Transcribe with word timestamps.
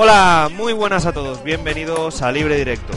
Hola, 0.00 0.48
muy 0.54 0.72
buenas 0.74 1.06
a 1.06 1.12
todos, 1.12 1.42
bienvenidos 1.42 2.22
a 2.22 2.30
Libre 2.30 2.54
Directo. 2.54 2.92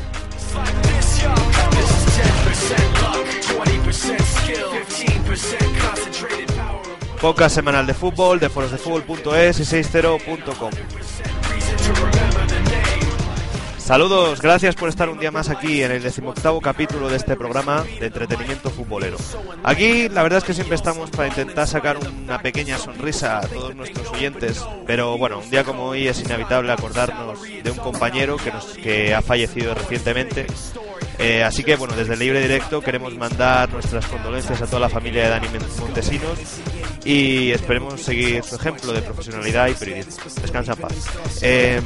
Podcast 7.19 7.55
semanal 7.55 7.87
de 7.87 7.95
fútbol 7.95 8.39
de 8.39 8.49
forosdefútbol.es 8.49 9.59
y 9.59 9.63
60.com. 9.63 10.69
Saludos, 13.83 14.41
gracias 14.41 14.75
por 14.75 14.89
estar 14.89 15.09
un 15.09 15.17
día 15.17 15.31
más 15.31 15.49
aquí 15.49 15.81
en 15.81 15.91
el 15.91 16.03
decimoctavo 16.03 16.61
capítulo 16.61 17.09
de 17.09 17.17
este 17.17 17.35
programa 17.35 17.83
de 17.99 18.05
entretenimiento 18.05 18.69
futbolero. 18.69 19.17
Aquí 19.63 20.07
la 20.07 20.23
verdad 20.23 20.37
es 20.37 20.43
que 20.43 20.53
siempre 20.53 20.75
estamos 20.75 21.09
para 21.09 21.27
intentar 21.27 21.67
sacar 21.67 21.97
una 21.97 22.41
pequeña 22.41 22.77
sonrisa 22.77 23.39
a 23.39 23.47
todos 23.47 23.75
nuestros 23.75 24.07
oyentes, 24.11 24.63
pero 24.85 25.17
bueno, 25.17 25.39
un 25.39 25.49
día 25.49 25.63
como 25.63 25.85
hoy 25.85 26.07
es 26.07 26.21
inevitable 26.21 26.71
acordarnos 26.71 27.41
de 27.41 27.71
un 27.71 27.77
compañero 27.77 28.37
que, 28.37 28.51
nos, 28.51 28.65
que 28.65 29.15
ha 29.15 29.21
fallecido 29.21 29.73
recientemente 29.73 30.45
eh, 31.23 31.43
así 31.43 31.63
que 31.63 31.75
bueno, 31.75 31.95
desde 31.95 32.13
el 32.13 32.19
Libre 32.19 32.41
Directo 32.41 32.81
queremos 32.81 33.15
mandar 33.15 33.71
nuestras 33.71 34.07
condolencias 34.07 34.59
a 34.59 34.65
toda 34.65 34.79
la 34.79 34.89
familia 34.89 35.25
de 35.25 35.29
Dani 35.29 35.47
Montesinos 35.79 36.39
y 37.03 37.51
esperemos 37.51 38.01
seguir 38.01 38.43
su 38.43 38.55
ejemplo 38.55 38.93
de 38.93 39.01
profesionalidad 39.01 39.67
y 39.67 39.73
periodismo. 39.73 40.23
Descansa 40.41 40.73
en 40.73 40.79
paz. 40.79 40.93
Eh, 41.41 41.81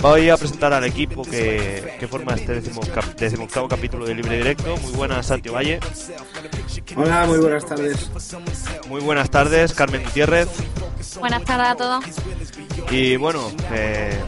voy 0.00 0.30
a 0.30 0.36
presentar 0.36 0.72
al 0.72 0.84
equipo 0.84 1.22
que, 1.22 1.96
que 1.98 2.08
forma 2.08 2.34
este 2.34 2.54
décimo, 2.54 2.80
decimoctavo 3.16 3.68
capítulo 3.68 4.06
de 4.06 4.14
Libre 4.14 4.36
Directo. 4.36 4.76
Muy 4.78 4.92
buenas, 4.92 5.26
Santiago 5.26 5.56
Valle. 5.56 5.80
Hola, 6.96 7.26
muy 7.26 7.38
buenas 7.38 7.66
tardes. 7.66 8.10
Muy 8.88 9.00
buenas 9.00 9.30
tardes, 9.30 9.72
Carmen 9.74 10.02
Gutiérrez. 10.04 10.48
Buenas 11.18 11.44
tardes 11.44 11.66
a 11.66 11.74
todos. 11.76 12.04
Y 12.90 13.16
bueno, 13.16 13.50
eh, 13.72 14.18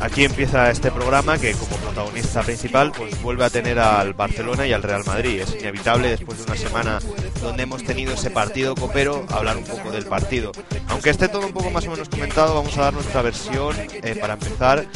Aquí 0.00 0.24
empieza 0.24 0.70
este 0.70 0.90
programa 0.90 1.36
que 1.36 1.52
como 1.52 1.76
protagonista 1.76 2.42
principal 2.42 2.90
pues 2.96 3.20
vuelve 3.20 3.44
a 3.44 3.50
tener 3.50 3.78
al 3.78 4.14
Barcelona 4.14 4.66
y 4.66 4.72
al 4.72 4.82
Real 4.82 5.04
Madrid. 5.04 5.40
Es 5.42 5.54
inevitable 5.60 6.08
después 6.08 6.38
de 6.38 6.44
una 6.44 6.56
semana 6.56 6.98
donde 7.42 7.64
hemos 7.64 7.84
tenido 7.84 8.14
ese 8.14 8.30
partido 8.30 8.74
copero 8.74 9.26
hablar 9.30 9.58
un 9.58 9.64
poco 9.64 9.90
del 9.90 10.06
partido. 10.06 10.52
Aunque 10.88 11.10
esté 11.10 11.28
todo 11.28 11.46
un 11.46 11.52
poco 11.52 11.70
más 11.70 11.86
o 11.86 11.90
menos 11.90 12.08
comentado, 12.08 12.54
vamos 12.54 12.76
a 12.78 12.82
dar 12.82 12.94
nuestra 12.94 13.20
versión 13.20 13.76
eh, 13.78 14.16
para 14.18 14.34
empezar 14.34 14.86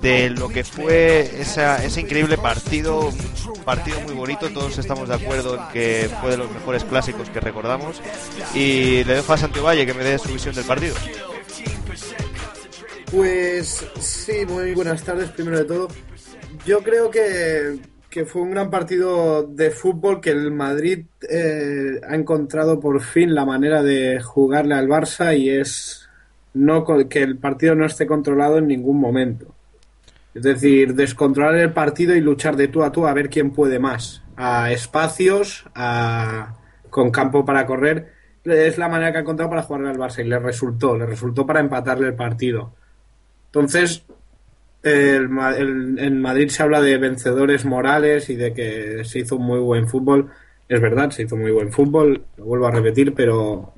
de 0.00 0.30
lo 0.30 0.48
que 0.48 0.62
fue 0.62 1.40
ese 1.40 2.00
increíble 2.00 2.38
partido, 2.38 3.08
un 3.08 3.64
partido 3.64 4.00
muy 4.02 4.14
bonito, 4.14 4.50
todos 4.50 4.78
estamos 4.78 5.08
de 5.08 5.16
acuerdo 5.16 5.56
en 5.56 5.72
que 5.72 6.10
fue 6.20 6.30
de 6.30 6.36
los 6.36 6.50
mejores 6.50 6.84
clásicos 6.84 7.28
que 7.28 7.40
recordamos 7.40 8.00
y 8.54 9.02
le 9.04 9.14
dejo 9.14 9.32
a 9.32 9.36
Santiago 9.36 9.66
Valle 9.66 9.84
que 9.84 9.94
me 9.94 10.04
dé 10.04 10.18
su 10.18 10.32
visión 10.32 10.54
del 10.54 10.64
partido. 10.64 10.94
Pues 13.10 13.86
sí, 14.00 14.46
muy 14.46 14.74
buenas 14.74 15.02
tardes 15.04 15.30
primero 15.30 15.58
de 15.58 15.64
todo. 15.64 15.88
Yo 16.66 16.82
creo 16.82 17.10
que, 17.10 17.78
fue 18.26 18.42
un 18.42 18.52
gran 18.52 18.70
partido 18.70 19.42
de 19.42 19.70
fútbol 19.70 20.20
que 20.20 20.30
el 20.30 20.50
Madrid 20.50 21.06
eh, 21.28 22.00
ha 22.08 22.14
encontrado 22.14 22.80
por 22.80 23.02
fin 23.02 23.34
la 23.34 23.44
manera 23.44 23.82
de 23.82 24.20
jugarle 24.20 24.74
al 24.74 24.88
Barça 24.88 25.36
y 25.36 25.50
es 25.50 26.08
no 26.54 26.84
que 27.08 27.22
el 27.22 27.38
partido 27.38 27.74
no 27.74 27.84
esté 27.84 28.06
controlado 28.06 28.58
en 28.58 28.68
ningún 28.68 29.00
momento. 29.00 29.54
Es 30.34 30.42
decir, 30.42 30.94
descontrolar 30.94 31.56
el 31.56 31.72
partido 31.72 32.14
y 32.14 32.20
luchar 32.20 32.56
de 32.56 32.68
tú 32.68 32.82
a 32.82 32.90
tú 32.90 33.06
a 33.06 33.12
ver 33.12 33.30
quién 33.30 33.50
puede 33.50 33.78
más. 33.78 34.22
A 34.36 34.72
espacios, 34.72 35.64
a, 35.74 36.56
con 36.90 37.10
campo 37.10 37.44
para 37.44 37.66
correr. 37.66 38.12
Es 38.44 38.78
la 38.78 38.88
manera 38.88 39.12
que 39.12 39.18
ha 39.18 39.20
encontrado 39.20 39.50
para 39.50 39.62
jugarle 39.62 39.90
al 39.90 39.98
Barça 39.98 40.24
y 40.24 40.28
le 40.28 40.38
resultó, 40.38 40.96
le 40.96 41.06
resultó 41.06 41.46
para 41.46 41.60
empatarle 41.60 42.08
el 42.08 42.14
partido. 42.14 42.74
Entonces, 43.54 44.02
en 44.82 46.20
Madrid 46.20 46.48
se 46.48 46.62
habla 46.64 46.80
de 46.80 46.98
vencedores 46.98 47.64
morales 47.64 48.28
y 48.28 48.34
de 48.34 48.52
que 48.52 49.04
se 49.04 49.20
hizo 49.20 49.36
un 49.36 49.46
muy 49.46 49.60
buen 49.60 49.86
fútbol. 49.86 50.28
Es 50.68 50.80
verdad, 50.80 51.10
se 51.10 51.22
hizo 51.22 51.36
muy 51.36 51.52
buen 51.52 51.70
fútbol, 51.70 52.24
lo 52.36 52.44
vuelvo 52.46 52.66
a 52.66 52.72
repetir, 52.72 53.14
pero 53.14 53.72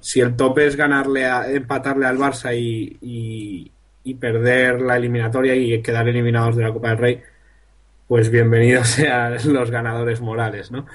si 0.00 0.18
el 0.18 0.34
tope 0.34 0.66
es 0.66 0.74
ganarle, 0.74 1.26
a, 1.26 1.48
empatarle 1.48 2.06
al 2.06 2.18
Barça 2.18 2.50
y, 2.56 3.70
perder 4.18 4.80
la 4.82 4.96
eliminatoria 4.96 5.54
y 5.54 5.80
quedar 5.80 6.08
eliminados 6.08 6.56
de 6.56 6.64
la 6.64 6.72
Copa 6.72 6.88
del 6.88 6.98
Rey, 6.98 7.22
pues 8.08 8.28
bienvenidos 8.30 8.88
sean 8.96 9.36
los 9.52 9.70
ganadores 9.70 10.20
morales, 10.20 10.72
¿no? 10.72 10.86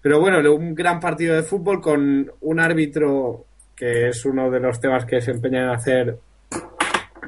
Pero 0.00 0.18
bueno, 0.18 0.54
un 0.54 0.74
gran 0.74 0.98
partido 0.98 1.36
de 1.36 1.42
fútbol 1.42 1.82
con 1.82 2.32
un 2.40 2.60
árbitro 2.60 3.44
que 3.76 4.08
es 4.08 4.24
uno 4.24 4.50
de 4.50 4.60
los 4.60 4.80
temas 4.80 5.04
que 5.04 5.20
se 5.20 5.32
empeña 5.32 5.64
en 5.64 5.68
hacer 5.68 6.18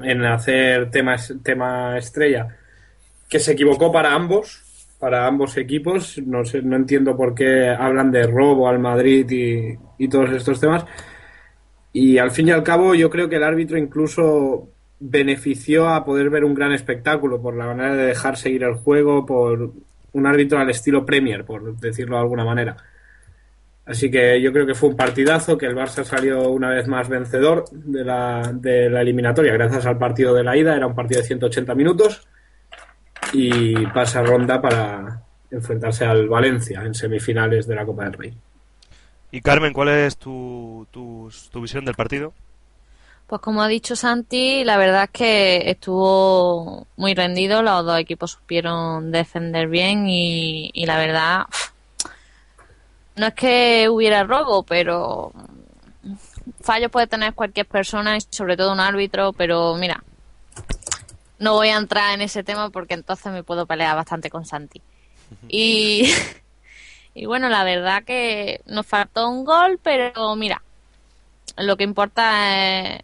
en 0.05 0.25
hacer 0.25 0.91
temas, 0.91 1.35
tema 1.43 1.99
estrella, 1.99 2.57
que 3.29 3.39
se 3.39 3.53
equivocó 3.53 3.91
para 3.91 4.15
ambos, 4.15 4.63
para 4.99 5.27
ambos 5.27 5.57
equipos. 5.57 6.19
No 6.25 6.45
sé, 6.45 6.63
no 6.63 6.77
entiendo 6.77 7.17
por 7.17 7.35
qué 7.35 7.69
hablan 7.69 8.11
de 8.11 8.27
robo 8.27 8.69
al 8.69 8.79
Madrid 8.79 9.31
y, 9.31 9.79
y 9.99 10.09
todos 10.09 10.31
estos 10.31 10.61
temas. 10.61 10.85
Y 11.93 12.19
al 12.19 12.31
fin 12.31 12.49
y 12.49 12.51
al 12.53 12.63
cabo, 12.63 12.95
yo 12.95 13.11
creo 13.11 13.29
que 13.29 13.37
el 13.37 13.45
árbitro 13.45 13.77
incluso 13.77 14.69
benefició 14.99 15.89
a 15.89 16.05
poder 16.05 16.31
ver 16.31 16.45
un 16.45 16.55
gran 16.55 16.73
espectáculo 16.73 17.43
por 17.43 17.57
la 17.57 17.67
manera 17.67 17.95
de 17.95 18.07
dejar 18.07 18.37
seguir 18.37 18.63
el 18.63 18.75
juego, 18.75 19.27
por 19.27 19.73
un 20.13 20.27
árbitro 20.27 20.59
al 20.59 20.71
estilo 20.71 21.05
Premier, 21.05 21.45
por 21.45 21.77
decirlo 21.79 22.17
de 22.17 22.23
alguna 22.23 22.45
manera. 22.45 22.77
Así 23.93 24.11
que 24.11 24.41
yo 24.41 24.55
creo 24.55 24.67
que 24.67 24.75
fue 24.75 24.89
un 24.89 24.97
partidazo, 24.97 25.59
que 25.59 25.67
el 25.67 25.77
Barça 25.77 26.03
salió 26.03 26.49
una 26.49 26.71
vez 26.71 26.89
más 26.89 27.11
vencedor 27.11 27.67
de 27.71 28.03
la, 28.03 28.51
de 28.55 28.89
la 28.89 29.03
eliminatoria 29.03 29.53
gracias 29.53 29.85
al 29.85 29.99
partido 29.99 30.33
de 30.33 30.43
la 30.43 30.57
ida, 30.57 30.75
era 30.75 30.87
un 30.87 30.95
partido 30.95 31.21
de 31.21 31.27
180 31.27 31.75
minutos 31.75 32.27
y 33.35 33.87
pasa 33.89 34.23
ronda 34.23 34.63
para 34.63 35.21
enfrentarse 35.51 36.07
al 36.07 36.27
Valencia 36.27 36.81
en 36.85 36.95
semifinales 36.95 37.67
de 37.67 37.75
la 37.75 37.85
Copa 37.85 38.05
del 38.05 38.15
Rey. 38.15 38.35
Y 39.31 39.43
Carmen, 39.43 39.75
¿cuál 39.75 39.91
es 39.91 40.17
tu, 40.17 40.87
tu, 40.91 41.31
visión 41.61 41.85
del 41.85 41.95
partido? 41.95 42.33
Pues 43.27 43.43
como 43.43 43.63
ha 43.63 43.69
dicho 43.69 43.95
Santi, 43.95 44.65
la 44.65 44.79
verdad 44.79 45.05
es 45.05 45.11
que 45.11 45.71
estuvo 45.71 46.87
muy 46.97 47.13
rendido, 47.13 47.61
los 47.61 47.85
dos 47.85 47.99
equipos 47.99 48.31
supieron 48.31 49.13
defender 49.13 49.69
bien 49.69 50.09
y, 50.09 50.71
y 50.73 50.87
la 50.87 50.97
verdad 50.97 51.45
no 53.17 53.27
es 53.27 53.35
que 53.35 53.89
hubiera 53.89 54.25
robo, 54.25 54.63
pero 54.63 55.33
fallo 56.61 56.91
puede 56.91 57.07
tener 57.07 57.35
cualquier 57.35 57.67
persona, 57.67 58.19
sobre 58.31 58.57
todo 58.57 58.73
un 58.73 58.81
árbitro, 58.81 59.33
pero 59.33 59.75
mira, 59.77 60.03
no 61.39 61.55
voy 61.55 61.69
a 61.69 61.77
entrar 61.77 62.15
en 62.15 62.23
ese 62.23 62.43
tema 62.43 62.71
porque 62.71 62.95
entonces 62.95 63.33
me 63.33 63.43
puedo 63.43 63.67
pelear 63.67 63.97
bastante 63.97 64.31
con 64.31 64.45
Santi. 64.47 64.81
Y, 65.49 66.13
y 67.15 67.27
bueno, 67.27 67.49
la 67.49 67.65
verdad 67.65 68.05
que 68.05 68.61
nos 68.67 68.87
faltó 68.87 69.29
un 69.29 69.45
gol, 69.45 69.79
pero 69.83 70.35
mira, 70.37 70.63
lo 71.57 71.77
que 71.77 71.85
importa 71.85 72.95
es 72.95 73.03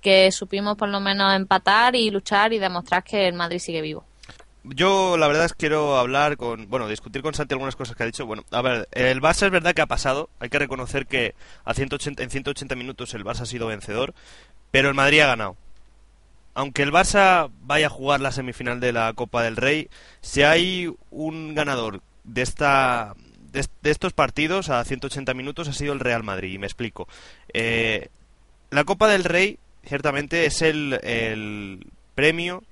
que 0.00 0.32
supimos 0.32 0.76
por 0.76 0.88
lo 0.88 1.00
menos 1.00 1.32
empatar 1.32 1.94
y 1.94 2.10
luchar 2.10 2.52
y 2.52 2.58
demostrar 2.58 3.04
que 3.04 3.28
el 3.28 3.34
Madrid 3.34 3.60
sigue 3.60 3.80
vivo. 3.80 4.04
Yo, 4.64 5.16
la 5.16 5.26
verdad 5.26 5.46
es 5.46 5.54
quiero 5.54 5.98
hablar 5.98 6.36
con, 6.36 6.68
bueno, 6.68 6.86
discutir 6.86 7.20
con 7.20 7.34
Santi 7.34 7.54
algunas 7.54 7.74
cosas 7.74 7.96
que 7.96 8.04
ha 8.04 8.06
dicho. 8.06 8.26
Bueno, 8.26 8.44
a 8.52 8.62
ver, 8.62 8.88
el 8.92 9.20
Barça 9.20 9.46
es 9.46 9.50
verdad 9.50 9.74
que 9.74 9.82
ha 9.82 9.86
pasado. 9.86 10.30
Hay 10.38 10.50
que 10.50 10.58
reconocer 10.58 11.06
que 11.06 11.34
a 11.64 11.74
180, 11.74 12.22
en 12.22 12.30
180 12.30 12.76
minutos 12.76 13.14
el 13.14 13.24
Barça 13.24 13.40
ha 13.40 13.46
sido 13.46 13.66
vencedor, 13.66 14.14
pero 14.70 14.88
el 14.88 14.94
Madrid 14.94 15.20
ha 15.20 15.26
ganado. 15.26 15.56
Aunque 16.54 16.82
el 16.82 16.92
Barça 16.92 17.50
vaya 17.62 17.86
a 17.86 17.90
jugar 17.90 18.20
la 18.20 18.30
semifinal 18.30 18.78
de 18.78 18.92
la 18.92 19.12
Copa 19.14 19.42
del 19.42 19.56
Rey, 19.56 19.88
si 20.20 20.42
hay 20.42 20.94
un 21.10 21.54
ganador 21.54 22.00
de 22.24 22.42
esta 22.42 23.14
de, 23.52 23.90
estos 23.90 24.12
partidos 24.12 24.70
a 24.70 24.84
180 24.84 25.34
minutos 25.34 25.68
ha 25.68 25.72
sido 25.72 25.92
el 25.92 26.00
Real 26.00 26.22
Madrid. 26.22 26.52
Y 26.52 26.58
me 26.58 26.66
explico. 26.66 27.08
Eh, 27.52 28.08
la 28.70 28.84
Copa 28.84 29.08
del 29.08 29.24
Rey, 29.24 29.58
ciertamente, 29.84 30.46
es 30.46 30.62
el, 30.62 31.00
el 31.02 31.86
premio 32.14 32.62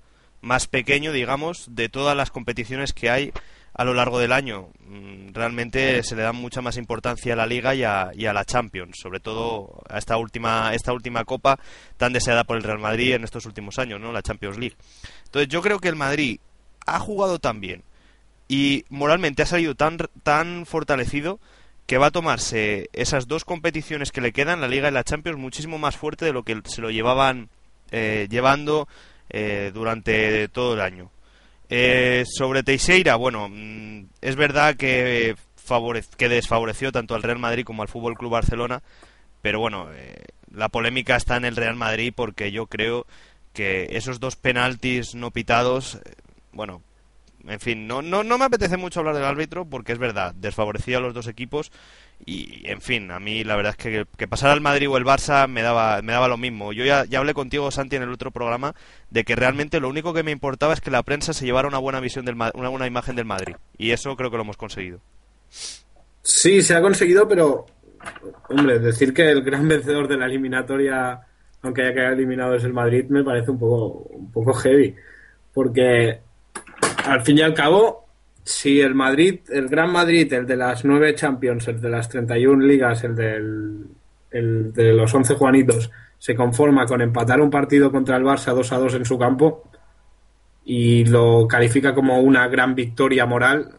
más 0.40 0.66
pequeño, 0.66 1.12
digamos, 1.12 1.66
de 1.70 1.88
todas 1.88 2.16
las 2.16 2.30
competiciones 2.30 2.92
que 2.92 3.10
hay 3.10 3.32
a 3.74 3.84
lo 3.84 3.94
largo 3.94 4.18
del 4.18 4.32
año. 4.32 4.68
Mm, 4.86 5.32
realmente 5.32 6.02
se 6.02 6.16
le 6.16 6.22
da 6.22 6.32
mucha 6.32 6.60
más 6.60 6.76
importancia 6.76 7.32
a 7.32 7.36
la 7.36 7.46
Liga 7.46 7.74
y 7.74 7.84
a, 7.84 8.10
y 8.14 8.26
a, 8.26 8.32
la 8.32 8.44
Champions, 8.44 8.98
sobre 9.00 9.20
todo 9.20 9.82
a 9.88 9.98
esta 9.98 10.16
última, 10.16 10.74
esta 10.74 10.92
última 10.92 11.24
copa 11.24 11.58
tan 11.96 12.12
deseada 12.12 12.44
por 12.44 12.56
el 12.56 12.62
Real 12.62 12.78
Madrid 12.78 13.14
en 13.14 13.24
estos 13.24 13.46
últimos 13.46 13.78
años, 13.78 14.00
¿no? 14.00 14.12
La 14.12 14.22
Champions 14.22 14.58
League. 14.58 14.76
Entonces 15.24 15.48
yo 15.48 15.62
creo 15.62 15.78
que 15.78 15.88
el 15.88 15.96
Madrid 15.96 16.40
ha 16.86 16.98
jugado 16.98 17.38
tan 17.38 17.60
bien 17.60 17.84
y 18.48 18.84
moralmente 18.88 19.42
ha 19.42 19.46
salido 19.46 19.74
tan, 19.76 19.98
tan 20.22 20.66
fortalecido 20.66 21.38
que 21.86 21.98
va 21.98 22.06
a 22.06 22.10
tomarse 22.10 22.88
esas 22.92 23.28
dos 23.28 23.44
competiciones 23.44 24.12
que 24.12 24.20
le 24.20 24.32
quedan, 24.32 24.60
la 24.60 24.68
Liga 24.68 24.88
y 24.88 24.92
la 24.92 25.04
Champions, 25.04 25.38
muchísimo 25.38 25.78
más 25.78 25.96
fuerte 25.96 26.24
de 26.24 26.32
lo 26.32 26.42
que 26.42 26.60
se 26.64 26.80
lo 26.80 26.90
llevaban 26.90 27.48
eh, 27.92 28.28
llevando 28.30 28.88
eh, 29.30 29.70
durante 29.72 30.48
todo 30.48 30.74
el 30.74 30.80
año. 30.80 31.10
Eh, 31.68 32.24
sobre 32.26 32.64
Teixeira, 32.64 33.14
bueno, 33.14 33.48
mm, 33.48 34.06
es 34.20 34.34
verdad 34.34 34.76
que, 34.76 35.36
que 36.16 36.28
desfavoreció 36.28 36.90
tanto 36.90 37.14
al 37.14 37.22
Real 37.22 37.38
Madrid 37.38 37.64
como 37.64 37.82
al 37.82 37.88
Fútbol 37.88 38.16
Club 38.16 38.32
Barcelona, 38.32 38.82
pero 39.40 39.60
bueno, 39.60 39.88
eh, 39.94 40.24
la 40.52 40.68
polémica 40.68 41.14
está 41.14 41.36
en 41.36 41.44
el 41.44 41.54
Real 41.54 41.76
Madrid 41.76 42.12
porque 42.14 42.50
yo 42.50 42.66
creo 42.66 43.06
que 43.52 43.88
esos 43.92 44.18
dos 44.18 44.34
penaltis 44.34 45.14
no 45.14 45.30
pitados, 45.30 45.96
eh, 46.04 46.14
bueno, 46.52 46.82
en 47.46 47.60
fin, 47.60 47.86
no, 47.86 48.02
no, 48.02 48.24
no 48.24 48.36
me 48.36 48.46
apetece 48.46 48.76
mucho 48.76 49.00
hablar 49.00 49.14
del 49.14 49.24
árbitro 49.24 49.64
porque 49.64 49.92
es 49.92 49.98
verdad, 49.98 50.34
desfavorecía 50.34 50.98
a 50.98 51.00
los 51.00 51.14
dos 51.14 51.28
equipos 51.28 51.70
y, 52.26 52.62
en 52.70 52.80
fin, 52.80 53.10
a 53.10 53.18
mí 53.18 53.44
la 53.44 53.56
verdad 53.56 53.74
es 53.76 53.76
que 53.76 54.04
que 54.16 54.28
pasara 54.28 54.52
el 54.52 54.60
Madrid 54.60 54.88
o 54.88 54.96
el 54.96 55.04
Barça 55.04 55.48
me 55.48 55.62
daba, 55.62 56.02
me 56.02 56.12
daba 56.12 56.28
lo 56.28 56.36
mismo. 56.36 56.72
Yo 56.72 56.84
ya, 56.84 57.04
ya 57.04 57.18
hablé 57.18 57.34
contigo, 57.34 57.70
Santi, 57.70 57.96
en 57.96 58.02
el 58.02 58.12
otro 58.12 58.30
programa 58.30 58.74
de 59.10 59.24
que 59.24 59.36
realmente 59.36 59.80
lo 59.80 59.88
único 59.88 60.12
que 60.12 60.22
me 60.22 60.30
importaba 60.30 60.72
es 60.72 60.80
que 60.80 60.90
la 60.90 61.02
prensa 61.02 61.32
se 61.32 61.44
llevara 61.44 61.68
una 61.68 61.78
buena 61.78 62.00
visión 62.00 62.24
del 62.24 62.36
una 62.54 62.68
buena 62.68 62.86
imagen 62.86 63.16
del 63.16 63.24
Madrid 63.24 63.56
y 63.78 63.90
eso 63.92 64.16
creo 64.16 64.30
que 64.30 64.36
lo 64.36 64.42
hemos 64.42 64.56
conseguido. 64.56 65.00
Sí, 66.22 66.62
se 66.62 66.74
ha 66.74 66.82
conseguido, 66.82 67.26
pero, 67.26 67.66
hombre, 68.48 68.78
decir 68.78 69.14
que 69.14 69.30
el 69.30 69.42
gran 69.42 69.66
vencedor 69.68 70.06
de 70.08 70.16
la 70.16 70.26
eliminatoria, 70.26 71.20
aunque 71.62 71.82
haya 71.82 71.94
quedado 71.94 72.14
eliminado, 72.14 72.54
es 72.54 72.64
el 72.64 72.72
Madrid, 72.72 73.06
me 73.08 73.24
parece 73.24 73.50
un 73.50 73.58
poco, 73.58 74.08
un 74.10 74.30
poco 74.30 74.52
heavy. 74.54 74.94
Porque, 75.52 76.20
al 77.04 77.22
fin 77.22 77.38
y 77.38 77.42
al 77.42 77.54
cabo, 77.54 78.09
si 78.50 78.80
el 78.80 78.94
Madrid, 78.94 79.40
el 79.48 79.68
Gran 79.68 79.92
Madrid, 79.92 80.32
el 80.32 80.46
de 80.46 80.56
las 80.56 80.84
nueve 80.84 81.14
Champions, 81.14 81.68
el 81.68 81.80
de 81.80 81.88
las 81.88 82.08
31 82.08 82.64
ligas, 82.64 83.04
el, 83.04 83.14
del, 83.14 83.86
el 84.30 84.72
de 84.72 84.92
los 84.92 85.14
11 85.14 85.34
Juanitos, 85.34 85.90
se 86.18 86.34
conforma 86.34 86.84
con 86.84 87.00
empatar 87.00 87.40
un 87.40 87.50
partido 87.50 87.92
contra 87.92 88.16
el 88.16 88.24
Barça 88.24 88.52
2 88.52 88.72
a 88.72 88.78
2 88.78 88.94
en 88.94 89.04
su 89.04 89.18
campo 89.18 89.70
y 90.64 91.04
lo 91.04 91.46
califica 91.46 91.94
como 91.94 92.20
una 92.20 92.48
gran 92.48 92.74
victoria 92.74 93.24
moral, 93.24 93.72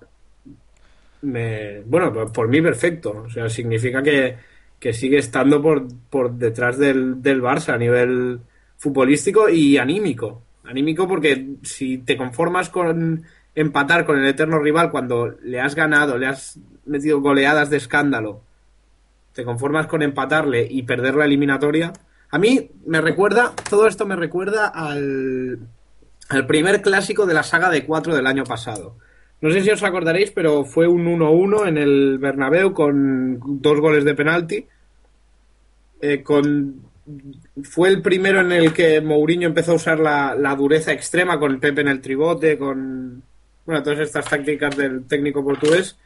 me, 1.23 1.81
bueno, 1.81 2.31
por, 2.31 2.47
mí 2.47 2.61
perfecto. 2.61 3.23
O 3.27 3.29
sea, 3.29 3.49
significa 3.49 4.01
que, 4.01 4.37
que 4.79 4.93
sigue 4.93 5.17
estando 5.17 5.61
por, 5.61 5.85
por 6.09 6.31
detrás 6.31 6.77
del, 6.77 7.21
del 7.21 7.41
Barça 7.41 7.73
a 7.73 7.77
nivel 7.77 8.39
futbolístico 8.77 9.49
y 9.49 9.77
anímico. 9.77 10.41
Anímico 10.63 11.07
porque 11.07 11.55
si 11.61 11.99
te 11.99 12.15
conformas 12.15 12.69
con 12.69 13.23
empatar 13.55 14.05
con 14.05 14.19
el 14.19 14.27
eterno 14.27 14.59
rival 14.59 14.91
cuando 14.91 15.35
le 15.43 15.59
has 15.59 15.75
ganado, 15.75 16.17
le 16.17 16.27
has 16.27 16.59
metido 16.85 17.21
goleadas 17.21 17.69
de 17.69 17.77
escándalo, 17.77 18.41
te 19.33 19.43
conformas 19.43 19.87
con 19.87 20.01
empatarle 20.01 20.67
y 20.69 20.83
perder 20.83 21.15
la 21.15 21.25
eliminatoria. 21.25 21.93
A 22.29 22.37
mí 22.37 22.71
me 22.85 23.01
recuerda, 23.01 23.53
todo 23.69 23.87
esto 23.87 24.05
me 24.05 24.15
recuerda 24.15 24.67
al, 24.67 25.59
al 26.29 26.47
primer 26.47 26.81
clásico 26.81 27.25
de 27.25 27.33
la 27.33 27.43
saga 27.43 27.69
de 27.69 27.85
4 27.85 28.15
del 28.15 28.27
año 28.27 28.43
pasado. 28.43 28.95
No 29.41 29.49
sé 29.49 29.61
si 29.61 29.71
os 29.71 29.83
acordaréis, 29.83 30.31
pero 30.31 30.63
fue 30.63 30.87
un 30.87 31.05
1-1 31.05 31.67
en 31.67 31.77
el 31.77 32.19
Bernabéu 32.19 32.73
con 32.73 33.39
dos 33.61 33.79
goles 33.79 34.05
de 34.05 34.13
penalti. 34.13 34.67
Eh, 35.99 36.21
con, 36.21 36.83
fue 37.63 37.89
el 37.89 38.01
primero 38.01 38.41
en 38.41 38.51
el 38.51 38.71
que 38.71 39.01
Mourinho 39.01 39.47
empezó 39.47 39.71
a 39.71 39.75
usar 39.75 39.99
la, 39.99 40.35
la 40.35 40.55
dureza 40.55 40.91
extrema 40.91 41.39
con 41.39 41.59
Pepe 41.59 41.81
en 41.81 41.87
el 41.87 42.01
tribote, 42.01 42.57
con 42.57 43.23
bueno, 43.65 43.83
todas 43.83 43.99
estas 43.99 44.25
tácticas 44.25 44.75
del 44.75 45.05
técnico 45.05 45.43
portugués. 45.43 45.97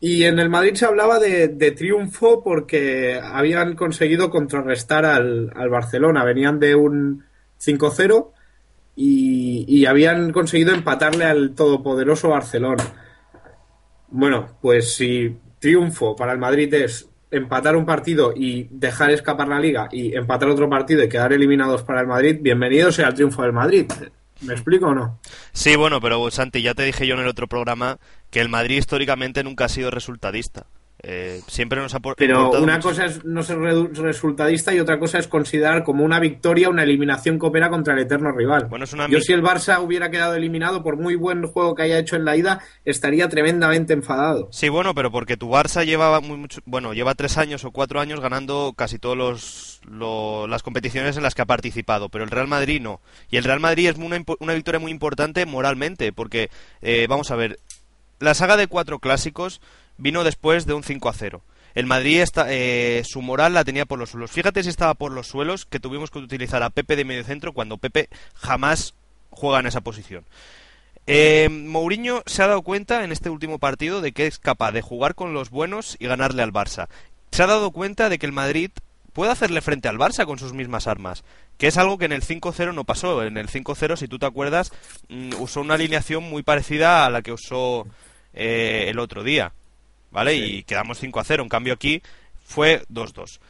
Y 0.00 0.24
en 0.24 0.38
el 0.40 0.48
Madrid 0.48 0.74
se 0.74 0.86
hablaba 0.86 1.18
de, 1.20 1.48
triunfo 1.76 2.42
porque 2.42 3.20
habían 3.22 3.76
conseguido 3.76 4.30
contrarrestar 4.30 5.04
al, 5.04 5.52
al 5.54 5.68
Barcelona. 5.70 6.24
Venían 6.24 6.58
de 6.58 6.74
un 6.74 7.24
5-0 7.60 8.30
y, 8.96 9.64
y 9.68 9.86
habían 9.86 10.32
conseguido 10.32 10.74
empatarle 10.74 11.24
al 11.24 11.54
todopoderoso 11.54 12.30
Barcelona. 12.30 12.84
Bueno, 14.08 14.58
pues 14.60 14.94
si 14.94 15.38
triunfo 15.60 16.16
para 16.16 16.32
el 16.32 16.38
Madrid 16.38 16.74
es 16.74 17.08
empatar 17.30 17.76
un 17.76 17.86
partido 17.86 18.34
y 18.36 18.68
dejar 18.70 19.10
escapar 19.10 19.48
la 19.48 19.58
liga 19.58 19.88
y 19.90 20.14
empatar 20.14 20.48
otro 20.48 20.68
partido 20.68 21.02
y 21.02 21.08
quedar 21.08 21.32
eliminados 21.32 21.82
para 21.82 22.02
el 22.02 22.06
Madrid, 22.06 22.38
bienvenido 22.40 22.92
sea 22.92 23.08
el 23.08 23.14
triunfo 23.14 23.42
del 23.42 23.52
Madrid. 23.52 23.90
¿Me 24.42 24.54
explico 24.54 24.86
o 24.86 24.94
no? 24.94 25.18
Sí, 25.52 25.76
bueno, 25.76 26.00
pero 26.00 26.30
Santi, 26.30 26.62
ya 26.62 26.74
te 26.74 26.82
dije 26.84 27.06
yo 27.06 27.14
en 27.14 27.20
el 27.20 27.28
otro 27.28 27.46
programa 27.46 27.98
que 28.30 28.40
el 28.40 28.48
Madrid 28.48 28.78
históricamente 28.78 29.44
nunca 29.44 29.66
ha 29.66 29.68
sido 29.68 29.90
resultadista. 29.90 30.66
Eh, 31.04 31.40
siempre 31.48 31.80
nos 31.80 31.96
ha 31.96 32.00
Pero 32.16 32.50
una 32.52 32.76
mucho- 32.76 32.90
cosa 32.90 33.06
es 33.06 33.24
no 33.24 33.42
ser 33.42 33.58
resultadista 33.58 34.72
y 34.72 34.78
otra 34.78 35.00
cosa 35.00 35.18
es 35.18 35.26
considerar 35.26 35.82
como 35.82 36.04
una 36.04 36.20
victoria 36.20 36.68
una 36.68 36.84
eliminación 36.84 37.40
que 37.40 37.46
opera 37.46 37.70
contra 37.70 37.94
el 37.94 38.00
eterno 38.00 38.30
rival. 38.30 38.66
Bueno, 38.66 38.84
es 38.84 38.92
una 38.92 39.08
Yo 39.08 39.20
si 39.20 39.32
el 39.32 39.42
Barça 39.42 39.82
hubiera 39.82 40.10
quedado 40.10 40.34
eliminado 40.36 40.84
por 40.84 40.96
muy 40.96 41.16
buen 41.16 41.44
juego 41.46 41.74
que 41.74 41.82
haya 41.82 41.98
hecho 41.98 42.14
en 42.14 42.24
la 42.24 42.36
ida, 42.36 42.60
estaría 42.84 43.28
tremendamente 43.28 43.92
enfadado. 43.94 44.48
Sí, 44.52 44.68
bueno, 44.68 44.94
pero 44.94 45.10
porque 45.10 45.36
tu 45.36 45.50
Barça 45.50 45.84
lleva 45.84 46.20
muy 46.20 46.36
mucho, 46.36 46.60
bueno, 46.66 46.92
lleva 46.94 47.16
tres 47.16 47.36
años 47.36 47.64
o 47.64 47.72
cuatro 47.72 47.98
años 47.98 48.20
ganando 48.20 48.72
casi 48.76 49.00
todos 49.00 49.16
los, 49.16 49.71
las 49.88 50.62
competiciones 50.62 51.16
en 51.16 51.22
las 51.22 51.34
que 51.34 51.42
ha 51.42 51.46
participado, 51.46 52.08
pero 52.08 52.24
el 52.24 52.30
Real 52.30 52.48
Madrid 52.48 52.80
no. 52.80 53.00
Y 53.30 53.36
el 53.36 53.44
Real 53.44 53.60
Madrid 53.60 53.88
es 53.88 53.96
una, 53.96 54.22
una 54.38 54.54
victoria 54.54 54.80
muy 54.80 54.90
importante 54.90 55.46
moralmente, 55.46 56.12
porque 56.12 56.50
eh, 56.80 57.06
vamos 57.08 57.30
a 57.30 57.36
ver, 57.36 57.58
la 58.18 58.34
saga 58.34 58.56
de 58.56 58.68
cuatro 58.68 58.98
clásicos 58.98 59.60
vino 59.98 60.24
después 60.24 60.66
de 60.66 60.74
un 60.74 60.84
5 60.84 61.08
a 61.08 61.12
0. 61.12 61.42
El 61.74 61.86
Madrid 61.86 62.20
está, 62.20 62.46
eh, 62.48 63.02
su 63.04 63.22
moral 63.22 63.54
la 63.54 63.64
tenía 63.64 63.86
por 63.86 63.98
los 63.98 64.10
suelos. 64.10 64.30
Fíjate 64.30 64.62
si 64.62 64.68
estaba 64.68 64.94
por 64.94 65.12
los 65.12 65.26
suelos 65.26 65.64
que 65.64 65.80
tuvimos 65.80 66.10
que 66.10 66.18
utilizar 66.18 66.62
a 66.62 66.70
Pepe 66.70 66.96
de 66.96 67.04
medio 67.04 67.24
centro 67.24 67.52
cuando 67.52 67.78
Pepe 67.78 68.08
jamás 68.34 68.94
juega 69.30 69.60
en 69.60 69.66
esa 69.66 69.80
posición. 69.80 70.24
Eh, 71.06 71.48
Mourinho 71.50 72.22
se 72.26 72.42
ha 72.42 72.46
dado 72.46 72.62
cuenta 72.62 73.02
en 73.04 73.10
este 73.10 73.30
último 73.30 73.58
partido 73.58 74.00
de 74.00 74.12
que 74.12 74.26
es 74.26 74.38
capaz 74.38 74.72
de 74.72 74.82
jugar 74.82 75.14
con 75.14 75.34
los 75.34 75.50
buenos 75.50 75.96
y 75.98 76.06
ganarle 76.06 76.42
al 76.42 76.52
Barça. 76.52 76.88
Se 77.32 77.42
ha 77.42 77.46
dado 77.46 77.70
cuenta 77.70 78.08
de 78.08 78.18
que 78.18 78.26
el 78.26 78.32
Madrid 78.32 78.70
puede 79.12 79.32
hacerle 79.32 79.60
frente 79.60 79.88
al 79.88 79.98
Barça 79.98 80.24
con 80.26 80.38
sus 80.38 80.52
mismas 80.52 80.86
armas, 80.86 81.24
que 81.58 81.66
es 81.66 81.76
algo 81.76 81.98
que 81.98 82.06
en 82.06 82.12
el 82.12 82.22
5-0 82.22 82.74
no 82.74 82.84
pasó. 82.84 83.22
En 83.22 83.36
el 83.36 83.48
5-0, 83.48 83.96
si 83.96 84.08
tú 84.08 84.18
te 84.18 84.26
acuerdas, 84.26 84.72
mm, 85.08 85.34
usó 85.40 85.60
una 85.60 85.74
alineación 85.74 86.24
muy 86.24 86.42
parecida 86.42 87.06
a 87.06 87.10
la 87.10 87.22
que 87.22 87.32
usó 87.32 87.86
eh, 88.34 88.86
el 88.88 88.98
otro 88.98 89.22
día, 89.22 89.52
¿vale? 90.10 90.34
Y 90.34 90.62
quedamos 90.64 91.02
5-0. 91.02 91.42
En 91.42 91.48
cambio 91.48 91.74
aquí 91.74 92.02
fue 92.44 92.84
2-2. 92.88 93.40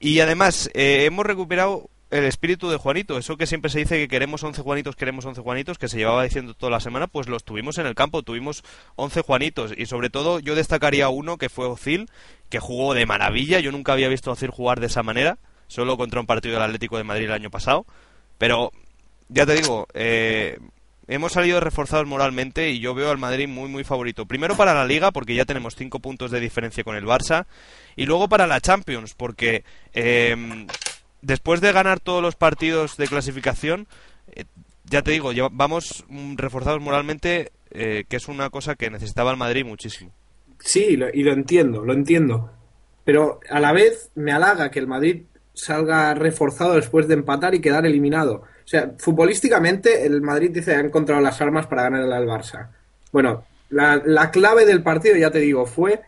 Y 0.00 0.20
además 0.20 0.68
eh, 0.74 1.04
hemos 1.04 1.24
recuperado 1.24 1.88
el 2.12 2.26
espíritu 2.26 2.68
de 2.68 2.76
Juanito, 2.76 3.16
eso 3.16 3.38
que 3.38 3.46
siempre 3.46 3.70
se 3.70 3.78
dice 3.78 3.96
que 3.96 4.06
queremos 4.06 4.44
11 4.44 4.60
Juanitos, 4.60 4.96
queremos 4.96 5.24
11 5.24 5.40
Juanitos, 5.40 5.78
que 5.78 5.88
se 5.88 5.96
llevaba 5.96 6.22
diciendo 6.22 6.52
toda 6.52 6.70
la 6.70 6.80
semana, 6.80 7.06
pues 7.06 7.26
los 7.26 7.42
tuvimos 7.42 7.78
en 7.78 7.86
el 7.86 7.94
campo, 7.94 8.22
tuvimos 8.22 8.62
11 8.96 9.22
Juanitos. 9.22 9.72
Y 9.74 9.86
sobre 9.86 10.10
todo 10.10 10.38
yo 10.38 10.54
destacaría 10.54 11.08
uno 11.08 11.38
que 11.38 11.48
fue 11.48 11.66
Ozil, 11.66 12.10
que 12.50 12.58
jugó 12.58 12.92
de 12.92 13.06
maravilla, 13.06 13.60
yo 13.60 13.72
nunca 13.72 13.94
había 13.94 14.10
visto 14.10 14.30
a 14.30 14.36
jugar 14.36 14.78
de 14.78 14.88
esa 14.88 15.02
manera, 15.02 15.38
solo 15.68 15.96
contra 15.96 16.20
un 16.20 16.26
partido 16.26 16.54
del 16.54 16.64
Atlético 16.64 16.98
de 16.98 17.04
Madrid 17.04 17.24
el 17.24 17.32
año 17.32 17.50
pasado, 17.50 17.86
pero 18.36 18.72
ya 19.30 19.46
te 19.46 19.54
digo, 19.54 19.88
eh, 19.94 20.58
hemos 21.08 21.32
salido 21.32 21.60
reforzados 21.60 22.06
moralmente 22.06 22.68
y 22.68 22.80
yo 22.80 22.92
veo 22.92 23.10
al 23.10 23.16
Madrid 23.16 23.48
muy 23.48 23.70
muy 23.70 23.84
favorito. 23.84 24.26
Primero 24.26 24.54
para 24.54 24.74
la 24.74 24.84
Liga 24.84 25.12
porque 25.12 25.34
ya 25.34 25.46
tenemos 25.46 25.76
5 25.76 25.98
puntos 26.00 26.30
de 26.30 26.40
diferencia 26.40 26.84
con 26.84 26.94
el 26.94 27.06
Barça 27.06 27.46
y 27.96 28.04
luego 28.04 28.28
para 28.28 28.46
la 28.46 28.60
Champions 28.60 29.14
porque 29.14 29.64
eh, 29.94 30.66
después 31.22 31.60
de 31.60 31.72
ganar 31.72 32.00
todos 32.00 32.22
los 32.22 32.36
partidos 32.36 32.96
de 32.96 33.06
clasificación, 33.08 33.86
eh, 34.34 34.44
ya 34.84 35.02
te 35.02 35.12
digo, 35.12 35.30
vamos 35.52 36.04
mm, 36.08 36.36
reforzados 36.36 36.80
moralmente, 36.80 37.52
eh, 37.70 38.04
que 38.08 38.16
es 38.16 38.28
una 38.28 38.50
cosa 38.50 38.74
que 38.74 38.90
necesitaba 38.90 39.30
el 39.30 39.36
Madrid 39.38 39.64
muchísimo. 39.64 40.10
Sí, 40.58 40.96
lo- 40.96 41.08
y 41.12 41.22
lo 41.22 41.32
entiendo, 41.32 41.84
lo 41.84 41.92
entiendo. 41.92 42.50
Pero 43.04 43.40
a 43.50 43.58
la 43.58 43.72
vez 43.72 44.10
me 44.14 44.32
halaga 44.32 44.70
que 44.70 44.78
el 44.78 44.86
Madrid 44.86 45.22
salga 45.54 46.14
reforzado 46.14 46.74
después 46.74 47.08
de 47.08 47.14
empatar 47.14 47.54
y 47.54 47.60
quedar 47.60 47.84
eliminado. 47.86 48.34
O 48.64 48.68
sea, 48.68 48.92
futbolísticamente 48.98 50.06
el 50.06 50.22
Madrid 50.22 50.50
dice 50.52 50.74
ha 50.76 50.80
encontrado 50.80 51.20
las 51.20 51.40
armas 51.40 51.66
para 51.66 51.82
ganarle 51.82 52.14
al 52.14 52.26
Barça. 52.26 52.68
Bueno, 53.10 53.44
la, 53.70 54.00
la 54.04 54.30
clave 54.30 54.64
del 54.64 54.82
partido, 54.82 55.16
ya 55.16 55.30
te 55.30 55.40
digo, 55.40 55.66
fue 55.66 56.00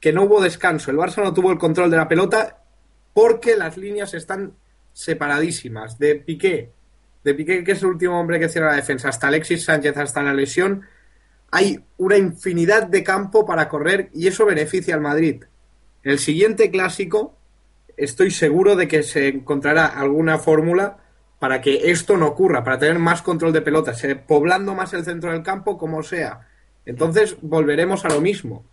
que 0.00 0.12
no 0.12 0.24
hubo 0.24 0.40
descanso. 0.42 0.90
El 0.90 0.98
Barça 0.98 1.22
no 1.22 1.32
tuvo 1.32 1.50
el 1.52 1.58
control 1.58 1.90
de 1.90 1.96
la 1.96 2.08
pelota 2.08 2.58
porque 3.14 3.56
las 3.56 3.76
líneas 3.76 4.12
están 4.14 4.52
separadísimas. 4.92 5.98
De 5.98 6.16
Piqué, 6.16 6.70
de 7.24 7.34
Piqué, 7.34 7.64
que 7.64 7.72
es 7.72 7.82
el 7.82 7.88
último 7.88 8.18
hombre 8.18 8.38
que 8.38 8.48
cierra 8.48 8.70
la 8.70 8.76
defensa, 8.76 9.08
hasta 9.08 9.28
Alexis 9.28 9.64
Sánchez, 9.64 9.96
hasta 9.96 10.22
la 10.22 10.34
lesión, 10.34 10.82
hay 11.50 11.84
una 11.98 12.16
infinidad 12.16 12.86
de 12.86 13.04
campo 13.04 13.44
para 13.44 13.68
correr 13.68 14.10
y 14.14 14.26
eso 14.26 14.46
beneficia 14.46 14.94
al 14.94 15.00
Madrid. 15.00 15.44
En 16.02 16.12
el 16.12 16.18
siguiente 16.18 16.70
clásico 16.70 17.36
estoy 17.96 18.30
seguro 18.30 18.74
de 18.74 18.88
que 18.88 19.02
se 19.02 19.28
encontrará 19.28 19.86
alguna 19.86 20.38
fórmula 20.38 20.98
para 21.38 21.60
que 21.60 21.90
esto 21.90 22.16
no 22.16 22.28
ocurra, 22.28 22.64
para 22.64 22.78
tener 22.78 22.98
más 22.98 23.20
control 23.20 23.52
de 23.52 23.62
pelotas, 23.62 24.02
eh, 24.04 24.16
poblando 24.16 24.74
más 24.74 24.94
el 24.94 25.04
centro 25.04 25.32
del 25.32 25.42
campo 25.42 25.76
como 25.76 26.02
sea. 26.02 26.48
Entonces 26.86 27.36
volveremos 27.42 28.04
a 28.04 28.08
lo 28.08 28.20
mismo. 28.20 28.64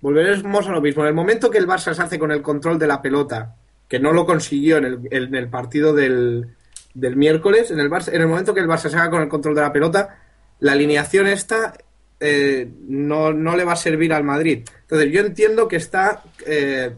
Volveremos 0.00 0.66
a 0.66 0.72
lo 0.72 0.80
mismo. 0.80 1.02
En 1.02 1.08
el 1.08 1.14
momento 1.14 1.50
que 1.50 1.58
el 1.58 1.66
Barça 1.66 1.94
se 1.94 2.02
hace 2.02 2.18
con 2.18 2.32
el 2.32 2.42
control 2.42 2.78
de 2.78 2.86
la 2.86 3.00
pelota, 3.00 3.56
que 3.88 3.98
no 4.00 4.12
lo 4.12 4.26
consiguió 4.26 4.78
en 4.78 4.84
el, 4.84 5.00
en 5.10 5.34
el 5.34 5.48
partido 5.48 5.94
del, 5.94 6.54
del 6.94 7.16
miércoles, 7.16 7.70
en 7.70 7.80
el, 7.80 7.90
Barça, 7.90 8.12
en 8.12 8.20
el 8.20 8.28
momento 8.28 8.54
que 8.54 8.60
el 8.60 8.68
Barça 8.68 8.88
se 8.88 8.96
haga 8.96 9.10
con 9.10 9.22
el 9.22 9.28
control 9.28 9.54
de 9.54 9.60
la 9.60 9.72
pelota, 9.72 10.18
la 10.60 10.72
alineación 10.72 11.26
esta 11.26 11.74
eh, 12.18 12.68
no, 12.88 13.32
no 13.32 13.56
le 13.56 13.64
va 13.64 13.72
a 13.72 13.76
servir 13.76 14.12
al 14.12 14.24
Madrid. 14.24 14.66
Entonces 14.82 15.12
yo 15.12 15.20
entiendo 15.20 15.68
que 15.68 15.76
está 15.76 16.22
eh, 16.46 16.92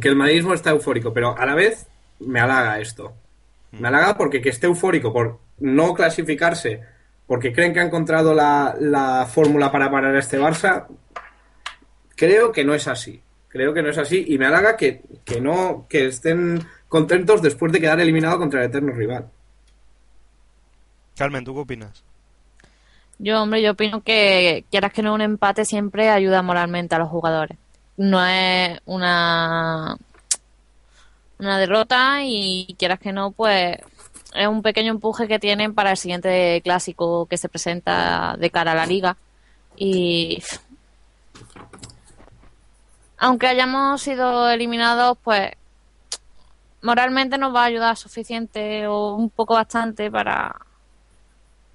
que 0.00 0.08
el 0.08 0.16
madridismo 0.16 0.54
está 0.54 0.70
eufórico, 0.70 1.12
pero 1.12 1.36
a 1.36 1.46
la 1.46 1.54
vez 1.54 1.86
me 2.20 2.40
halaga 2.40 2.80
esto. 2.80 3.14
Me 3.72 3.88
halaga 3.88 4.16
porque 4.16 4.40
que 4.40 4.50
esté 4.50 4.66
eufórico 4.66 5.12
por 5.12 5.38
no 5.58 5.94
clasificarse, 5.94 6.80
porque 7.26 7.52
creen 7.52 7.72
que 7.72 7.80
ha 7.80 7.84
encontrado 7.84 8.34
la, 8.34 8.76
la 8.78 9.26
fórmula 9.26 9.72
para 9.72 9.90
parar 9.90 10.14
a 10.14 10.18
este 10.18 10.38
Barça, 10.38 10.86
creo 12.14 12.52
que 12.52 12.64
no 12.64 12.74
es 12.74 12.88
así. 12.88 13.22
Creo 13.56 13.72
que 13.72 13.82
no 13.82 13.88
es 13.88 13.96
así 13.96 14.24
y 14.28 14.36
me 14.36 14.46
halaga 14.46 14.76
que, 14.76 15.00
que 15.24 15.40
no 15.40 15.86
que 15.88 16.06
estén 16.06 16.62
contentos 16.88 17.40
después 17.40 17.72
de 17.72 17.80
quedar 17.80 18.00
eliminado 18.00 18.38
contra 18.38 18.60
el 18.60 18.66
eterno 18.66 18.92
rival. 18.92 19.30
Carmen, 21.16 21.44
¿tú 21.44 21.54
qué 21.54 21.60
opinas? 21.60 22.04
Yo, 23.18 23.42
hombre, 23.42 23.62
yo 23.62 23.72
opino 23.72 24.02
que 24.02 24.66
quieras 24.70 24.92
que 24.92 25.02
no 25.02 25.14
un 25.14 25.22
empate 25.22 25.64
siempre 25.64 26.10
ayuda 26.10 26.42
moralmente 26.42 26.94
a 26.94 26.98
los 26.98 27.08
jugadores. 27.08 27.56
No 27.96 28.24
es 28.26 28.78
una 28.84 29.96
una 31.38 31.58
derrota 31.58 32.18
y 32.24 32.76
quieras 32.78 32.98
que 32.98 33.12
no, 33.12 33.30
pues 33.30 33.78
es 34.34 34.46
un 34.46 34.60
pequeño 34.60 34.90
empuje 34.90 35.26
que 35.26 35.38
tienen 35.38 35.74
para 35.74 35.92
el 35.92 35.96
siguiente 35.96 36.60
clásico 36.62 37.24
que 37.26 37.38
se 37.38 37.48
presenta 37.48 38.36
de 38.38 38.50
cara 38.50 38.72
a 38.72 38.74
la 38.76 38.86
liga. 38.86 39.16
Y 39.76 40.42
aunque 43.18 43.46
hayamos 43.46 44.02
sido 44.02 44.48
eliminados, 44.50 45.18
pues 45.22 45.52
moralmente 46.82 47.38
nos 47.38 47.54
va 47.54 47.62
a 47.62 47.66
ayudar 47.66 47.96
suficiente 47.96 48.86
o 48.86 49.14
un 49.14 49.30
poco 49.30 49.54
bastante 49.54 50.10
para 50.10 50.56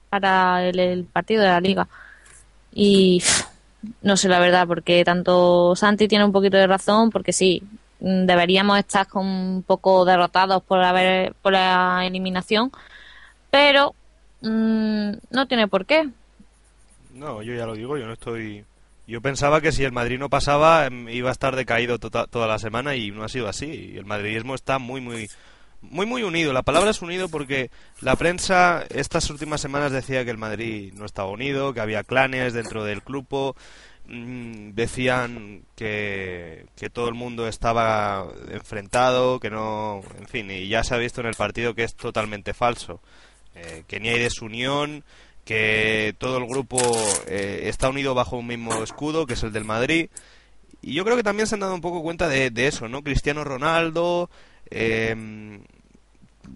para 0.10 0.68
el, 0.68 1.06
partido 1.06 1.42
de 1.42 1.48
la 1.48 1.62
liga. 1.62 1.88
Y 2.74 3.24
no 4.02 4.18
sé 4.18 4.28
la 4.28 4.40
verdad, 4.40 4.68
porque 4.68 5.04
tanto 5.06 5.76
Santi 5.76 6.08
tiene 6.08 6.26
un 6.26 6.34
poquito 6.34 6.58
de 6.58 6.68
razón, 6.68 7.10
porque 7.12 7.34
sí, 7.34 7.64
deberíamos 8.00 8.78
estar 8.80 9.08
con 9.08 9.26
un 9.26 9.64
poco 9.64 10.06
derrotados 10.06 10.64
por 10.64 10.84
haber 10.84 11.34
por 11.42 11.54
la 11.54 12.06
eliminación, 12.06 12.72
pero 13.50 13.96
mmm, 14.42 15.12
no 15.30 15.48
tiene 15.48 15.68
por 15.68 15.86
qué. 15.86 16.10
No, 17.14 17.42
yo 17.42 17.54
ya 17.54 17.66
lo 17.66 17.74
digo, 17.74 17.98
yo 17.98 18.08
no 18.08 18.14
estoy. 18.14 18.66
Yo 19.08 19.22
pensaba 19.22 19.62
que 19.62 19.72
si 19.72 19.84
el 19.84 19.92
Madrid 19.92 20.20
no 20.20 20.30
pasaba 20.30 20.86
em, 20.86 21.10
iba 21.10 21.30
a 21.30 21.34
estar 21.34 21.56
decaído 21.56 22.00
tota, 22.00 22.28
toda 22.28 22.48
la 22.48 22.60
semana 22.60 22.96
y 22.96 23.12
no 23.12 23.24
ha 23.24 23.30
sido 23.30 23.48
así. 23.48 23.94
El 23.96 24.06
madridismo 24.06 24.56
está 24.56 24.80
muy, 24.80 25.02
muy, 25.02 25.30
muy, 25.82 26.06
muy 26.06 26.24
unido. 26.24 26.54
La 26.54 26.64
palabra 26.64 26.92
es 26.92 27.02
unido 27.02 27.28
porque 27.30 27.72
la 28.02 28.16
prensa 28.16 28.86
estas 28.90 29.30
últimas 29.30 29.62
semanas 29.62 29.92
decía 29.92 30.24
que 30.24 30.32
el 30.32 30.38
Madrid 30.38 30.94
no 30.96 31.06
estaba 31.06 31.30
unido, 31.30 31.74
que 31.74 31.82
había 31.82 32.04
clanes 32.04 32.54
dentro 32.54 32.84
del 32.84 33.02
grupo. 33.02 33.56
Mm, 34.06 34.72
decían 34.74 35.64
que, 35.76 36.66
que 36.76 36.90
todo 36.90 37.08
el 37.08 37.16
mundo 37.16 37.48
estaba 37.48 38.28
enfrentado, 38.50 39.40
que 39.40 39.50
no, 39.50 40.02
en 40.20 40.28
fin, 40.28 40.52
y 40.52 40.68
ya 40.68 40.84
se 40.84 40.96
ha 40.96 40.98
visto 40.98 41.22
en 41.22 41.28
el 41.28 41.36
partido 41.36 41.76
que 41.76 41.84
es 41.84 41.96
totalmente 41.96 42.54
falso, 42.54 43.00
eh, 43.56 43.84
que 43.88 44.00
ni 44.00 44.10
hay 44.10 44.20
desunión, 44.20 45.04
que 45.46 46.16
todo 46.18 46.38
el 46.38 46.48
grupo 46.48 46.78
eh, 47.28 47.64
está 47.66 47.90
unido 47.90 48.14
bajo 48.14 48.38
un 48.38 48.48
mismo 48.48 48.84
escudo, 48.84 49.26
que 49.26 49.34
es 49.34 49.44
el 49.44 49.52
del 49.52 49.66
Madrid, 49.66 50.10
y 50.82 50.94
yo 50.94 51.04
creo 51.04 51.16
que 51.16 51.24
también 51.24 51.48
se 51.48 51.56
han 51.56 51.62
dado 51.62 51.76
un 51.76 51.82
poco 51.82 52.02
cuenta 52.02 52.28
de, 52.28 52.50
de 52.50 52.68
eso, 52.68 52.88
¿no? 52.88 53.04
Cristiano 53.04 53.44
Ronaldo, 53.44 54.30
eh, 54.70 55.16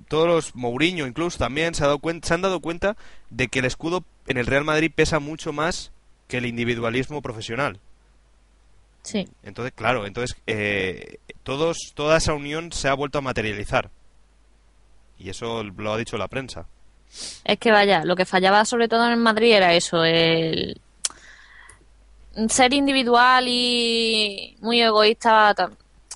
todos 0.07 0.27
los 0.27 0.55
Mourinho 0.55 1.05
incluso 1.07 1.37
también 1.37 1.73
se, 1.75 1.83
ha 1.83 1.87
dado 1.87 1.99
cuenta, 1.99 2.27
se 2.27 2.33
han 2.33 2.41
dado 2.41 2.59
cuenta 2.59 2.97
de 3.29 3.47
que 3.47 3.59
el 3.59 3.65
escudo 3.65 4.03
en 4.27 4.37
el 4.37 4.45
Real 4.45 4.63
Madrid 4.63 4.91
pesa 4.93 5.19
mucho 5.19 5.53
más 5.53 5.91
que 6.27 6.37
el 6.37 6.45
individualismo 6.45 7.21
profesional. 7.21 7.79
Sí. 9.03 9.27
Entonces, 9.43 9.73
claro, 9.75 10.07
entonces 10.07 10.35
eh, 10.47 11.19
todos, 11.43 11.77
toda 11.93 12.17
esa 12.17 12.33
unión 12.33 12.71
se 12.71 12.87
ha 12.87 12.93
vuelto 12.93 13.19
a 13.19 13.21
materializar. 13.21 13.91
Y 15.19 15.29
eso 15.29 15.63
lo 15.63 15.93
ha 15.93 15.97
dicho 15.97 16.17
la 16.17 16.27
prensa. 16.27 16.67
Es 17.43 17.57
que 17.59 17.71
vaya, 17.71 18.03
lo 18.03 18.15
que 18.15 18.25
fallaba 18.25 18.65
sobre 18.65 18.87
todo 18.87 19.09
en 19.09 19.19
Madrid 19.19 19.53
era 19.53 19.73
eso, 19.73 20.03
el 20.03 20.79
ser 22.49 22.73
individual 22.73 23.45
y 23.47 24.57
muy 24.59 24.81
egoísta 24.81 25.55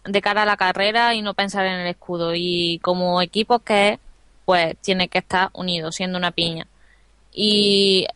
de 0.03 0.21
cara 0.21 0.43
a 0.43 0.45
la 0.45 0.57
carrera 0.57 1.13
y 1.13 1.21
no 1.21 1.33
pensar 1.33 1.65
en 1.65 1.79
el 1.79 1.87
escudo. 1.87 2.33
Y 2.35 2.79
como 2.81 3.21
equipo 3.21 3.59
que 3.59 3.89
es, 3.89 3.99
pues 4.45 4.75
tiene 4.81 5.07
que 5.07 5.19
estar 5.19 5.49
unido, 5.53 5.91
siendo 5.91 6.17
una 6.17 6.31
piña. 6.31 6.67
Y 7.33 8.07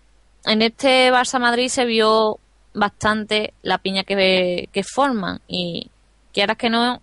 en 0.46 0.62
este 0.62 1.12
Barça 1.12 1.40
Madrid 1.40 1.70
se 1.70 1.86
vio 1.86 2.40
bastante 2.74 3.54
la 3.62 3.78
piña 3.78 4.04
que, 4.04 4.68
que 4.72 4.84
forman 4.84 5.42
y 5.48 5.90
quieras 6.34 6.58
que 6.58 6.70
no 6.70 7.02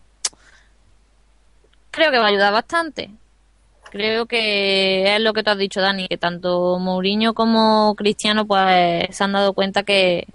creo 1.92 2.10
que 2.10 2.18
va 2.18 2.24
a 2.24 2.28
ayudar 2.28 2.52
bastante 2.52 3.10
creo 3.90 4.26
que 4.26 5.14
es 5.14 5.20
lo 5.20 5.32
que 5.32 5.42
tú 5.42 5.50
has 5.50 5.58
dicho 5.58 5.80
Dani 5.80 6.08
que 6.08 6.16
tanto 6.16 6.78
Mourinho 6.78 7.34
como 7.34 7.94
Cristiano 7.96 8.46
pues 8.46 9.14
se 9.14 9.24
han 9.24 9.32
dado 9.32 9.52
cuenta 9.52 9.82
que 9.82 10.26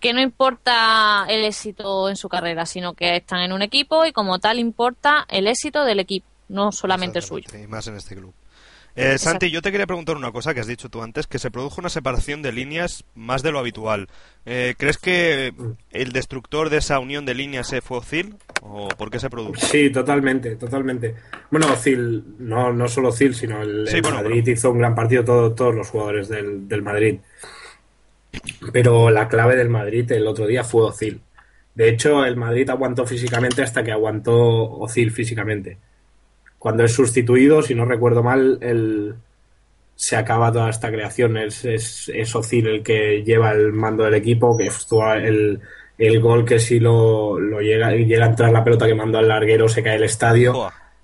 que 0.00 0.12
no 0.12 0.20
importa 0.20 1.26
el 1.28 1.44
éxito 1.44 2.08
en 2.08 2.16
su 2.16 2.28
carrera 2.28 2.66
sino 2.66 2.94
que 2.94 3.16
están 3.16 3.40
en 3.40 3.52
un 3.52 3.62
equipo 3.62 4.04
y 4.04 4.12
como 4.12 4.38
tal 4.38 4.58
importa 4.58 5.26
el 5.28 5.46
éxito 5.46 5.84
del 5.84 6.00
equipo 6.00 6.26
no 6.48 6.72
solamente 6.72 7.18
el 7.18 7.24
suyo 7.24 7.48
Y 7.52 7.66
más 7.66 7.86
en 7.88 7.96
este 7.96 8.16
club. 8.16 8.32
Eh, 9.00 9.18
Santi, 9.18 9.50
yo 9.50 9.62
te 9.62 9.70
quería 9.70 9.86
preguntar 9.86 10.16
una 10.16 10.32
cosa 10.32 10.52
que 10.54 10.60
has 10.60 10.66
dicho 10.66 10.88
tú 10.88 11.02
antes, 11.02 11.26
que 11.26 11.38
se 11.38 11.50
produjo 11.50 11.80
una 11.80 11.88
separación 11.88 12.42
de 12.42 12.52
líneas 12.52 13.04
más 13.14 13.42
de 13.42 13.52
lo 13.52 13.58
habitual. 13.60 14.08
Eh, 14.44 14.74
¿Crees 14.76 14.98
que 14.98 15.52
el 15.92 16.12
destructor 16.12 16.68
de 16.68 16.78
esa 16.78 16.98
unión 16.98 17.24
de 17.24 17.34
líneas 17.34 17.72
fue 17.82 17.98
Ozil? 17.98 18.34
¿O 18.62 18.88
por 18.88 19.10
qué 19.10 19.20
se 19.20 19.30
produjo? 19.30 19.54
Sí, 19.56 19.90
totalmente, 19.90 20.56
totalmente. 20.56 21.14
Bueno, 21.50 21.72
Ozil, 21.72 22.24
no, 22.38 22.72
no 22.72 22.88
solo 22.88 23.10
Ozil, 23.10 23.34
sino 23.34 23.62
el, 23.62 23.86
Sí, 23.86 23.96
el 23.96 24.02
bueno, 24.02 24.16
Madrid 24.16 24.42
pero- 24.44 24.52
hizo 24.56 24.70
un 24.72 24.78
gran 24.78 24.94
partido, 24.94 25.24
todo- 25.24 25.54
todos 25.54 25.74
los 25.74 25.88
jugadores 25.88 26.28
del, 26.28 26.66
del 26.66 26.82
Madrid. 26.82 27.20
Pero 28.72 29.10
la 29.10 29.28
clave 29.28 29.56
del 29.56 29.68
Madrid 29.68 30.10
el 30.12 30.26
otro 30.26 30.46
día 30.46 30.64
fue 30.64 30.82
Ozil. 30.84 31.20
De 31.74 31.88
hecho, 31.88 32.24
el 32.24 32.36
Madrid 32.36 32.68
aguantó 32.70 33.06
físicamente 33.06 33.62
hasta 33.62 33.82
que 33.84 33.92
aguantó 33.92 34.34
Ozil 34.34 35.12
físicamente. 35.12 35.78
Cuando 36.58 36.84
es 36.84 36.92
sustituido, 36.92 37.62
si 37.62 37.74
no 37.74 37.84
recuerdo 37.84 38.22
mal, 38.22 38.58
el, 38.60 39.14
se 39.94 40.16
acaba 40.16 40.52
toda 40.52 40.70
esta 40.70 40.90
creación. 40.90 41.36
Es, 41.36 41.64
es, 41.64 42.08
el 42.66 42.82
que 42.82 43.22
lleva 43.24 43.52
el 43.52 43.72
mando 43.72 44.04
del 44.04 44.14
equipo, 44.14 44.56
que 44.56 44.66
el, 45.18 45.60
el 45.98 46.20
gol 46.20 46.44
que 46.44 46.58
si 46.58 46.80
lo, 46.80 47.38
lo 47.38 47.60
llega, 47.60 47.92
llega 47.92 48.26
a 48.26 48.30
entrar 48.30 48.52
la 48.52 48.64
pelota 48.64 48.86
que 48.86 48.94
mandó 48.94 49.18
al 49.18 49.28
larguero, 49.28 49.68
se 49.68 49.82
cae 49.82 49.96
el 49.96 50.04
estadio. 50.04 50.52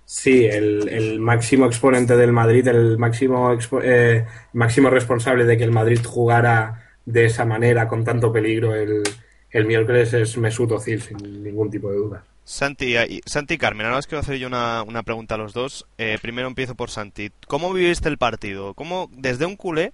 Sí, 0.06 0.44
el, 0.44 0.88
el 0.88 1.18
máximo 1.18 1.66
exponente 1.66 2.16
del 2.16 2.32
Madrid, 2.32 2.66
el 2.68 2.98
máximo, 2.98 3.52
expo- 3.52 3.80
eh, 3.82 4.24
máximo 4.52 4.90
responsable 4.90 5.44
de 5.46 5.56
que 5.56 5.64
el 5.64 5.72
Madrid 5.72 6.00
jugara 6.04 6.82
de 7.06 7.24
esa 7.24 7.44
manera, 7.44 7.88
con 7.88 8.04
tanto 8.04 8.30
peligro, 8.32 8.74
el, 8.74 9.02
el 9.50 9.64
miércoles 9.66 10.12
es 10.12 10.36
Mesut 10.36 10.72
Özil, 10.72 11.00
sin 11.00 11.42
ningún 11.42 11.70
tipo 11.70 11.90
de 11.90 11.96
duda. 11.96 12.24
Santi, 12.44 12.96
y- 12.96 13.20
Santi 13.24 13.54
y 13.54 13.58
Carmen, 13.58 13.86
ahora 13.86 13.98
os 13.98 14.06
quiero 14.06 14.20
hacer 14.20 14.36
yo 14.38 14.46
una, 14.46 14.82
una 14.82 15.02
pregunta 15.02 15.34
a 15.34 15.38
los 15.38 15.52
dos. 15.54 15.86
Eh, 15.98 16.18
primero 16.20 16.46
empiezo 16.48 16.74
por 16.74 16.90
Santi. 16.90 17.30
¿Cómo 17.46 17.72
viviste 17.72 18.08
el 18.08 18.18
partido? 18.18 18.74
¿Cómo, 18.74 19.10
desde 19.12 19.46
un 19.46 19.56
culé, 19.56 19.92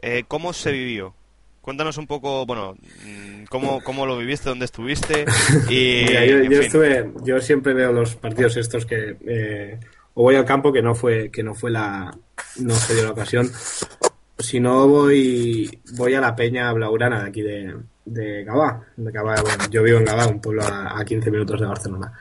eh, 0.00 0.24
cómo 0.26 0.52
se 0.52 0.72
vivió? 0.72 1.14
Cuéntanos 1.60 1.98
un 1.98 2.06
poco, 2.06 2.46
bueno, 2.46 2.74
mm, 3.04 3.44
cómo, 3.50 3.82
cómo 3.82 4.06
lo 4.06 4.16
viviste, 4.16 4.48
dónde 4.48 4.64
estuviste 4.64 5.26
y... 5.68 6.04
Mira, 6.06 6.24
yo, 6.24 6.60
estuve, 6.60 7.12
yo 7.22 7.38
siempre 7.40 7.74
veo 7.74 7.92
los 7.92 8.16
partidos 8.16 8.56
estos 8.56 8.86
que 8.86 9.16
eh, 9.26 9.78
o 10.14 10.22
voy 10.22 10.36
al 10.36 10.46
campo 10.46 10.72
que 10.72 10.80
no 10.82 10.94
fue, 10.94 11.30
que 11.30 11.42
no 11.42 11.54
fue 11.54 11.70
la, 11.70 12.16
no 12.56 12.74
se 12.74 12.94
dio 12.94 13.04
la 13.04 13.10
ocasión. 13.10 13.50
Si 14.38 14.58
no 14.58 14.88
voy, 14.88 15.80
voy 15.92 16.14
a 16.14 16.20
la 16.22 16.34
Peña 16.34 16.72
Blaugrana 16.72 17.22
de 17.24 17.28
aquí 17.28 17.42
de, 17.42 17.76
de 18.04 18.44
Gabá, 18.44 18.82
de 18.96 19.10
Gabá, 19.12 19.40
bueno, 19.42 19.64
yo 19.70 19.82
vivo 19.82 19.98
en 19.98 20.04
Gabá, 20.04 20.26
un 20.26 20.40
pueblo 20.40 20.62
a, 20.62 20.98
a 20.98 21.04
15 21.04 21.30
minutos 21.30 21.60
de 21.60 21.66
Barcelona. 21.66 22.12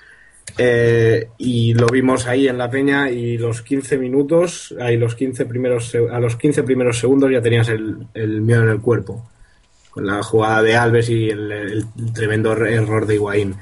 Eh, 0.58 1.30
y 1.38 1.74
lo 1.74 1.88
vimos 1.88 2.28
ahí 2.28 2.48
en 2.48 2.58
la 2.58 2.70
Peña 2.70 3.10
y 3.10 3.38
los 3.38 3.62
15 3.62 3.98
minutos, 3.98 4.76
ahí 4.80 4.98
los 4.98 5.16
15 5.16 5.46
primeros, 5.46 5.96
a 6.12 6.20
los 6.20 6.36
15 6.36 6.64
primeros 6.64 7.00
segundos 7.00 7.32
ya 7.32 7.42
tenías 7.42 7.70
el, 7.70 8.08
el 8.14 8.42
miedo 8.42 8.64
en 8.64 8.70
el 8.70 8.82
cuerpo 8.82 9.30
con 9.92 10.06
la 10.06 10.22
jugada 10.22 10.62
de 10.62 10.76
Alves 10.76 11.10
y 11.10 11.30
el, 11.30 11.52
el 11.52 11.86
tremendo 12.14 12.54
er- 12.56 12.72
error 12.74 13.06
de 13.08 13.16
Higuaín. 13.16 13.56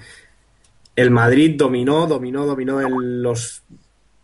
El 0.95 1.11
Madrid 1.11 1.55
dominó, 1.57 2.07
dominó, 2.07 2.45
dominó 2.45 2.81
en 2.81 3.21
los, 3.21 3.61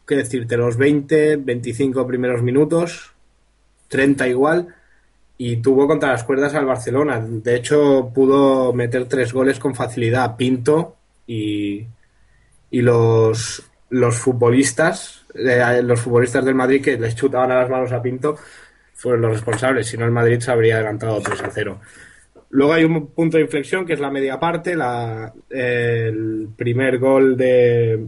qué 0.07 0.15
decirte, 0.15 0.57
los 0.57 0.75
20, 0.77 1.35
25 1.37 2.07
primeros 2.07 2.41
minutos, 2.41 3.11
30 3.89 4.27
igual, 4.27 4.75
y 5.37 5.57
tuvo 5.57 5.87
contra 5.87 6.11
las 6.11 6.23
cuerdas 6.23 6.53
al 6.53 6.65
Barcelona. 6.65 7.19
De 7.19 7.55
hecho, 7.55 8.11
pudo 8.13 8.73
meter 8.73 9.07
tres 9.07 9.33
goles 9.33 9.59
con 9.59 9.75
facilidad. 9.75 10.35
Pinto 10.35 10.95
y, 11.27 11.85
y 12.69 12.81
los, 12.81 13.63
los 13.89 14.15
futbolistas, 14.17 15.25
eh, 15.33 15.81
los 15.83 16.01
futbolistas 16.01 16.45
del 16.45 16.55
Madrid 16.55 16.83
que 16.83 16.97
les 16.97 17.15
chutaban 17.15 17.51
a 17.51 17.61
las 17.61 17.69
manos 17.69 17.91
a 17.91 18.01
Pinto, 18.01 18.37
fueron 18.93 19.21
los 19.21 19.33
responsables. 19.33 19.87
Si 19.87 19.97
no, 19.97 20.05
el 20.05 20.11
Madrid 20.11 20.39
se 20.39 20.51
habría 20.51 20.75
adelantado 20.75 21.21
3 21.21 21.41
a 21.41 21.49
0. 21.51 21.79
Luego 22.51 22.73
hay 22.73 22.83
un 22.83 23.07
punto 23.07 23.37
de 23.37 23.43
inflexión 23.43 23.85
que 23.85 23.93
es 23.93 23.99
la 23.99 24.11
media 24.11 24.39
parte, 24.39 24.75
la, 24.75 25.33
el 25.49 26.49
primer 26.55 26.99
gol 26.99 27.35
de, 27.35 28.05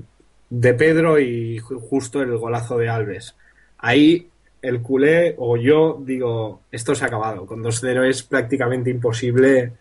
de 0.50 0.74
Pedro 0.76 1.20
y 1.20 1.58
justo 1.60 2.22
el 2.22 2.38
golazo 2.38 2.78
de 2.78 2.90
Alves. 2.90 3.36
Ahí 3.80 4.30
el 4.68 4.82
culé 4.82 5.36
o 5.38 5.58
yo 5.58 5.98
digo, 6.02 6.62
esto 6.72 6.96
se 6.96 7.04
ha 7.04 7.08
acabado. 7.08 7.46
Con 7.46 7.64
2-0 7.64 8.08
es 8.10 8.24
prácticamente 8.24 8.90
imposible 8.90 9.74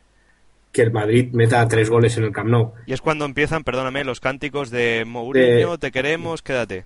que 0.73 0.83
el 0.83 0.93
Madrid 0.93 1.33
meta 1.33 1.67
tres 1.69 1.89
goles 1.89 2.17
en 2.19 2.25
el 2.25 2.33
Camp 2.33 2.51
Nou. 2.51 2.73
Y 2.87 2.93
es 2.93 3.01
cuando 3.01 3.25
empiezan, 3.25 3.65
perdóname, 3.65 4.05
los 4.05 4.21
cánticos 4.21 4.71
de 4.71 5.05
Mourinho, 5.07 5.79
te 5.79 5.93
queremos, 5.93 6.43
quédate. 6.43 6.85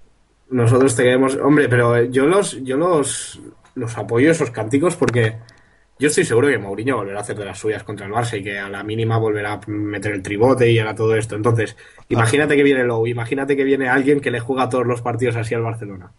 Nosotros 0.51 0.95
te 0.95 1.03
queremos, 1.03 1.37
hombre, 1.37 1.69
pero 1.69 2.05
yo 2.05 2.27
los, 2.27 2.63
yo 2.63 2.77
los, 2.77 3.41
los 3.75 3.97
apoyo 3.99 4.31
esos 4.31 4.51
cánticos 4.51 4.95
porque 4.97 5.37
yo 5.99 6.09
estoy 6.09 6.25
seguro 6.25 6.49
que 6.49 6.59
Mourinho 6.59 6.97
volverá 6.97 7.19
a 7.19 7.23
hacer 7.23 7.37
de 7.37 7.47
las 7.47 7.59
suyas 7.59 7.83
contra 7.83 8.07
el 8.07 8.13
Barça 8.13 8.39
y 8.39 8.43
que 8.43 8.59
a 8.59 8.69
la 8.69 8.85
mínima 8.85 9.19
volverá 9.19 9.55
a 9.55 9.61
meter 9.67 10.13
el 10.13 10.23
tribote 10.23 10.71
y 10.71 10.79
hará 10.79 10.95
todo 10.95 11.17
esto. 11.17 11.35
Entonces, 11.35 11.77
imagínate 12.09 12.57
que 12.57 12.63
viene 12.63 12.85
Lowe, 12.85 13.09
imagínate 13.09 13.57
que 13.57 13.65
viene 13.65 13.89
alguien 13.89 14.21
que 14.21 14.31
le 14.31 14.41
juega 14.41 14.69
todos 14.69 14.87
los 14.87 15.01
partidos 15.01 15.37
así 15.37 15.55
al 15.55 15.63
Barcelona 15.63 16.13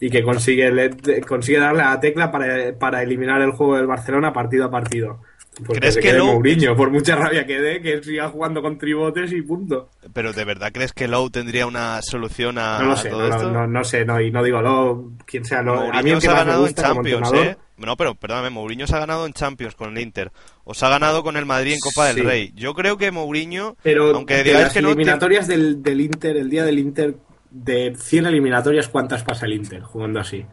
y 0.00 0.10
que 0.10 0.22
consigue, 0.22 0.90
consigue 1.26 1.58
darle 1.58 1.82
a 1.82 1.90
la 1.90 2.00
tecla 2.00 2.30
para, 2.30 2.72
para 2.78 3.02
eliminar 3.02 3.42
el 3.42 3.52
juego 3.52 3.76
del 3.76 3.86
Barcelona 3.86 4.32
partido 4.32 4.64
a 4.64 4.70
partido. 4.70 5.20
Pues 5.66 5.78
¿Crees 5.78 5.96
que, 5.98 6.18
Mourinho, 6.18 6.76
por 6.76 6.90
mucha 6.90 7.16
rabia 7.16 7.44
que 7.44 7.60
dé, 7.60 7.82
que 7.82 8.02
siga 8.02 8.28
jugando 8.28 8.62
con 8.62 8.78
tribotes 8.78 9.32
y 9.32 9.42
punto. 9.42 9.90
Pero 10.14 10.32
¿de 10.32 10.44
verdad 10.44 10.70
crees 10.72 10.92
que 10.92 11.08
Lowe 11.08 11.30
tendría 11.30 11.66
una 11.66 12.00
solución 12.02 12.56
a, 12.56 12.78
no 12.78 12.86
lo 12.90 12.96
sé, 12.96 13.10
todo 13.10 13.28
esto? 13.28 13.50
No, 13.50 13.66
no, 13.66 13.84
sé, 13.84 14.04
no, 14.04 14.20
y 14.20 14.30
no 14.30 14.42
digo 14.42 14.62
Lowe, 14.62 15.16
quien 15.26 15.44
sea 15.44 15.60
Lowe. 15.60 15.92
Mourinho 15.92 16.16
a 16.16 16.20
se 16.20 16.28
ha 16.28 16.34
ganado 16.34 16.66
en 16.66 16.74
Champions, 16.74 17.32
¿eh? 17.34 17.56
No, 17.76 17.96
pero 17.96 18.14
perdóname, 18.14 18.50
Mourinho 18.50 18.86
se 18.86 18.94
ha 18.94 19.00
ganado 19.00 19.26
en 19.26 19.32
Champions 19.32 19.74
con 19.74 19.90
el 19.96 20.02
Inter. 20.02 20.30
O 20.64 20.72
se 20.72 20.86
ha 20.86 20.88
ganado 20.88 21.22
con 21.22 21.36
el 21.36 21.46
Madrid 21.46 21.72
en 21.72 21.80
Copa 21.80 22.06
del 22.06 22.24
Rey. 22.24 22.52
Yo 22.54 22.74
creo 22.74 22.96
que 22.96 23.10
Mourinho, 23.10 23.76
pero 23.82 24.14
aunque 24.14 24.42
digáis 24.42 24.64
las 24.64 24.72
que 24.72 24.78
eliminatorias 24.78 25.46
del, 25.46 25.82
del 25.82 26.00
Inter, 26.00 26.36
el 26.36 26.48
día 26.48 26.64
del 26.64 26.78
Inter, 26.78 27.16
de 27.50 27.94
100 27.96 28.26
eliminatorias, 28.26 28.88
¿cuántas 28.88 29.22
pasa 29.24 29.46
el 29.46 29.54
Inter 29.54 29.82
jugando 29.82 30.20
así? 30.20 30.44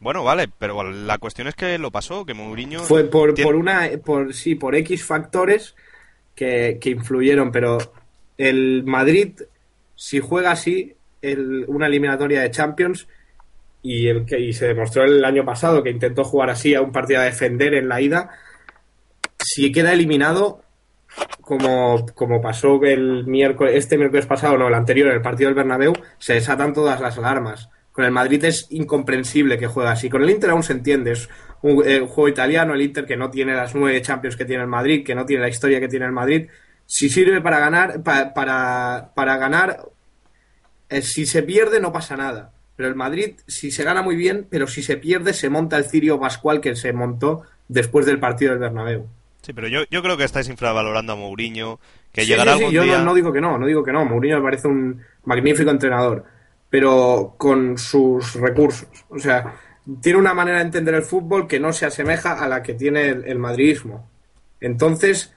Bueno, 0.00 0.24
vale, 0.24 0.48
pero 0.58 0.90
la 0.90 1.18
cuestión 1.18 1.48
es 1.48 1.54
que 1.54 1.78
lo 1.78 1.90
pasó, 1.90 2.24
que 2.24 2.34
Mourinho... 2.34 2.80
Fue 2.80 3.04
por, 3.04 3.34
por 3.40 3.56
una, 3.56 3.90
por, 4.04 4.34
sí, 4.34 4.54
por 4.54 4.74
X 4.74 5.04
factores 5.04 5.74
que, 6.34 6.78
influyeron, 6.84 7.50
pero 7.50 7.78
el 8.36 8.84
Madrid, 8.84 9.40
si 9.94 10.20
juega 10.20 10.52
así, 10.52 10.94
el, 11.22 11.64
una 11.66 11.86
eliminatoria 11.86 12.42
de 12.42 12.50
Champions, 12.50 13.08
y, 13.82 14.08
el 14.08 14.26
que, 14.26 14.38
y 14.38 14.52
se 14.52 14.66
demostró 14.66 15.04
el 15.04 15.24
año 15.24 15.44
pasado 15.44 15.82
que 15.82 15.90
intentó 15.90 16.24
jugar 16.24 16.50
así 16.50 16.74
a 16.74 16.82
un 16.82 16.92
partido 16.92 17.20
a 17.20 17.24
defender 17.24 17.72
en 17.74 17.88
la 17.88 18.00
ida, 18.00 18.30
si 19.38 19.72
queda 19.72 19.92
eliminado, 19.92 20.62
como, 21.40 22.04
como 22.14 22.40
pasó 22.40 22.82
el 22.82 23.26
miércoles, 23.26 23.74
este 23.76 23.96
miércoles 23.96 24.26
pasado, 24.26 24.58
no, 24.58 24.68
el 24.68 24.74
anterior, 24.74 25.08
el 25.10 25.22
partido 25.22 25.48
del 25.48 25.54
Bernabéu, 25.54 25.92
se 26.18 26.34
desatan 26.34 26.74
todas 26.74 27.00
las 27.00 27.18
alarmas. 27.18 27.70
Con 27.92 28.04
el 28.04 28.10
Madrid 28.10 28.44
es 28.44 28.66
incomprensible 28.70 29.56
que 29.56 29.68
juegue 29.68 29.88
así. 29.88 30.10
Con 30.10 30.22
el 30.22 30.30
Inter 30.30 30.50
aún 30.50 30.62
se 30.62 30.72
entiende. 30.72 31.12
Es 31.12 31.28
un, 31.62 31.82
eh, 31.86 32.00
juego 32.00 32.28
italiano, 32.28 32.74
el 32.74 32.82
Inter 32.82 33.06
que 33.06 33.16
no 33.16 33.30
tiene 33.30 33.54
las 33.54 33.74
nueve 33.74 34.02
Champions 34.02 34.36
que 34.36 34.44
tiene 34.44 34.64
el 34.64 34.68
Madrid, 34.68 35.04
que 35.04 35.14
no 35.14 35.24
tiene 35.24 35.42
la 35.42 35.48
historia 35.48 35.80
que 35.80 35.88
tiene 35.88 36.04
el 36.04 36.12
Madrid. 36.12 36.48
Si 36.84 37.08
sirve 37.08 37.40
para 37.40 37.58
ganar, 37.58 38.02
para, 38.02 39.14
para 39.14 39.36
ganar, 39.38 39.80
eh, 40.88 41.00
si 41.00 41.26
se 41.26 41.42
pierde 41.42 41.80
no 41.80 41.92
pasa 41.92 42.16
nada. 42.16 42.52
Pero 42.76 42.88
el 42.88 42.94
Madrid, 42.94 43.36
si 43.46 43.70
se 43.70 43.84
gana 43.84 44.02
muy 44.02 44.16
bien, 44.16 44.46
pero 44.50 44.66
si 44.66 44.82
se 44.82 44.96
pierde, 44.98 45.32
se 45.32 45.48
monta 45.48 45.78
el 45.78 45.84
Cirio 45.84 46.20
Pascual 46.20 46.60
que 46.60 46.76
se 46.76 46.92
montó 46.92 47.44
después 47.68 48.04
del 48.04 48.20
partido 48.20 48.50
del 48.50 48.60
Bernabéu. 48.60 49.08
Sí, 49.46 49.52
pero 49.52 49.68
yo, 49.68 49.84
yo 49.92 50.02
creo 50.02 50.16
que 50.16 50.24
estáis 50.24 50.48
infravalorando 50.48 51.12
a 51.12 51.16
Mourinho, 51.16 51.78
que 52.12 52.26
llegará 52.26 52.54
algún 52.54 52.72
yo 52.72 52.82
día... 52.82 52.98
no, 52.98 53.04
no, 53.04 53.14
digo 53.14 53.32
que 53.32 53.40
no, 53.40 53.56
no 53.56 53.66
digo 53.66 53.84
que 53.84 53.92
no. 53.92 54.04
Mourinho 54.04 54.38
me 54.38 54.42
parece 54.42 54.66
un 54.66 55.00
magnífico 55.24 55.70
entrenador 55.70 56.24
pero 56.68 57.34
con 57.36 57.78
sus 57.78 58.34
recursos. 58.34 58.88
O 59.08 59.18
sea, 59.18 59.54
tiene 60.00 60.18
una 60.18 60.34
manera 60.34 60.58
de 60.58 60.64
entender 60.64 60.94
el 60.94 61.02
fútbol 61.02 61.46
que 61.46 61.60
no 61.60 61.72
se 61.72 61.86
asemeja 61.86 62.32
a 62.32 62.48
la 62.48 62.62
que 62.62 62.74
tiene 62.74 63.08
el, 63.08 63.38
madridismo. 63.38 64.10
Entonces, 64.60 65.32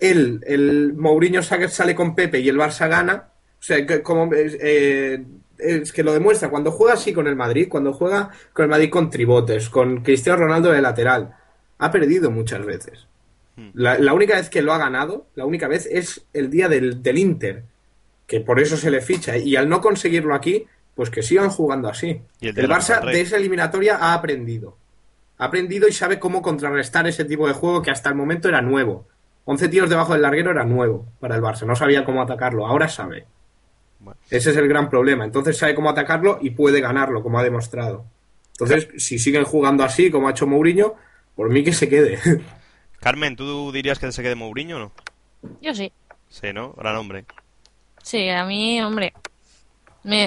él, 0.00 0.42
el 0.46 0.94
Mourinho 0.94 1.42
sale 1.42 1.94
con 1.94 2.14
Pepe 2.14 2.40
y 2.40 2.48
el 2.48 2.58
Barça 2.58 2.88
gana. 2.88 3.28
O 3.60 3.62
sea, 3.62 3.86
que, 3.86 4.02
como 4.02 4.30
eh, 4.32 5.22
es 5.58 5.92
que 5.92 6.02
lo 6.02 6.12
demuestra 6.12 6.50
cuando 6.50 6.72
juega 6.72 6.94
así 6.94 7.12
con 7.12 7.26
el 7.26 7.36
Madrid, 7.36 7.68
cuando 7.68 7.92
juega 7.92 8.30
con 8.52 8.64
el 8.64 8.70
Madrid 8.70 8.90
con 8.90 9.10
tribotes, 9.10 9.68
con 9.68 10.02
Cristiano 10.02 10.40
Ronaldo 10.40 10.72
de 10.72 10.82
lateral, 10.82 11.36
ha 11.82 11.90
perdido 11.90 12.30
muchas 12.30 12.64
veces. 12.64 13.08
La, 13.74 14.14
única 14.14 14.36
vez 14.36 14.48
que 14.48 14.62
lo 14.62 14.72
ha 14.72 14.78
ganado, 14.78 15.26
la 15.34 15.44
única 15.44 15.66
vez 15.66 15.86
es 15.90 16.24
el 16.32 16.48
día 16.48 16.68
del, 16.68 17.02
del 17.02 17.18
Inter, 17.18 17.64
que 18.26 18.40
por 18.40 18.60
eso 18.60 18.76
se 18.76 18.90
le 18.90 19.00
ficha. 19.00 19.36
Y 19.36 19.56
al 19.56 19.68
no 19.68 19.80
conseguirlo 19.80 20.34
aquí, 20.34 20.64
pues 20.94 21.10
que 21.10 21.22
sigan 21.22 21.50
jugando 21.50 21.88
así. 21.88 22.22
el, 22.40 22.54
Barça 22.68 23.04
de 23.04 23.20
esa 23.20 23.36
eliminatoria 23.36 23.96
ha 23.96 24.14
aprendido. 24.14 24.76
Ha 25.38 25.46
aprendido 25.46 25.88
y 25.88 25.92
sabe 25.92 26.20
cómo 26.20 26.40
contrarrestar 26.40 27.08
ese 27.08 27.24
tipo 27.24 27.48
de 27.48 27.54
juego 27.54 27.82
que 27.82 27.90
hasta 27.90 28.08
el 28.08 28.14
momento 28.14 28.48
era 28.48 28.62
nuevo. 28.62 29.08
11 29.44 29.68
tiros 29.68 29.90
debajo 29.90 30.12
del 30.12 30.22
larguero 30.22 30.52
era 30.52 30.64
nuevo 30.64 31.04
para 31.18 31.34
el 31.34 31.42
Barça. 31.42 31.66
No 31.66 31.74
sabía 31.74 32.04
cómo 32.04 32.22
atacarlo. 32.22 32.64
Ahora 32.64 32.86
sabe. 32.88 33.26
Ese 34.30 34.50
es 34.50 34.56
el 34.56 34.68
gran 34.68 34.88
problema. 34.88 35.24
Entonces 35.24 35.58
sabe 35.58 35.74
cómo 35.74 35.90
atacarlo 35.90 36.38
y 36.40 36.50
puede 36.50 36.80
ganarlo, 36.80 37.24
como 37.24 37.40
ha 37.40 37.42
demostrado. 37.42 38.04
Entonces, 38.52 38.88
si 38.98 39.18
siguen 39.18 39.42
jugando 39.44 39.82
así, 39.82 40.10
como 40.12 40.28
ha 40.28 40.30
hecho 40.30 40.46
Mourinho, 40.46 40.94
por 41.36 41.50
mí 41.50 41.64
que 41.64 41.72
se 41.72 41.88
quede. 41.88 42.18
Carmen, 43.00 43.36
¿tú 43.36 43.72
dirías 43.72 43.98
que 43.98 44.12
se 44.12 44.22
quede 44.22 44.34
Mourinho 44.34 44.76
o 44.76 44.80
no? 44.80 44.92
Yo 45.60 45.74
sí. 45.74 45.92
Sí, 46.28 46.52
¿no? 46.52 46.72
Gran 46.72 46.96
hombre. 46.96 47.24
Sí, 48.02 48.28
a 48.28 48.44
mí, 48.44 48.80
hombre, 48.80 49.12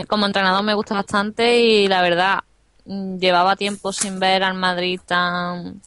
como 0.08 0.26
entrenador 0.26 0.64
me 0.64 0.74
gusta 0.74 0.96
bastante 0.96 1.60
y 1.60 1.88
la 1.88 2.02
verdad, 2.02 2.40
mm, 2.86 3.18
llevaba 3.18 3.56
tiempo 3.56 3.92
sin 3.92 4.20
ver 4.20 4.44
al 4.44 4.54
Madrid 4.54 5.00
tan 5.06 5.82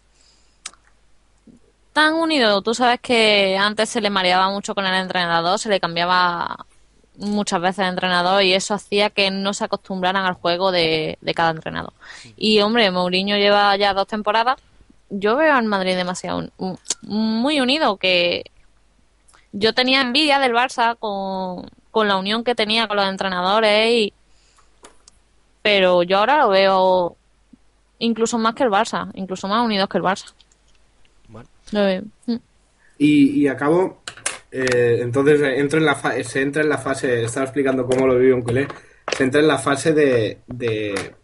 tan 1.93 2.15
unido. 2.15 2.63
Tú 2.63 2.75
sabes 2.75 3.01
que 3.01 3.57
antes 3.59 3.89
se 3.89 4.01
le 4.01 4.11
mareaba 4.11 4.51
mucho 4.51 4.75
con 4.75 4.87
el 4.87 4.95
entrenador, 4.95 5.59
se 5.59 5.69
le 5.69 5.81
cambiaba 5.81 6.67
muchas 7.17 7.61
veces 7.61 7.81
el 7.81 7.87
entrenador 7.87 8.43
y 8.43 8.55
eso 8.55 8.75
hacía 8.75 9.11
que 9.11 9.31
no 9.31 9.53
se 9.53 9.65
acostumbraran 9.65 10.25
al 10.25 10.35
juego 10.35 10.71
de, 10.71 11.19
de 11.21 11.35
cada 11.35 11.51
entrenador. 11.51 11.93
Y 12.37 12.61
hombre, 12.61 12.91
Mourinho 12.91 13.37
lleva 13.37 13.77
ya 13.77 13.95
dos 13.95 14.07
temporadas. 14.07 14.59
Yo 15.11 15.37
veo 15.37 15.55
al 15.55 15.65
Madrid 15.65 15.97
demasiado 15.97 16.51
muy 17.03 17.61
unido, 17.61 17.97
que 17.97 18.45
yo 19.53 19.73
tenía 19.73 20.03
envidia 20.03 20.39
del 20.39 20.53
Barça 20.53 20.97
con, 20.99 21.71
con 21.91 22.09
la 22.09 22.17
unión 22.17 22.45
que 22.45 22.55
tenía 22.55 22.87
con 22.87 22.97
los 22.97 23.09
entrenadores 23.09 23.91
y 23.91 24.13
pero 25.63 26.03
yo 26.03 26.19
ahora 26.19 26.39
lo 26.39 26.49
veo 26.51 27.17
incluso 27.99 28.39
más 28.39 28.55
que 28.55 28.63
el 28.65 28.71
Barça, 28.71 29.11
incluso 29.15 29.49
más 29.49 29.65
unidos 29.65 29.89
que 29.89 29.99
el 29.99 30.05
Barça. 30.05 30.33
Mm. 31.71 32.37
Y, 32.99 33.43
y 33.43 33.49
acabo, 33.49 34.03
eh, 34.51 35.01
entonces 35.03 35.41
entro 35.43 35.79
en 35.79 35.85
la 35.85 35.95
se 36.25 36.41
entra 36.41 36.63
en 36.63 36.69
la 36.69 36.79
fase, 36.79 37.25
estaba 37.25 37.45
explicando 37.45 37.87
cómo 37.87 38.07
lo 38.07 38.19
vive 38.19 38.33
un 38.33 38.43
culé, 38.43 38.67
se 39.15 39.25
entra 39.25 39.41
en 39.41 39.49
la 39.49 39.59
fase 39.59 39.93
de, 39.93 40.39
de, 40.47 41.15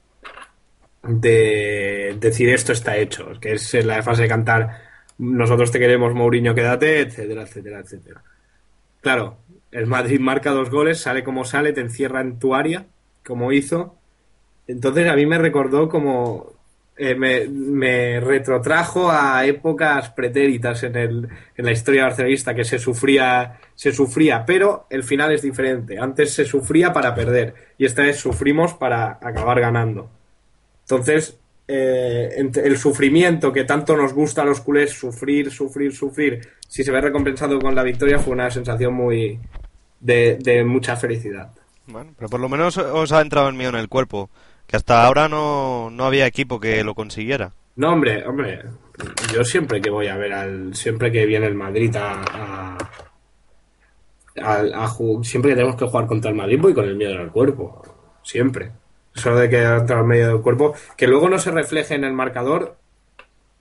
de 1.07 2.17
decir 2.19 2.49
esto 2.49 2.73
está 2.73 2.97
hecho, 2.97 3.33
que 3.41 3.53
es 3.53 3.75
la 3.85 4.03
fase 4.03 4.23
de 4.23 4.29
cantar 4.29 4.95
nosotros 5.19 5.71
te 5.71 5.79
queremos 5.79 6.15
Mourinho, 6.15 6.55
quédate, 6.55 7.01
etcétera, 7.01 7.43
etcétera, 7.43 7.81
etcétera. 7.81 8.23
Claro, 9.01 9.39
el 9.71 9.87
Madrid 9.87 10.21
marca 10.21 10.51
dos 10.51 10.71
goles, 10.71 11.01
sale 11.01 11.23
como 11.23 11.45
sale, 11.45 11.73
te 11.73 11.81
encierra 11.81 12.21
en 12.21 12.39
tu 12.39 12.55
área, 12.55 12.87
como 13.25 13.53
hizo. 13.53 13.97
Entonces 14.67 15.09
a 15.09 15.17
mí 15.17 15.27
me 15.27 15.39
recordó 15.39 15.89
como... 15.89 16.53
Eh, 16.97 17.17
me, 17.17 18.21
retrotrajo 18.21 19.11
a 19.11 19.45
épocas 19.45 20.11
pretéritas 20.11 20.85
en, 20.85 20.95
el, 20.95 21.29
en 21.57 21.65
la 21.65 21.73
historia 21.73 22.05
barcelonista 22.05 22.55
que 22.55 22.63
se 22.63 22.79
sufría, 22.79 23.59
se 23.75 23.91
sufría, 23.91 24.47
pero 24.47 24.87
el 24.91 25.03
final 25.03 25.33
es 25.33 25.43
diferente. 25.43 25.99
Antes 25.99 26.33
se 26.33 26.45
sufría 26.45 26.93
para 26.93 27.13
perder 27.13 27.55
y 27.79 27.85
esta 27.85 28.03
vez 28.03 28.19
sufrimos 28.19 28.75
para 28.75 29.19
acabar 29.21 29.59
ganando. 29.59 30.09
Entonces, 30.85 31.39
eh, 31.67 32.29
el 32.37 32.77
sufrimiento 32.77 33.53
que 33.53 33.65
tanto 33.65 33.97
nos 33.97 34.13
gusta 34.13 34.43
a 34.43 34.45
los 34.45 34.61
culés, 34.61 34.93
sufrir, 34.93 35.51
sufrir, 35.51 35.95
sufrir, 35.95 36.47
si 36.69 36.85
se 36.85 36.93
ve 36.93 37.01
recompensado 37.01 37.59
con 37.59 37.75
la 37.75 37.83
victoria, 37.83 38.19
fue 38.19 38.35
una 38.35 38.51
sensación 38.51 38.95
muy, 38.95 39.41
de, 40.01 40.65
mucha 40.67 40.97
felicidad. 40.97 41.51
Bueno, 41.87 42.13
pero 42.17 42.29
por 42.29 42.41
lo 42.41 42.49
menos 42.49 42.77
os 42.79 43.13
ha 43.13 43.21
entrado 43.21 43.49
el 43.49 43.55
mío 43.55 43.71
en 43.71 43.77
el 43.77 43.89
cuerpo, 43.89 44.31
que 44.67 44.77
hasta 44.77 45.05
ahora 45.05 45.29
no, 45.29 45.91
no 45.91 46.05
había 46.05 46.27
equipo 46.27 46.61
que 46.61 46.85
lo 46.85 46.95
consiguiera. 46.95 47.53
No, 47.77 47.93
hombre, 47.93 48.27
hombre, 48.27 48.63
yo 49.33 49.45
siempre 49.45 49.81
que 49.81 49.91
voy 49.91 50.07
a 50.07 50.17
ver 50.17 50.33
al, 50.33 50.75
siempre 50.75 51.11
que 51.11 51.27
viene 51.27 51.47
el 51.47 51.55
Madrid 51.55 51.95
a, 51.97 52.77
a, 54.41 54.95
siempre 55.23 55.51
que 55.51 55.57
tenemos 55.57 55.77
que 55.77 55.87
jugar 55.87 56.07
contra 56.07 56.31
el 56.31 56.37
Madrid 56.37 56.59
voy 56.61 56.75
con 56.75 56.85
el 56.85 56.97
miedo 56.97 57.13
en 57.15 57.21
el 57.23 57.31
cuerpo, 57.31 57.83
siempre. 58.23 58.71
Eso 59.15 59.35
de 59.37 59.49
que 59.49 59.63
el 59.63 60.05
medio 60.05 60.29
del 60.29 60.41
cuerpo, 60.41 60.75
que 60.97 61.07
luego 61.07 61.29
no 61.29 61.39
se 61.39 61.51
refleje 61.51 61.95
en 61.95 62.05
el 62.05 62.13
marcador, 62.13 62.77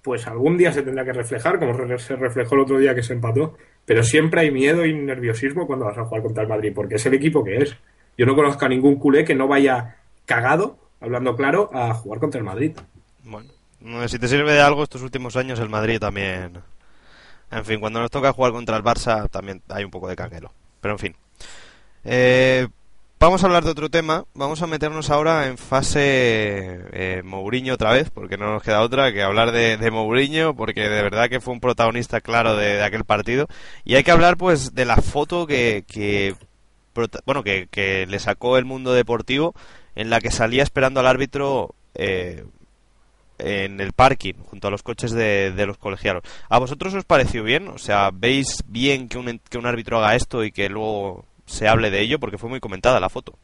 pues 0.02 0.28
algún 0.28 0.58
día 0.58 0.74
se 0.74 0.82
tendrá 0.82 1.06
que 1.06 1.14
reflejar, 1.14 1.60
como 1.60 1.74
se 1.98 2.16
reflejó 2.16 2.56
el 2.56 2.62
otro 2.62 2.80
día 2.80 2.96
que 2.96 3.04
se 3.04 3.14
empató. 3.14 3.56
Pero 3.86 4.04
siempre 4.04 4.42
hay 4.42 4.52
miedo 4.52 4.86
y 4.86 4.94
nerviosismo 4.94 5.68
cuando 5.68 5.86
vas 5.86 5.98
a 5.98 6.06
jugar 6.06 6.24
contra 6.24 6.44
el 6.44 6.50
Madrid, 6.50 6.74
porque 6.74 6.96
es 6.96 7.06
el 7.06 7.14
equipo 7.14 7.44
que 7.44 7.58
es. 7.58 7.76
Yo 8.18 8.26
no 8.26 8.36
conozco 8.36 8.66
a 8.66 8.70
ningún 8.70 8.96
culé 8.96 9.24
que 9.26 9.36
no 9.36 9.48
vaya 9.48 9.98
cagado, 10.26 10.78
hablando 11.00 11.36
claro, 11.36 11.70
a 11.74 11.94
jugar 11.94 12.20
contra 12.20 12.40
el 12.40 12.46
Madrid. 12.46 12.76
Bueno, 13.24 13.50
si 14.08 14.20
te 14.20 14.28
sirve 14.28 14.54
de 14.54 14.62
algo 14.62 14.84
estos 14.84 15.02
últimos 15.02 15.36
años, 15.36 15.60
el 15.60 15.70
Madrid 15.70 16.00
también. 16.00 16.60
En 17.52 17.66
fin, 17.66 17.80
cuando 17.80 18.00
nos 18.00 18.10
toca 18.12 18.34
jugar 18.34 18.52
contra 18.52 18.78
el 18.78 18.84
Barça, 18.84 19.30
también 19.30 19.62
hay 19.70 19.84
un 19.84 19.92
poco 19.92 20.08
de 20.08 20.16
canguelo. 20.16 20.52
Pero 20.82 20.96
en 20.96 21.00
fin. 21.00 21.16
Eh, 22.04 22.68
Vamos 23.24 23.42
a 23.42 23.48
hablar 23.48 23.64
de 23.64 23.72
otro 23.72 23.90
tema. 23.90 24.26
Vamos 24.34 24.62
a 24.64 24.68
meternos 24.68 25.10
ahora 25.10 25.48
en 25.48 25.58
fase 25.58 26.02
eh, 26.92 27.22
Mourinho 27.24 27.76
otra 27.76 27.94
vez, 27.94 28.10
porque 28.10 28.36
no 28.38 28.52
nos 28.52 28.62
queda 28.62 28.82
otra 28.82 29.14
que 29.14 29.24
hablar 29.24 29.54
de, 29.54 29.92
Mourinho, 29.92 30.58
porque 30.58 30.90
de 30.90 31.02
verdad 31.02 31.30
que 31.30 31.40
fue 31.40 31.54
un 31.54 31.62
protagonista 31.62 32.20
claro 32.20 32.58
de, 32.58 32.84
aquel 32.84 33.06
partido. 33.06 33.48
Y 33.86 33.96
hay 33.96 34.04
que 34.04 34.12
hablar, 34.12 34.36
pues, 34.36 34.76
de 34.76 34.84
la 34.84 34.98
foto 34.98 35.48
que, 35.48 35.86
que 35.88 36.36
bueno, 37.26 37.44
que, 37.44 38.06
le 38.10 38.20
sacó 38.20 38.58
el 38.58 38.66
mundo 38.66 38.94
deportivo, 38.94 39.56
en 39.96 40.10
la 40.10 40.20
que 40.20 40.30
salía 40.30 40.62
esperando 40.62 41.00
al 41.00 41.08
árbitro 41.08 41.76
eh, 41.96 42.44
en 43.38 43.80
el 43.80 43.94
parking, 43.94 44.34
junto 44.34 44.68
a 44.68 44.72
los 44.72 44.84
coches 44.84 45.14
de, 45.14 45.54
los 45.66 45.78
colegiados. 45.78 46.24
¿A 46.50 46.60
vosotros 46.60 46.94
os 46.94 47.06
pareció 47.06 47.42
bien? 47.46 47.70
O 47.70 47.78
sea, 47.78 48.10
¿veis 48.14 48.66
bien 48.68 49.08
que 49.08 49.18
un, 49.18 49.40
que 49.50 49.58
un 49.58 49.66
árbitro 49.66 50.00
haga 50.00 50.14
esto 50.14 50.44
y 50.44 50.52
que 50.52 50.68
luego 50.68 51.24
se 51.46 51.68
hable 51.68 51.92
de 51.92 52.02
ello 52.02 52.20
porque 52.20 52.38
fue 52.38 52.50
muy 52.50 52.60
comentada 52.60 53.00
la 53.00 53.10
foto. 53.10 53.38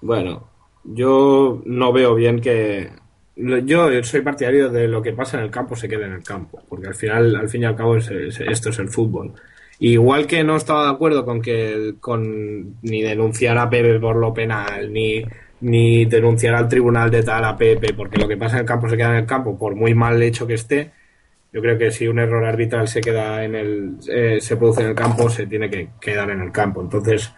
Bueno, 0.00 0.48
yo 0.84 1.62
no 1.64 1.92
veo 1.92 2.14
bien 2.14 2.40
que 2.40 2.90
yo 3.36 4.02
soy 4.02 4.20
partidario 4.20 4.68
de 4.68 4.88
lo 4.88 5.00
que 5.00 5.12
pasa 5.12 5.38
en 5.38 5.44
el 5.44 5.50
campo 5.50 5.74
se 5.76 5.88
quede 5.88 6.04
en 6.04 6.12
el 6.12 6.22
campo, 6.22 6.62
porque 6.68 6.88
al 6.88 6.94
final, 6.94 7.34
al 7.36 7.48
fin 7.48 7.62
y 7.62 7.64
al 7.64 7.76
cabo, 7.76 7.96
esto 7.96 8.70
es 8.70 8.78
el 8.78 8.88
fútbol. 8.88 9.32
Igual 9.78 10.26
que 10.26 10.44
no 10.44 10.56
estaba 10.56 10.84
de 10.84 10.90
acuerdo 10.90 11.24
con 11.24 11.40
que 11.40 11.94
con 11.98 12.76
ni 12.82 13.02
denunciar 13.02 13.58
a 13.58 13.70
Pepe 13.70 13.98
por 13.98 14.16
lo 14.16 14.32
penal, 14.34 14.92
ni, 14.92 15.24
ni 15.60 16.04
denunciar 16.04 16.54
al 16.54 16.68
tribunal 16.68 17.10
de 17.10 17.22
tal 17.22 17.44
a 17.44 17.56
Pepe, 17.56 17.94
porque 17.94 18.18
lo 18.18 18.28
que 18.28 18.36
pasa 18.36 18.56
en 18.56 18.60
el 18.60 18.66
campo 18.66 18.88
se 18.88 18.96
queda 18.96 19.10
en 19.10 19.22
el 19.22 19.26
campo, 19.26 19.58
por 19.58 19.74
muy 19.74 19.94
mal 19.94 20.22
hecho 20.22 20.46
que 20.46 20.54
esté, 20.54 20.92
yo 21.52 21.60
creo 21.60 21.76
que 21.76 21.90
si 21.90 22.08
un 22.08 22.18
error 22.18 22.44
arbitral 22.44 22.88
se 22.88 23.02
queda 23.02 23.44
en 23.44 23.54
el 23.54 23.96
eh, 24.08 24.40
se 24.40 24.56
produce 24.56 24.82
en 24.82 24.88
el 24.88 24.94
campo, 24.94 25.28
se 25.28 25.46
tiene 25.46 25.68
que 25.68 25.90
quedar 26.00 26.30
en 26.30 26.40
el 26.40 26.50
campo. 26.50 26.80
Entonces, 26.80 27.30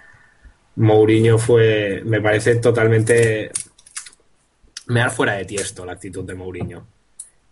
Mourinho 0.77 1.37
fue, 1.37 2.00
me 2.05 2.20
parece 2.20 2.57
totalmente 2.57 3.50
me 4.87 5.00
da 5.00 5.11
fuera 5.11 5.35
de 5.35 5.44
tiesto 5.44 5.85
la 5.85 5.92
actitud 5.92 6.24
de 6.24 6.35
Mourinho. 6.35 6.87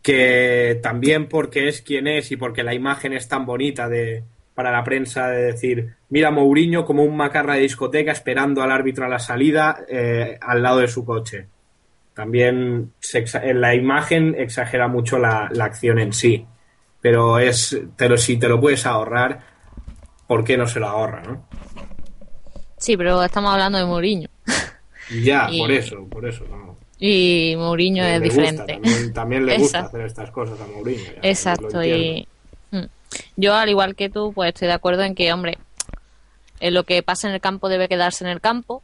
Que 0.03 0.79
también 0.83 1.29
porque 1.29 1.68
es 1.68 1.83
quien 1.83 2.07
es 2.07 2.31
y 2.31 2.37
porque 2.37 2.62
la 2.62 2.75
imagen 2.75 3.12
es 3.12 3.29
tan 3.29 3.44
bonita 3.44 3.88
de 3.88 4.25
para 4.55 4.70
la 4.70 4.85
prensa 4.85 5.29
de 5.29 5.44
decir, 5.44 5.96
mira 6.11 6.31
Mourinho 6.31 6.85
como 6.85 7.03
un 7.03 7.16
macarra 7.16 7.55
de 7.55 7.62
discoteca 7.62 8.12
esperando 8.12 8.62
al 8.62 8.70
árbitro 8.70 9.07
a 9.07 9.09
la 9.09 9.18
salida 9.18 9.85
eh, 9.88 10.38
al 10.40 10.62
lado 10.62 10.79
de 10.79 10.88
su 10.88 11.05
coche. 11.05 11.46
También 12.14 12.92
en 13.14 13.61
la 13.61 13.75
imagen 13.75 14.35
exagera 14.38 14.87
mucho 14.87 15.18
la, 15.18 15.48
la 15.53 15.64
acción 15.64 15.98
en 15.98 16.12
sí 16.12 16.46
pero 17.03 17.41
es, 17.41 17.77
pero 17.97 18.17
si 18.17 18.38
te 18.38 18.49
lo 18.49 18.59
puedes 18.61 18.87
ahorrar, 18.87 19.41
¿por 20.27 20.45
qué 20.45 20.57
no 20.57 20.67
se 20.67 20.81
lo 20.81 20.87
ahorra, 20.87 21.23
no? 21.23 21.47
Sí, 22.79 22.97
pero 22.97 23.23
estamos 23.23 23.53
hablando 23.53 23.79
de 23.79 23.85
Mourinho. 23.85 24.29
Ya, 25.23 25.51
por 25.59 25.71
eso, 25.71 26.07
por 26.09 26.27
eso. 26.27 26.47
Y 26.99 27.55
Mourinho 27.59 28.03
es 28.03 28.23
diferente. 28.23 28.81
también, 29.12 29.45
le 29.45 29.59
gusta 29.59 29.81
hacer 29.87 30.01
estas 30.03 30.31
cosas 30.31 30.59
a 30.59 30.67
Mourinho. 30.69 31.03
Exacto, 31.21 31.85
y 31.85 32.27
mm, 32.71 32.85
yo 33.37 33.55
al 33.55 33.69
igual 33.69 33.95
que 33.95 34.09
tú, 34.09 34.33
pues 34.33 34.55
estoy 34.55 34.69
de 34.69 34.75
acuerdo 34.75 35.03
en 35.03 35.15
que, 35.15 35.31
hombre, 35.33 35.59
en 36.61 36.73
lo 36.73 36.85
que 36.85 37.03
pasa 37.03 37.29
en 37.29 37.35
el 37.35 37.41
campo 37.43 37.69
debe 37.69 37.88
quedarse 37.88 38.25
en 38.25 38.31
el 38.31 38.41
campo 38.41 38.83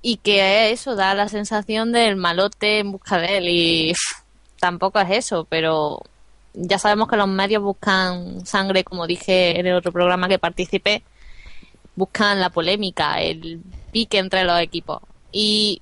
y 0.00 0.18
que 0.18 0.70
eso 0.70 0.94
da 0.94 1.14
la 1.14 1.28
sensación 1.28 1.92
del 1.92 2.16
malote 2.16 2.78
en 2.78 2.92
busca 2.92 3.18
de 3.18 3.38
él 3.38 3.48
y 3.48 3.92
tampoco 4.60 5.00
es 5.00 5.10
eso, 5.10 5.46
pero 5.50 6.00
ya 6.54 6.78
sabemos 6.78 7.08
que 7.08 7.16
los 7.16 7.28
medios 7.28 7.62
buscan 7.62 8.44
sangre, 8.46 8.84
como 8.84 9.06
dije 9.06 9.58
en 9.58 9.66
el 9.66 9.74
otro 9.74 9.92
programa 9.92 10.28
que 10.28 10.38
participé, 10.38 11.02
buscan 11.96 12.40
la 12.40 12.50
polémica, 12.50 13.20
el 13.20 13.60
pique 13.90 14.18
entre 14.18 14.44
los 14.44 14.60
equipos. 14.60 15.02
Y 15.30 15.80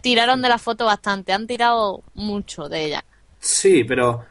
tiraron 0.00 0.42
de 0.42 0.48
la 0.48 0.58
foto 0.58 0.84
bastante, 0.84 1.32
han 1.32 1.46
tirado 1.46 2.02
mucho 2.14 2.68
de 2.68 2.84
ella. 2.84 3.04
Sí, 3.38 3.84
pero 3.84 4.24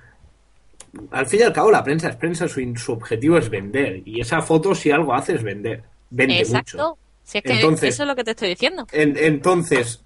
al 1.11 1.25
fin 1.25 1.39
y 1.39 1.43
al 1.43 1.53
cabo 1.53 1.71
la 1.71 1.83
prensa 1.83 2.09
es 2.09 2.15
prensa, 2.15 2.47
su, 2.47 2.61
su 2.75 2.93
objetivo 2.93 3.37
es 3.37 3.49
vender. 3.49 4.01
Y 4.05 4.21
esa 4.21 4.41
foto 4.41 4.75
si 4.75 4.91
algo 4.91 5.13
hace 5.13 5.35
es 5.35 5.43
vender. 5.43 5.83
Vende 6.09 6.39
Exacto. 6.39 6.97
Si 7.23 7.37
es 7.39 7.43
que 7.43 7.59
eso 7.87 8.03
es 8.03 8.07
lo 8.07 8.15
que 8.15 8.23
te 8.23 8.31
estoy 8.31 8.49
diciendo. 8.49 8.85
entonces, 8.91 10.03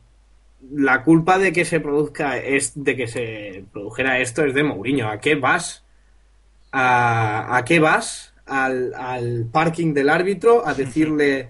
la 0.71 1.03
culpa 1.03 1.37
de 1.37 1.51
que 1.51 1.65
se 1.65 1.79
produzca 1.79 2.37
es 2.37 2.71
de 2.75 2.95
que 2.95 3.07
se 3.07 3.65
produjera 3.71 4.19
esto 4.19 4.43
es 4.43 4.53
de 4.53 4.63
Mourinho. 4.63 5.09
¿A 5.09 5.19
qué 5.19 5.35
vas? 5.35 5.83
¿A, 6.71 7.63
qué 7.65 7.79
vas 7.79 8.33
al, 8.45 8.93
al, 8.93 9.47
parking 9.51 9.93
del 9.93 10.09
árbitro 10.09 10.67
a 10.67 10.73
decirle 10.73 11.49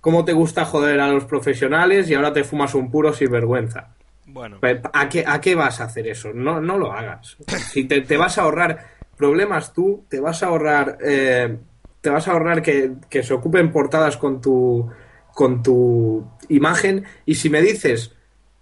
cómo 0.00 0.24
te 0.24 0.32
gusta 0.32 0.64
joder 0.64 1.00
a 1.00 1.08
los 1.08 1.24
profesionales 1.24 2.10
y 2.10 2.14
ahora 2.14 2.32
te 2.32 2.44
fumas 2.44 2.74
un 2.74 2.90
puro 2.90 3.12
sin 3.12 3.30
vergüenza? 3.30 3.94
Bueno. 4.26 4.58
¿A 4.92 5.08
qué, 5.08 5.24
¿A 5.26 5.40
qué 5.40 5.54
vas 5.54 5.80
a 5.80 5.84
hacer 5.84 6.06
eso? 6.08 6.32
No, 6.32 6.60
no 6.60 6.78
lo 6.78 6.92
hagas. 6.92 7.36
Si 7.70 7.84
te, 7.84 8.00
te 8.02 8.16
vas 8.16 8.38
a 8.38 8.42
ahorrar 8.42 8.86
problemas 9.16 9.72
tú, 9.72 10.04
te 10.08 10.20
vas 10.20 10.42
a 10.42 10.46
ahorrar, 10.46 10.98
eh, 11.02 11.58
te 12.00 12.10
vas 12.10 12.26
a 12.28 12.32
ahorrar 12.32 12.62
que, 12.62 12.92
que 13.08 13.22
se 13.22 13.34
ocupen 13.34 13.70
portadas 13.72 14.16
con 14.16 14.40
tu, 14.40 14.90
con 15.34 15.62
tu 15.62 16.26
imagen 16.48 17.04
y 17.26 17.34
si 17.36 17.50
me 17.50 17.62
dices 17.62 18.14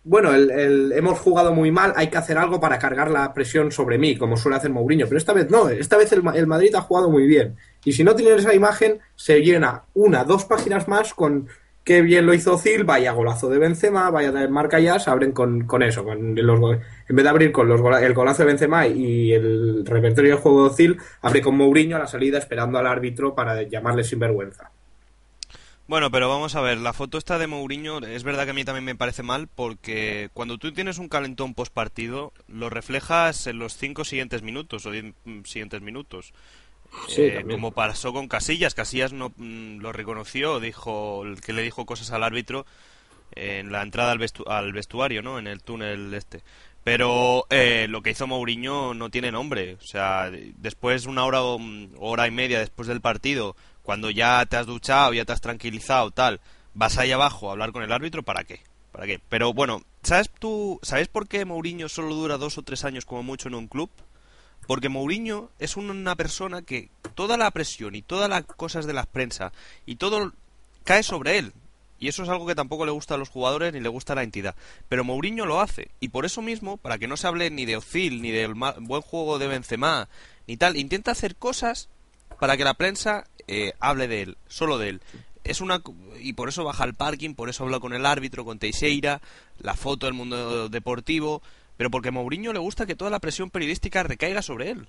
bueno, 0.09 0.33
el, 0.33 0.91
hemos 0.93 1.19
jugado 1.19 1.53
muy 1.53 1.71
mal, 1.71 1.93
hay 1.95 2.09
que 2.09 2.17
hacer 2.17 2.39
algo 2.39 2.59
para 2.61 2.79
cargar 2.79 3.11
la 3.11 3.35
presión 3.35 3.71
sobre 3.71 3.99
mí, 3.99 4.17
como 4.17 4.39
suele 4.39 4.57
hacer 4.57 4.71
Mourinho. 4.71 5.07
Pero 5.07 5.19
esta 5.19 5.35
vez 5.35 5.51
no, 5.51 5.69
esta 5.69 5.99
vez 5.99 6.11
el, 6.13 6.23
Madrid 6.23 6.75
ha 6.75 6.81
jugado 6.81 7.11
muy 7.11 7.27
bien. 7.27 7.57
Y 7.85 7.93
si 7.93 8.05
no 8.05 8.15
tienen 8.15 8.39
esa 8.39 8.55
imagen, 8.55 9.01
se 9.17 9.41
llena 9.43 9.85
una, 9.93 10.25
dos 10.25 10.47
páginas 10.47 10.89
más 10.89 11.13
con 11.13 11.49
qué 11.85 12.01
bien 12.01 12.25
lo 12.25 12.33
hizo 12.33 12.57
Zil, 12.57 12.85
vaya 12.85 13.13
golazo 13.13 13.51
de 13.51 13.59
Benzema, 13.59 14.11
vaya 14.11 14.33
de 14.33 14.49
marca 14.49 14.81
ya, 14.81 14.99
se 14.99 15.11
abren 15.11 15.33
con, 15.33 15.67
eso. 15.83 16.05
Con 16.05 16.35
los, 16.35 16.59
en 17.07 17.17
vez 17.17 17.23
de 17.23 17.29
abrir 17.29 17.53
con 17.53 17.69
los, 17.69 17.81
el 18.01 18.15
golazo 18.15 18.45
de 18.45 18.47
Benzema 18.47 18.87
y 18.87 19.33
el 19.35 19.85
repertorio 19.85 20.37
de 20.37 20.41
juego 20.41 20.71
de 20.71 20.75
Zil, 20.75 20.97
abre 21.21 21.43
con 21.43 21.55
Mourinho 21.55 21.97
a 21.97 22.01
la 22.01 22.07
salida 22.07 22.39
esperando 22.39 22.79
al 22.79 22.87
árbitro 22.87 23.35
para 23.35 23.63
llamarle 23.63 24.05
sinvergüenza. 24.05 24.71
Bueno, 25.89 26.11
pero 26.11 26.29
vamos 26.29 26.55
a 26.55 26.61
ver, 26.61 26.77
la 26.77 26.93
foto 26.93 27.17
esta 27.17 27.39
de 27.39 27.47
Mourinho 27.47 28.01
es 28.01 28.23
verdad 28.23 28.45
que 28.45 28.51
a 28.51 28.55
mí 28.55 28.63
también 28.63 28.85
me 28.85 28.95
parece 28.95 29.23
mal 29.23 29.49
porque 29.49 30.29
cuando 30.35 30.59
tú 30.59 30.71
tienes 30.71 30.99
un 30.99 31.09
calentón 31.09 31.55
post 31.55 31.73
partido 31.73 32.35
lo 32.47 32.69
reflejas 32.69 33.47
en 33.47 33.59
los 33.59 33.75
cinco 33.75 34.05
siguientes 34.05 34.43
minutos 34.43 34.85
o 34.85 34.91
diez 34.91 35.15
mm, 35.25 35.45
siguientes 35.45 35.81
minutos. 35.81 36.35
Eh, 37.17 37.43
como 37.49 37.73
pasó 37.73 38.13
con 38.13 38.29
Casillas, 38.29 38.75
Casillas 38.75 39.15
no 39.15 39.33
mm, 39.35 39.79
lo 39.79 39.93
reconoció, 39.95 40.61
dijo 40.61 41.25
que 41.43 41.55
le 41.55 41.63
dijo 41.63 41.87
cosas 41.87 42.11
al 42.11 42.23
árbitro 42.23 42.67
en 43.33 43.73
la 43.73 43.81
entrada 43.81 44.13
al, 44.13 44.21
al 44.47 44.73
vestuario, 44.75 45.23
¿no? 45.23 45.39
En 45.39 45.47
el 45.47 45.63
túnel 45.63 46.13
este. 46.13 46.43
Pero 46.85 47.47
eh, 47.51 47.87
lo 47.89 48.03
que 48.03 48.11
hizo 48.11 48.27
Mourinho 48.27 48.95
no 48.95 49.11
tiene 49.11 49.33
nombre. 49.33 49.75
O 49.75 49.87
sea, 49.87 50.31
después, 50.57 51.07
una 51.07 51.25
hora 51.25 51.43
o 51.43 51.59
mm, 51.59 51.97
hora 51.99 52.27
y 52.27 52.31
media 52.31 52.61
después 52.61 52.89
del 52.89 53.01
partido, 53.01 53.57
cuando 53.89 54.11
ya 54.11 54.45
te 54.45 54.59
has 54.59 54.67
duchado, 54.67 55.15
ya 55.15 55.25
te 55.25 55.33
has 55.33 55.41
tranquilizado, 55.41 56.11
tal, 56.11 56.43
vas 56.75 56.99
ahí 56.99 57.11
abajo 57.11 57.49
a 57.49 57.53
hablar 57.53 57.73
con 57.73 57.83
el 57.83 57.91
árbitro, 57.91 58.23
¿para 58.23 58.45
qué? 58.45 58.61
¿Para 58.93 59.07
qué? 59.07 59.19
Pero 59.31 59.55
bueno, 59.55 59.81
¿sabes 60.03 60.31
tú, 60.39 60.79
¿sabes 60.83 61.09
por 61.09 61.27
qué 61.27 61.47
Mourinho 61.47 61.89
solo 61.89 62.15
dura 62.15 62.37
dos 62.37 62.59
o 62.59 62.63
tres 62.63 62.85
años 62.85 63.07
como 63.07 63.23
mucho 63.23 63.49
en 63.49 63.55
un 63.55 63.67
club? 63.67 63.89
Porque 64.67 64.91
Mourinho 64.91 65.49
es 65.59 65.79
una 65.79 66.17
persona 66.17 66.61
que 66.61 66.91
toda 67.15 67.39
la 67.39 67.51
presión 67.51 67.95
y 67.95 68.03
todas 68.03 68.29
las 68.29 68.45
cosas 68.45 68.85
de 68.85 68.93
la 68.93 69.05
prensa 69.05 69.55
y 69.87 69.97
todo 69.97 70.35
cae 70.85 71.03
sobre 71.03 71.39
él. 71.39 71.55
Y 71.99 72.09
eso 72.09 72.25
es 72.25 72.29
algo 72.29 72.47
que 72.47 72.55
tampoco 72.55 72.85
le 72.85 72.93
gusta 72.93 73.15
a 73.15 73.19
los 73.19 73.31
jugadores 73.31 73.73
ni 73.73 73.81
le 73.81 73.89
gusta 73.89 74.13
a 74.13 74.17
la 74.17 74.23
entidad. 74.23 74.55
Pero 74.91 75.03
Mourinho 75.03 75.47
lo 75.47 75.63
hace. 75.63 75.93
Y 75.99 76.09
por 76.09 76.27
eso 76.27 76.43
mismo, 76.43 76.77
para 76.77 76.99
que 76.99 77.09
no 77.09 77.17
se 77.17 77.27
hable 77.27 77.51
ni 77.51 77.65
de 77.65 77.79
Ozil, 77.79 78.21
ni 78.21 78.33
del 78.33 78.53
buen 78.53 79.01
juego 79.01 79.39
de 79.39 79.47
Benzema, 79.47 80.11
ni 80.47 80.59
tal, 80.59 80.77
intenta 80.77 81.13
hacer 81.13 81.37
cosas 81.37 81.89
para 82.39 82.59
que 82.59 82.65
la 82.65 82.75
prensa 82.75 83.25
eh, 83.49 83.73
hable 83.81 84.09
de 84.09 84.23
él, 84.23 84.39
solo 84.47 84.79
de 84.79 84.91
él. 84.91 85.01
Es 85.45 85.61
una 85.61 85.83
y 86.21 86.35
por 86.35 86.49
eso 86.49 86.65
baja 86.65 86.85
al 86.85 86.95
parking, 86.95 87.35
por 87.35 87.49
eso 87.49 87.65
habla 87.65 87.81
con 87.81 87.95
el 87.95 88.07
árbitro, 88.07 88.45
con 88.45 88.59
Teixeira, 88.59 89.21
la 89.59 89.75
foto 89.75 90.07
del 90.07 90.15
mundo 90.15 90.69
deportivo, 90.69 91.43
pero 91.77 91.91
porque 91.91 92.11
a 92.11 92.13
Mourinho 92.13 92.53
le 92.53 92.59
gusta 92.59 92.87
que 92.87 92.97
toda 92.97 93.11
la 93.11 93.21
presión 93.21 93.51
periodística 93.51 94.03
recaiga 94.03 94.43
sobre 94.43 94.71
él. 94.71 94.89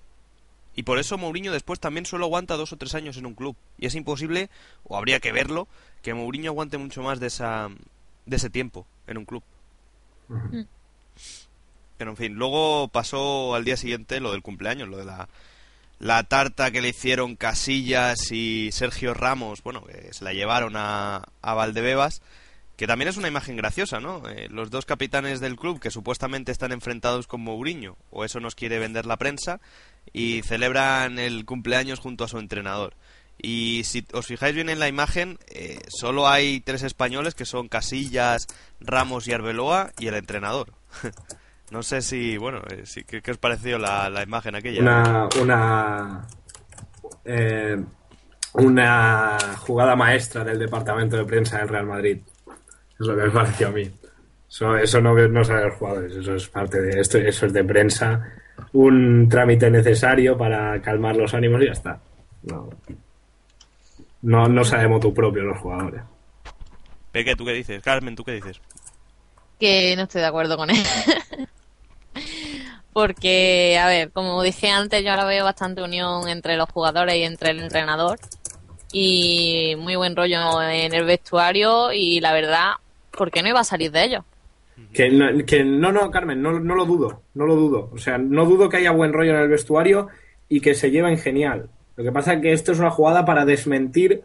Y 0.75 0.83
por 0.83 0.99
eso 0.99 1.17
Mourinho 1.17 1.51
después 1.51 1.79
también 1.79 2.05
solo 2.05 2.25
aguanta 2.25 2.57
dos 2.57 2.73
o 2.73 2.77
tres 2.77 2.93
años 2.95 3.17
en 3.17 3.25
un 3.25 3.35
club. 3.35 3.55
Y 3.77 3.87
es 3.87 3.95
imposible, 3.95 4.49
o 4.83 4.97
habría 4.97 5.19
que 5.19 5.31
verlo, 5.31 5.67
que 6.01 6.13
Mourinho 6.13 6.51
aguante 6.51 6.77
mucho 6.77 7.01
más 7.01 7.19
de 7.19 7.27
esa 7.27 7.69
de 8.25 8.35
ese 8.35 8.49
tiempo 8.49 8.85
en 9.07 9.17
un 9.17 9.25
club. 9.25 9.43
Pero 11.97 12.11
en 12.11 12.17
fin, 12.17 12.33
luego 12.35 12.87
pasó 12.87 13.55
al 13.55 13.65
día 13.65 13.75
siguiente 13.75 14.19
lo 14.19 14.31
del 14.31 14.41
cumpleaños, 14.41 14.87
lo 14.87 14.97
de 14.97 15.05
la 15.05 15.27
la 15.99 16.23
tarta 16.23 16.71
que 16.71 16.81
le 16.81 16.89
hicieron 16.89 17.35
Casillas 17.35 18.31
y 18.31 18.71
Sergio 18.71 19.13
Ramos, 19.13 19.61
bueno, 19.63 19.83
que 19.83 20.13
se 20.13 20.23
la 20.23 20.33
llevaron 20.33 20.75
a, 20.75 21.23
a 21.41 21.53
Valdebebas, 21.53 22.21
que 22.77 22.87
también 22.87 23.09
es 23.09 23.17
una 23.17 23.27
imagen 23.27 23.57
graciosa, 23.57 23.99
¿no? 23.99 24.23
Eh, 24.29 24.47
los 24.49 24.71
dos 24.71 24.85
capitanes 24.85 25.41
del 25.41 25.57
club 25.57 25.81
que 25.81 25.91
supuestamente 25.91 26.53
están 26.53 26.71
enfrentados 26.71 27.27
con 27.27 27.41
Mourinho, 27.41 27.97
o 28.09 28.23
eso 28.23 28.39
nos 28.39 28.55
quiere 28.55 28.79
vender 28.79 29.05
la 29.05 29.17
prensa, 29.17 29.59
y 30.13 30.41
celebran 30.43 31.19
el 31.19 31.43
cumpleaños 31.43 31.99
junto 31.99 32.23
a 32.23 32.29
su 32.29 32.39
entrenador. 32.39 32.95
Y 33.37 33.81
si 33.83 34.05
os 34.13 34.27
fijáis 34.27 34.55
bien 34.55 34.69
en 34.69 34.79
la 34.79 34.87
imagen, 34.87 35.39
eh, 35.47 35.79
solo 35.89 36.29
hay 36.29 36.61
tres 36.61 36.83
españoles 36.83 37.35
que 37.35 37.45
son 37.45 37.67
Casillas, 37.67 38.47
Ramos 38.79 39.27
y 39.27 39.33
Arbeloa 39.33 39.91
y 39.99 40.07
el 40.07 40.15
entrenador. 40.15 40.73
no 41.71 41.83
sé 41.83 42.01
si, 42.01 42.37
bueno, 42.37 42.61
eh, 42.69 42.81
si, 42.85 43.03
¿qué, 43.03 43.21
os 43.29 43.37
pareció 43.37 43.77
la, 43.77 44.09
la 44.09 44.23
imagen 44.23 44.55
aquella? 44.55 44.81
Una, 44.81 45.29
una, 45.41 46.27
eh, 47.25 47.77
una 48.53 49.37
jugada 49.59 49.95
maestra 49.95 50.43
del 50.43 50.59
departamento 50.59 51.17
de 51.17 51.25
prensa 51.25 51.59
del 51.59 51.69
Real 51.69 51.85
Madrid. 51.85 52.19
Es 52.99 53.07
lo 53.07 53.15
que 53.15 53.23
me 53.23 53.29
pareció 53.29 53.67
a 53.67 53.71
mí. 53.71 53.91
Eso, 54.49 54.75
eso 54.75 54.99
no, 54.99 55.13
no 55.27 55.43
saben 55.43 55.67
los 55.67 55.77
jugadores, 55.77 56.15
eso 56.15 56.33
es 56.33 56.49
parte 56.49 56.81
de 56.81 56.99
esto, 56.99 57.19
eso 57.19 57.45
es 57.45 57.53
de 57.53 57.63
prensa, 57.63 58.33
un 58.73 59.29
trámite 59.29 59.69
necesario 59.69 60.35
para 60.35 60.81
calmar 60.81 61.15
los 61.15 61.33
ánimos 61.35 61.61
y 61.61 61.65
ya 61.65 61.71
está. 61.71 62.01
No, 62.43 62.69
no, 64.23 64.47
no 64.47 64.63
sabemos 64.63 65.01
tu 65.01 65.13
propio 65.13 65.43
los 65.43 65.59
jugadores. 65.59 66.01
Peque, 67.11 67.35
¿tú 67.35 67.45
qué 67.45 67.53
dices? 67.53 67.83
Carmen, 67.83 68.15
¿tú 68.15 68.23
qué 68.23 68.33
dices? 68.33 68.59
Que 69.59 69.95
no 69.95 70.03
estoy 70.03 70.21
de 70.21 70.27
acuerdo 70.27 70.57
con 70.57 70.69
él. 70.71 70.77
Porque, 72.93 73.77
a 73.79 73.87
ver, 73.87 74.11
como 74.11 74.41
dije 74.41 74.69
antes, 74.69 75.03
yo 75.03 75.11
ahora 75.11 75.25
veo 75.25 75.43
bastante 75.43 75.81
unión 75.81 76.27
entre 76.27 76.57
los 76.57 76.69
jugadores 76.69 77.15
y 77.15 77.23
entre 77.23 77.51
el 77.51 77.59
entrenador. 77.59 78.19
Y 78.91 79.75
muy 79.77 79.95
buen 79.95 80.15
rollo 80.15 80.61
en 80.63 80.93
el 80.93 81.05
vestuario. 81.05 81.93
Y 81.93 82.19
la 82.19 82.33
verdad, 82.33 82.71
¿por 83.11 83.31
qué 83.31 83.43
no 83.43 83.49
iba 83.49 83.59
a 83.59 83.63
salir 83.63 83.91
de 83.91 84.03
ellos? 84.05 84.23
Que 84.93 85.09
no, 85.09 85.45
que 85.45 85.63
no, 85.63 85.91
no, 85.91 86.09
Carmen, 86.09 86.41
no, 86.41 86.59
no 86.59 86.75
lo 86.75 86.85
dudo, 86.85 87.21
no 87.35 87.45
lo 87.45 87.55
dudo. 87.55 87.89
O 87.93 87.97
sea, 87.97 88.17
no 88.17 88.45
dudo 88.45 88.69
que 88.69 88.77
haya 88.77 88.91
buen 88.91 89.13
rollo 89.13 89.31
en 89.31 89.41
el 89.41 89.49
vestuario 89.49 90.07
y 90.47 90.61
que 90.61 90.73
se 90.73 90.89
lleven 90.89 91.17
genial. 91.17 91.69
Lo 91.95 92.03
que 92.03 92.11
pasa 92.11 92.33
es 92.33 92.41
que 92.41 92.53
esto 92.53 92.71
es 92.71 92.79
una 92.79 92.89
jugada 92.89 93.25
para 93.25 93.45
desmentir 93.45 94.23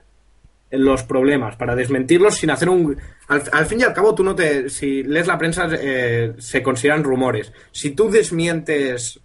los 0.79 1.03
problemas, 1.03 1.57
para 1.57 1.75
desmentirlos 1.75 2.37
sin 2.37 2.51
hacer 2.51 2.69
un... 2.69 2.97
Al, 3.29 3.67
fin 3.67 3.81
y 3.81 3.85
al 3.85 3.95
cabo, 3.95 4.15
tú 4.15 4.23
no 4.23 4.35
te... 4.35 4.69
Si 4.69 5.03
lees 5.03 5.27
la 5.27 5.39
prensa, 5.39 5.69
eh, 5.73 6.35
se 6.39 6.63
consideran 6.63 7.05
rumores. 7.05 7.53
Si 7.73 7.91
tú 7.91 8.11
desmientes, 8.11 9.21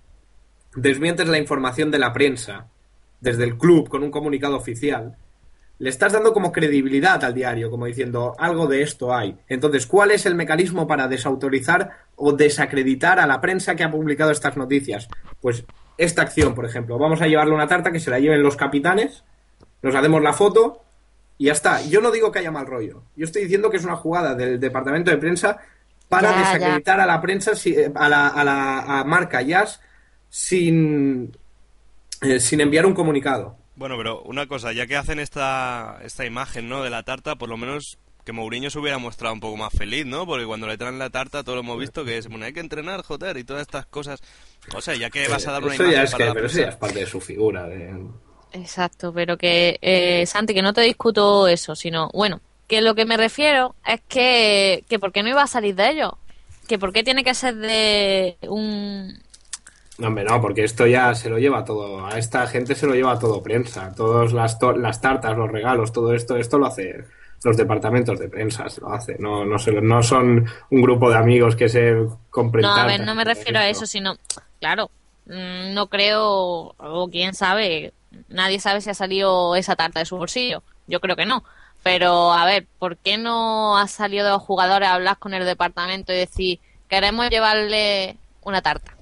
desmientes 0.76 1.28
la 1.28 1.38
información 1.38 1.92
de 1.92 2.00
la 2.00 2.14
prensa 2.14 2.68
desde 3.20 3.44
el 3.44 3.58
club 3.58 3.90
con 3.90 4.04
un 4.04 4.12
comunicado 4.12 4.56
oficial, 4.56 5.18
le 5.80 5.90
estás 5.90 6.12
dando 6.12 6.34
como 6.34 6.52
credibilidad 6.52 7.24
al 7.24 7.34
diario, 7.34 7.72
como 7.72 7.86
diciendo, 7.86 8.36
algo 8.38 8.68
de 8.68 8.82
esto 8.82 9.16
hay. 9.16 9.38
Entonces, 9.48 9.88
¿cuál 9.88 10.12
es 10.12 10.26
el 10.26 10.36
mecanismo 10.36 10.88
para 10.88 11.08
desautorizar 11.08 11.92
o 12.18 12.34
desacreditar 12.34 13.20
a 13.20 13.26
la 13.26 13.40
prensa 13.40 13.76
que 13.76 13.86
ha 13.86 13.92
publicado 13.92 14.32
estas 14.32 14.58
noticias? 14.58 15.08
Pues 15.42 15.64
esta 15.98 16.22
acción, 16.22 16.54
por 16.54 16.66
ejemplo. 16.66 16.98
Vamos 16.98 17.22
a 17.22 17.28
llevarle 17.28 17.54
una 17.54 17.68
tarta 17.68 17.92
que 17.92 18.00
se 18.00 18.12
la 18.12 18.20
lleven 18.20 18.44
los 18.44 18.58
capitanes, 18.58 19.24
nos 19.82 19.96
hacemos 19.96 20.22
la 20.22 20.34
foto 20.34 20.84
y 21.40 21.46
ya 21.46 21.54
está. 21.54 21.82
Yo 21.82 22.00
no 22.02 22.12
digo 22.12 22.32
que 22.32 22.38
haya 22.40 22.52
mal 22.52 22.68
rollo. 22.68 23.02
Yo 23.16 23.26
estoy 23.26 23.42
diciendo 23.44 23.72
que 23.72 23.78
es 23.78 23.84
una 23.84 23.96
jugada 23.96 24.36
del 24.36 24.60
departamento 24.60 25.10
de 25.10 25.18
prensa 25.18 25.58
para 26.08 26.30
Ya, 26.32 26.38
desacreditar 26.40 26.98
ya. 26.98 27.04
a 27.04 27.08
la 27.08 27.22
prensa, 27.22 27.56
si- 27.56 27.76
a 27.96 28.08
la, 28.10 28.28
a 28.28 28.44
la 28.44 29.00
a 29.00 29.04
marca 29.06 29.42
Jazz, 29.42 29.80
sin, 30.30 31.36
eh, 32.22 32.40
sin 32.40 32.62
enviar 32.62 32.86
un 32.86 32.94
comunicado. 32.94 33.58
Bueno, 33.76 33.96
pero 33.98 34.22
una 34.24 34.46
cosa, 34.48 34.72
ya 34.74 34.86
que 34.88 34.98
hacen 34.98 35.20
esta, 35.20 36.00
esta 36.04 36.26
imagen, 36.26 36.68
¿no? 36.68 36.84
De 36.84 36.90
la 36.90 37.04
tarta, 37.04 37.36
por 37.36 37.48
lo 37.50 37.58
menos 37.58 37.98
que 38.26 38.34
Mourinho 38.34 38.70
se 38.70 38.78
hubiera 38.80 38.98
mostrado 38.98 39.34
un 39.34 39.40
poco 39.40 39.56
más 39.56 39.72
feliz, 39.74 40.06
¿no? 40.06 40.26
Porque 40.26 40.46
cuando 40.46 40.68
le 40.68 40.78
traen 40.78 41.00
la 41.00 41.10
tarta, 41.10 41.44
todo 41.44 41.56
lo 41.56 41.62
hemos 41.62 41.80
visto 41.80 42.04
que 42.04 42.18
es, 42.18 42.28
bueno, 42.28 42.46
hay 42.46 42.54
que 42.54 42.60
entrenar, 42.60 43.02
joder, 43.04 43.38
y 43.38 43.44
todas 43.46 43.62
estas 43.62 43.86
cosas. 43.86 44.20
O 44.76 44.82
sea, 44.82 44.96
ya 44.96 45.10
que 45.10 45.28
vas 45.30 45.48
a 45.48 45.54
dar 45.54 45.64
una 45.64 45.74
eso 45.74 45.84
imagen 45.84 45.98
ya 46.00 46.04
es 46.04 46.12
para 46.12 46.24
que, 46.24 46.28
la 46.28 46.34
pero 46.34 46.46
eso 46.48 46.60
ya 46.60 46.68
es 46.70 46.76
parte 46.76 47.00
de 47.00 47.06
su 47.06 47.22
figura. 47.22 47.68
de- 47.68 47.96
Exacto, 48.52 49.14
pero 49.14 49.38
que, 49.38 49.78
eh, 49.82 50.26
Santi, 50.26 50.54
que 50.54 50.62
no 50.62 50.74
te 50.74 50.82
discuto 50.82 51.48
eso, 51.48 51.76
sino, 51.76 52.10
bueno, 52.14 52.40
que 52.68 52.82
lo 52.82 52.96
que 52.96 53.06
me 53.06 53.18
refiero 53.18 53.76
es 53.86 54.02
que, 54.08 54.84
que 54.90 55.00
¿por 55.00 55.12
qué 55.12 55.24
no 55.24 55.30
iba 55.30 55.44
a 55.44 55.48
salir 55.48 55.76
de 55.76 55.90
ellos? 55.90 56.12
Que 56.68 56.78
¿por 56.80 56.92
qué 56.94 57.04
tiene 57.04 57.24
que 57.24 57.34
ser 57.34 57.56
de 57.56 58.38
un... 58.48 59.20
No, 59.98 60.08
hombre, 60.08 60.24
no, 60.24 60.40
porque 60.42 60.64
esto 60.64 60.88
ya 60.88 61.14
se 61.14 61.30
lo 61.30 61.38
lleva 61.40 61.66
todo. 61.66 62.06
A 62.06 62.18
esta 62.18 62.48
gente 62.48 62.74
se 62.74 62.88
lo 62.88 62.94
lleva 62.96 63.20
todo 63.20 63.44
prensa. 63.44 63.94
Todas 63.96 64.32
las, 64.32 64.58
to- 64.58 64.78
las 64.78 65.02
tartas, 65.02 65.36
los 65.38 65.52
regalos, 65.52 65.92
todo 65.92 66.14
esto, 66.14 66.38
esto 66.38 66.58
lo 66.58 66.68
hace 66.68 67.04
los 67.44 67.58
departamentos 67.58 68.18
de 68.20 68.30
prensa, 68.30 68.70
se 68.70 68.82
lo 68.82 68.94
hace. 68.94 69.18
No, 69.20 69.46
no, 69.46 69.60
se 69.60 69.72
lo- 69.72 69.82
no 69.82 70.02
son 70.04 70.46
un 70.70 70.82
grupo 70.82 71.10
de 71.10 71.18
amigos 71.18 71.56
que 71.56 71.68
se 71.68 71.96
compren 72.30 72.64
No, 72.66 72.74
a 72.74 72.86
ver, 72.86 73.02
no 73.02 73.14
me 73.16 73.26
refiero 73.26 73.60
a 73.60 73.68
eso, 73.68 73.86
sino, 73.86 74.16
claro, 74.60 74.90
mm, 75.26 75.74
no 75.74 75.88
creo, 75.88 76.74
o 76.78 77.10
quién 77.12 77.34
sabe, 77.34 77.92
nadie 78.30 78.60
sabe 78.60 78.82
si 78.82 78.90
ha 78.90 78.94
salido 78.94 79.56
esa 79.56 79.76
tarta 79.76 80.00
de 80.00 80.06
su 80.06 80.18
bolsillo. 80.18 80.64
Yo 80.88 81.00
creo 81.00 81.16
que 81.16 81.26
no. 81.26 81.44
Pero, 81.84 82.34
a 82.34 82.46
ver, 82.46 82.68
¿por 82.78 82.98
qué 82.98 83.18
no 83.18 83.78
ha 83.78 83.88
salido 83.88 84.26
de 84.26 84.32
los 84.32 84.42
jugadores 84.42 84.88
a 84.88 84.96
hablar 84.96 85.18
con 85.18 85.34
el 85.34 85.46
departamento 85.46 86.12
y 86.12 86.18
decir, 86.18 86.60
queremos 86.90 87.30
llevarle 87.30 88.18
una 88.44 88.62
tarta? 88.62 88.96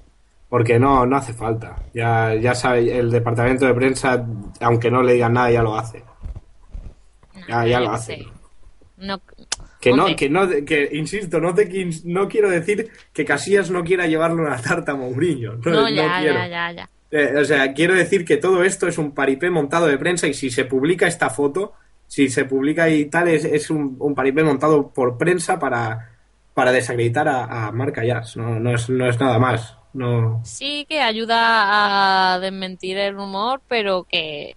Porque 0.48 0.78
no, 0.78 1.04
no 1.04 1.16
hace 1.16 1.34
falta. 1.34 1.76
Ya, 1.92 2.34
ya 2.34 2.54
sabe, 2.54 2.98
el 2.98 3.10
departamento 3.10 3.66
de 3.66 3.74
prensa, 3.74 4.24
aunque 4.60 4.90
no 4.90 5.02
le 5.02 5.14
digan 5.14 5.34
nada, 5.34 5.50
ya 5.50 5.62
lo 5.62 5.76
hace. 5.76 6.04
Ya, 7.48 7.80
lo 7.80 7.90
hace. 7.90 8.26
No, 8.96 9.20
Que 9.80 9.92
no, 9.92 10.06
que 10.16 10.28
no, 10.28 10.48
que 10.66 10.88
insisto, 10.92 11.40
no 11.40 11.54
te 11.54 11.68
no 12.04 12.28
quiero 12.28 12.50
decir 12.50 12.90
que 13.12 13.24
Casillas 13.24 13.70
no 13.70 13.84
quiera 13.84 14.06
llevarle 14.06 14.42
una 14.42 14.60
tarta 14.60 14.92
a 14.92 14.96
Mourinho. 14.96 15.54
No, 15.54 15.82
no, 15.82 15.86
quiero. 15.86 16.34
ya, 16.34 16.46
ya, 16.48 16.72
ya. 16.72 16.90
Eh, 17.10 17.34
o 17.36 17.44
sea, 17.44 17.72
quiero 17.72 17.94
decir 17.94 18.24
que 18.24 18.36
todo 18.36 18.64
esto 18.64 18.86
es 18.86 18.98
un 18.98 19.12
paripé 19.12 19.50
montado 19.50 19.86
de 19.86 19.98
prensa 19.98 20.26
y 20.26 20.34
si 20.34 20.50
se 20.50 20.64
publica 20.64 21.06
esta 21.06 21.30
foto, 21.30 21.72
si 22.06 22.28
se 22.28 22.44
publica 22.44 22.88
y 22.90 23.06
tal, 23.06 23.28
es, 23.28 23.44
es 23.44 23.70
un, 23.70 23.96
un 23.98 24.14
paripé 24.14 24.42
montado 24.44 24.88
por 24.90 25.16
prensa 25.16 25.58
para, 25.58 26.10
para 26.54 26.72
desacreditar 26.72 27.28
a, 27.28 27.66
a 27.66 27.72
Marca 27.72 28.04
Jazz. 28.04 28.36
No, 28.36 28.60
no, 28.60 28.74
es, 28.74 28.88
no 28.90 29.08
es 29.08 29.18
nada 29.18 29.38
más. 29.38 29.76
No. 29.94 30.40
Sí 30.44 30.84
que 30.88 31.00
ayuda 31.00 32.34
a 32.34 32.40
desmentir 32.40 32.98
el 32.98 33.14
rumor, 33.14 33.62
pero 33.68 34.04
que 34.04 34.54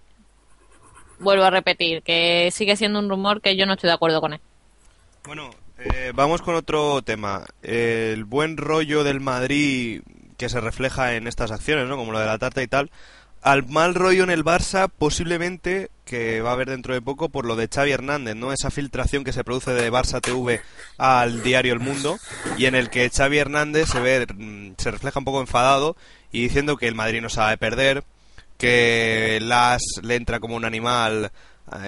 vuelvo 1.18 1.44
a 1.44 1.50
repetir, 1.50 2.02
que 2.02 2.50
sigue 2.52 2.76
siendo 2.76 2.98
un 2.98 3.08
rumor 3.08 3.40
que 3.40 3.56
yo 3.56 3.64
no 3.64 3.72
estoy 3.74 3.88
de 3.88 3.94
acuerdo 3.94 4.20
con 4.20 4.34
él. 4.34 4.40
Bueno, 5.24 5.50
eh, 5.78 6.12
vamos 6.14 6.42
con 6.42 6.54
otro 6.54 7.00
tema. 7.02 7.46
El 7.62 8.24
buen 8.24 8.56
rollo 8.56 9.04
del 9.04 9.20
Madrid 9.20 10.02
que 10.42 10.48
se 10.48 10.60
refleja 10.60 11.14
en 11.14 11.28
estas 11.28 11.52
acciones, 11.52 11.86
¿no? 11.88 11.96
Como 11.96 12.10
lo 12.10 12.18
de 12.18 12.26
la 12.26 12.36
tarta 12.36 12.64
y 12.64 12.66
tal. 12.66 12.90
Al 13.42 13.64
mal 13.68 13.94
rollo 13.94 14.24
en 14.24 14.30
el 14.30 14.44
Barça, 14.44 14.90
posiblemente, 14.90 15.88
que 16.04 16.40
va 16.40 16.50
a 16.50 16.54
haber 16.54 16.68
dentro 16.68 16.94
de 16.94 17.00
poco, 17.00 17.28
por 17.28 17.44
lo 17.44 17.54
de 17.54 17.68
Xavi 17.72 17.92
Hernández, 17.92 18.34
¿no? 18.34 18.52
Esa 18.52 18.72
filtración 18.72 19.22
que 19.22 19.32
se 19.32 19.44
produce 19.44 19.70
de 19.70 19.92
Barça 19.92 20.20
TV 20.20 20.60
al 20.98 21.44
diario 21.44 21.72
El 21.72 21.78
Mundo, 21.78 22.18
y 22.58 22.66
en 22.66 22.74
el 22.74 22.90
que 22.90 23.08
Xavi 23.08 23.38
Hernández 23.38 23.88
se 23.90 24.00
ve, 24.00 24.26
mm, 24.26 24.72
se 24.78 24.90
refleja 24.90 25.20
un 25.20 25.24
poco 25.24 25.40
enfadado 25.40 25.96
y 26.32 26.42
diciendo 26.42 26.76
que 26.76 26.88
el 26.88 26.96
Madrid 26.96 27.22
no 27.22 27.28
sabe 27.28 27.56
perder, 27.56 28.02
que 28.58 29.38
Las 29.40 29.82
le 30.02 30.16
entra 30.16 30.40
como 30.40 30.56
un 30.56 30.64
animal, 30.64 31.30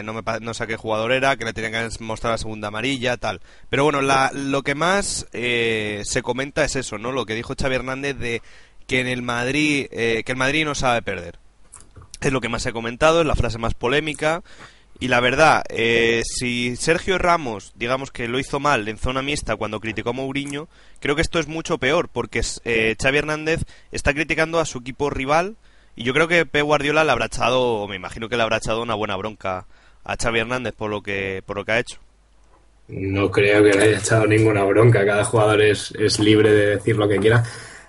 no, 0.02 0.12
me, 0.14 0.22
no 0.40 0.54
sé 0.54 0.66
qué 0.66 0.76
jugador 0.76 1.12
era, 1.12 1.37
que 1.37 1.44
le 1.44 1.52
tenían 1.52 1.88
que 1.90 2.04
mostrar 2.04 2.32
la 2.32 2.38
segunda 2.38 2.68
amarilla, 2.68 3.16
tal. 3.16 3.40
Pero 3.70 3.84
bueno, 3.84 4.00
la- 4.02 4.30
lo 4.32 4.62
que 4.62 4.74
más 4.74 5.26
eh, 5.32 6.02
se 6.04 6.22
comenta 6.22 6.64
es 6.64 6.76
eso, 6.76 6.98
¿no? 6.98 7.12
Lo 7.12 7.26
que 7.26 7.34
dijo 7.34 7.54
Xavi 7.60 7.74
Hernández 7.74 8.16
de 8.18 8.42
que 8.87 9.00
en 9.00 9.06
el 9.08 9.22
Madrid, 9.22 9.87
eh, 9.90 10.22
que 10.24 10.32
el 10.32 10.38
Madrid 10.38 10.64
no 10.64 10.74
sabe 10.74 11.02
perder. 11.02 11.38
Es 12.20 12.32
lo 12.32 12.40
que 12.40 12.48
más 12.48 12.62
se 12.62 12.70
ha 12.70 12.72
comentado, 12.72 13.20
es 13.20 13.26
la 13.26 13.37
frase 13.37 13.58
más 13.58 13.74
polémica. 13.74 14.42
Y 15.00 15.08
la 15.08 15.18
verdad, 15.20 15.64
eh, 15.70 16.22
si 16.24 16.76
Sergio 16.76 17.18
Ramos, 17.18 17.72
digamos 17.74 18.12
que 18.12 18.28
lo 18.28 18.38
hizo 18.38 18.60
mal 18.60 18.87
en 18.88 18.96
zona 18.96 19.22
mixta 19.22 19.56
cuando 19.56 19.80
criticó 19.80 20.10
a 20.10 20.12
Mourinho, 20.12 20.68
creo 21.00 21.16
que 21.16 21.22
esto 21.22 21.40
es 21.40 21.48
mucho 21.48 21.78
peor, 21.78 22.08
porque 22.08 22.42
eh, 22.64 22.94
Xavi 23.02 23.18
Hernández 23.18 23.64
está 23.90 24.14
criticando 24.14 24.60
a 24.60 24.64
su 24.66 24.78
equipo 24.78 25.10
rival 25.10 25.56
y 25.96 26.04
yo 26.04 26.12
creo 26.12 26.28
que 26.28 26.46
Pep 26.46 26.64
Guardiola 26.64 27.04
le 27.04 27.12
habrá 27.12 27.26
echado, 27.26 27.62
o 27.62 27.88
me 27.88 27.96
imagino 27.96 28.28
que 28.28 28.37
le 28.37 28.42
habrá 28.42 28.59
echado 28.59 28.83
una 28.83 28.94
buena 28.94 29.16
bronca 29.16 29.66
a 30.04 30.16
Xavi 30.16 30.40
Hernández 30.40 30.74
por 30.74 30.90
lo 30.90 31.02
que, 31.02 31.42
por 31.46 31.57
lo 31.57 31.64
que 31.64 31.72
ha 31.72 31.78
hecho. 31.78 31.98
No 32.88 33.30
creo 33.30 33.62
que 33.62 33.72
le 33.72 33.85
haya 33.85 33.98
echado 33.98 34.26
ninguna 34.26 34.64
bronca. 34.64 35.07
Cada 35.07 35.24
jugador 35.24 35.62
es, 35.62 35.92
es 35.98 36.18
libre 36.18 36.52
de 36.52 36.66
decir 36.76 36.96
lo 36.96 37.09
que 37.09 37.18
quiera. 37.18 37.42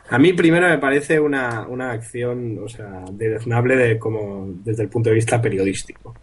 A 0.09 0.19
mí 0.19 0.33
primero 0.33 0.69
me 0.69 0.77
parece 0.77 1.19
una, 1.19 1.67
una 1.67 1.91
acción, 1.91 2.59
o 2.63 2.69
sea, 2.69 3.03
deleznable 3.11 3.75
de 3.75 3.99
como 3.99 4.47
desde 4.63 4.83
el 4.83 4.89
punto 4.89 5.09
de 5.09 5.15
vista 5.15 5.41
periodístico. 5.41 6.15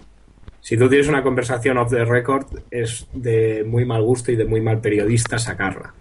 Si 0.61 0.77
tú 0.77 0.88
tienes 0.88 1.09
una 1.09 1.25
conversación 1.25 1.77
off 1.77 1.90
the 1.90 2.05
record, 2.05 2.47
es 2.71 3.09
de 3.12 3.64
muy 3.66 3.85
mal 3.85 4.03
gusto 4.03 4.31
y 4.31 4.37
de 4.37 4.45
muy 4.45 4.61
mal 4.61 4.81
periodista 4.81 5.38
sacarla. 5.38 5.92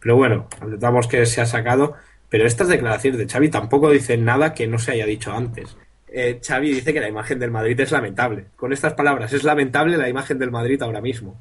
Pero 0.00 0.16
bueno, 0.16 0.48
aceptamos 0.60 1.06
que 1.06 1.26
se 1.26 1.42
ha 1.42 1.46
sacado, 1.46 1.94
pero 2.30 2.46
estas 2.46 2.68
declaraciones 2.68 3.18
de 3.18 3.28
Xavi 3.28 3.48
tampoco 3.48 3.90
dicen 3.90 4.24
nada 4.24 4.54
que 4.54 4.66
no 4.66 4.78
se 4.78 4.92
haya 4.92 5.06
dicho 5.06 5.32
antes. 5.32 5.76
eh, 6.10 6.40
Xavi 6.46 6.72
dice 6.72 6.92
que 6.94 7.00
la 7.00 7.08
imagen 7.08 7.38
del 7.38 7.50
Madrid 7.50 7.78
es 7.80 7.90
lamentable. 7.92 8.46
Con 8.56 8.72
estas 8.72 8.94
palabras, 8.94 9.32
es 9.32 9.44
lamentable 9.44 9.96
la 9.98 10.08
imagen 10.08 10.38
del 10.38 10.50
Madrid 10.50 10.80
ahora 10.82 11.00
mismo. 11.02 11.36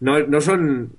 No, 0.00 0.18
no 0.26 0.40
son, 0.40 0.92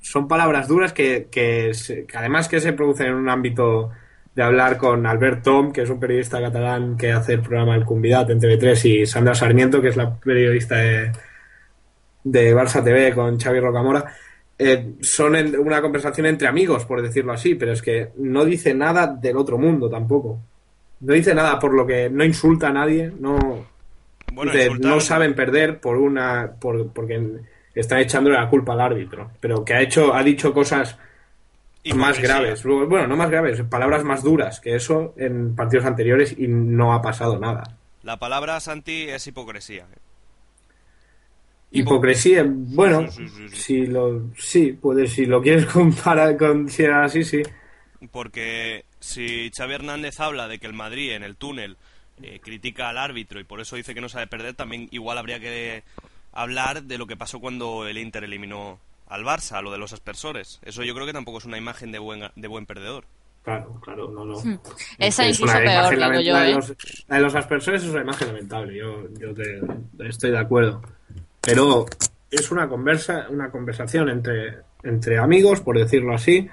son 0.00 0.28
palabras 0.28 0.68
duras 0.68 0.92
que, 0.92 1.28
que, 1.30 1.74
se- 1.74 2.06
que 2.06 2.16
además 2.16 2.48
que 2.48 2.60
se 2.60 2.72
producen 2.72 3.08
en 3.08 3.14
un 3.14 3.28
ámbito 3.28 3.90
de 4.34 4.42
hablar 4.42 4.78
con 4.78 5.06
Albert 5.06 5.42
Tom, 5.42 5.72
que 5.72 5.82
es 5.82 5.90
un 5.90 6.00
periodista 6.00 6.40
catalán 6.40 6.96
que 6.96 7.12
hace 7.12 7.34
el 7.34 7.40
programa 7.42 7.74
El 7.76 7.84
Convidat 7.84 8.30
en 8.30 8.40
TV3, 8.40 8.84
y 9.02 9.06
Sandra 9.06 9.34
Sarmiento, 9.34 9.82
que 9.82 9.88
es 9.88 9.96
la 9.96 10.14
periodista 10.18 10.76
de, 10.76 11.12
de 12.24 12.54
Barça 12.54 12.82
TV 12.82 13.12
con 13.14 13.38
Xavi 13.38 13.60
Rocamora, 13.60 14.04
eh, 14.58 14.92
son 15.00 15.36
en- 15.36 15.58
una 15.58 15.80
conversación 15.82 16.26
entre 16.26 16.48
amigos, 16.48 16.84
por 16.84 17.02
decirlo 17.02 17.32
así, 17.32 17.54
pero 17.54 17.72
es 17.72 17.82
que 17.82 18.10
no 18.16 18.44
dice 18.44 18.74
nada 18.74 19.06
del 19.06 19.36
otro 19.36 19.58
mundo 19.58 19.88
tampoco. 19.90 20.38
No 21.00 21.14
dice 21.14 21.34
nada 21.34 21.58
por 21.58 21.74
lo 21.74 21.86
que 21.86 22.08
no 22.10 22.24
insulta 22.24 22.68
a 22.68 22.72
nadie, 22.72 23.12
no, 23.18 23.66
Bueno, 24.32 24.52
no 24.78 25.00
saben 25.00 25.34
perder 25.34 25.80
por 25.80 25.96
una 25.96 26.52
por, 26.60 26.88
porque 26.92 27.20
están 27.74 27.98
echándole 27.98 28.36
la 28.36 28.48
culpa 28.48 28.74
al 28.74 28.80
árbitro, 28.82 29.30
pero 29.40 29.64
que 29.64 29.74
ha 29.74 29.80
hecho 29.80 30.14
ha 30.14 30.22
dicho 30.22 30.52
cosas 30.54 30.96
más 31.94 32.16
hipocresía. 32.16 32.22
graves, 32.40 32.62
bueno, 32.64 33.06
no 33.08 33.16
más 33.16 33.30
graves, 33.30 33.62
palabras 33.68 34.04
más 34.04 34.22
duras 34.22 34.60
que 34.60 34.76
eso 34.76 35.14
en 35.16 35.56
partidos 35.56 35.84
anteriores 35.86 36.36
y 36.38 36.46
no 36.46 36.92
ha 36.92 37.02
pasado 37.02 37.38
nada. 37.38 37.64
La 38.04 38.18
palabra, 38.18 38.60
Santi, 38.60 39.08
es 39.08 39.26
hipocresía. 39.26 39.86
Hipocresía, 41.72 42.44
bueno, 42.46 43.10
Sí, 43.10 43.28
sí, 43.28 43.28
sí, 43.28 43.48
sí. 43.48 43.56
si 43.56 43.86
lo 43.86 44.22
sí, 44.36 44.72
puedes 44.72 45.12
si 45.12 45.26
lo 45.26 45.40
quieres 45.42 45.66
comparar 45.72 46.36
considerar 46.36 47.04
así, 47.04 47.24
sí. 47.24 47.42
Porque 48.10 48.84
si 49.00 49.50
Xavi 49.56 49.74
Hernández 49.74 50.18
habla 50.20 50.48
de 50.48 50.58
que 50.58 50.66
el 50.66 50.72
Madrid 50.72 51.12
en 51.12 51.22
el 51.22 51.36
túnel 51.36 51.76
eh, 52.22 52.40
critica 52.42 52.88
al 52.88 52.98
árbitro 52.98 53.40
y 53.40 53.44
por 53.44 53.60
eso 53.60 53.76
dice 53.76 53.94
que 53.94 54.00
no 54.00 54.08
sabe 54.08 54.26
perder, 54.26 54.54
también 54.54 54.88
igual 54.90 55.18
habría 55.18 55.38
que 55.40 55.82
hablar 56.32 56.82
de 56.82 56.98
lo 56.98 57.06
que 57.06 57.16
pasó 57.16 57.38
cuando 57.40 57.86
el 57.86 57.98
Inter 57.98 58.24
eliminó 58.24 58.78
al 59.08 59.24
Barça, 59.24 59.62
lo 59.62 59.70
de 59.70 59.78
los 59.78 59.92
aspersores. 59.92 60.58
Eso 60.64 60.82
yo 60.82 60.94
creo 60.94 61.06
que 61.06 61.12
tampoco 61.12 61.38
es 61.38 61.44
una 61.44 61.58
imagen 61.58 61.92
de 61.92 61.98
buen, 61.98 62.24
de 62.34 62.48
buen 62.48 62.66
perdedor. 62.66 63.04
Claro, 63.44 63.80
claro, 63.82 64.08
no, 64.10 64.24
no. 64.24 64.38
Hmm. 64.38 64.58
Esa 64.98 65.26
Es 65.26 65.36
incluso 65.36 65.58
una 65.58 65.64
peor, 65.64 65.94
imagen 65.94 65.98
digo 66.12 66.20
yo, 66.22 66.32
La 66.32 66.40
de 66.42 66.50
¿eh? 66.50 66.54
los, 66.54 66.72
la 67.08 67.16
de 67.16 67.22
los 67.22 67.34
aspersores 67.34 67.82
es 67.82 67.90
una 67.90 68.02
imagen 68.02 68.28
lamentable, 68.28 68.76
yo, 68.78 69.08
yo 69.18 69.34
te- 69.34 69.60
estoy 70.08 70.30
de 70.30 70.38
acuerdo. 70.38 70.80
Pero 71.42 71.86
es 72.30 72.50
una 72.50 72.68
conversa, 72.68 73.26
una 73.30 73.50
conversación 73.50 74.08
entre, 74.08 74.58
entre 74.82 75.18
amigos, 75.18 75.60
por 75.60 75.78
decirlo 75.78 76.14
así, 76.14 76.48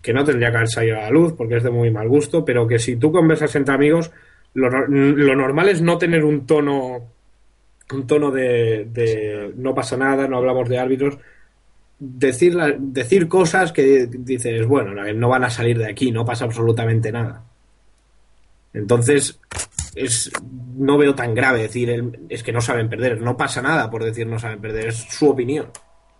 que 0.00 0.12
no 0.12 0.24
tendría 0.24 0.50
que 0.50 0.56
haber 0.56 0.68
salido 0.68 0.98
a 0.98 1.02
la 1.02 1.10
luz 1.10 1.32
porque 1.32 1.56
es 1.56 1.62
de 1.62 1.70
muy 1.70 1.90
mal 1.90 2.08
gusto, 2.08 2.44
pero 2.44 2.66
que 2.66 2.78
si 2.78 2.96
tú 2.96 3.10
conversas 3.10 3.54
entre 3.56 3.74
amigos, 3.74 4.10
lo, 4.54 4.68
lo 4.68 5.36
normal 5.36 5.68
es 5.68 5.80
no 5.80 5.98
tener 5.98 6.24
un 6.24 6.46
tono 6.46 7.12
un 7.92 8.06
tono 8.06 8.30
de, 8.30 8.86
de 8.90 9.52
no 9.56 9.74
pasa 9.74 9.96
nada, 9.96 10.26
no 10.26 10.38
hablamos 10.38 10.68
de 10.68 10.78
árbitros, 10.78 11.18
decir, 11.98 12.56
decir 12.78 13.28
cosas 13.28 13.72
que 13.72 14.08
dices, 14.10 14.66
bueno, 14.66 14.92
no 15.14 15.28
van 15.28 15.44
a 15.44 15.50
salir 15.50 15.78
de 15.78 15.90
aquí, 15.90 16.10
no 16.10 16.24
pasa 16.24 16.44
absolutamente 16.44 17.12
nada. 17.12 17.44
Entonces, 18.72 19.38
es, 19.94 20.30
no 20.76 20.96
veo 20.98 21.14
tan 21.14 21.34
grave 21.34 21.62
decir, 21.62 21.90
el- 21.90 22.20
es 22.28 22.42
que 22.42 22.52
no 22.52 22.60
saben 22.60 22.88
perder, 22.88 23.20
no 23.20 23.36
pasa 23.36 23.62
nada 23.62 23.90
por 23.90 24.04
decir 24.04 24.26
no 24.26 24.38
saben 24.38 24.60
perder, 24.60 24.88
es 24.88 24.96
su 24.96 25.28
opinión. 25.30 25.70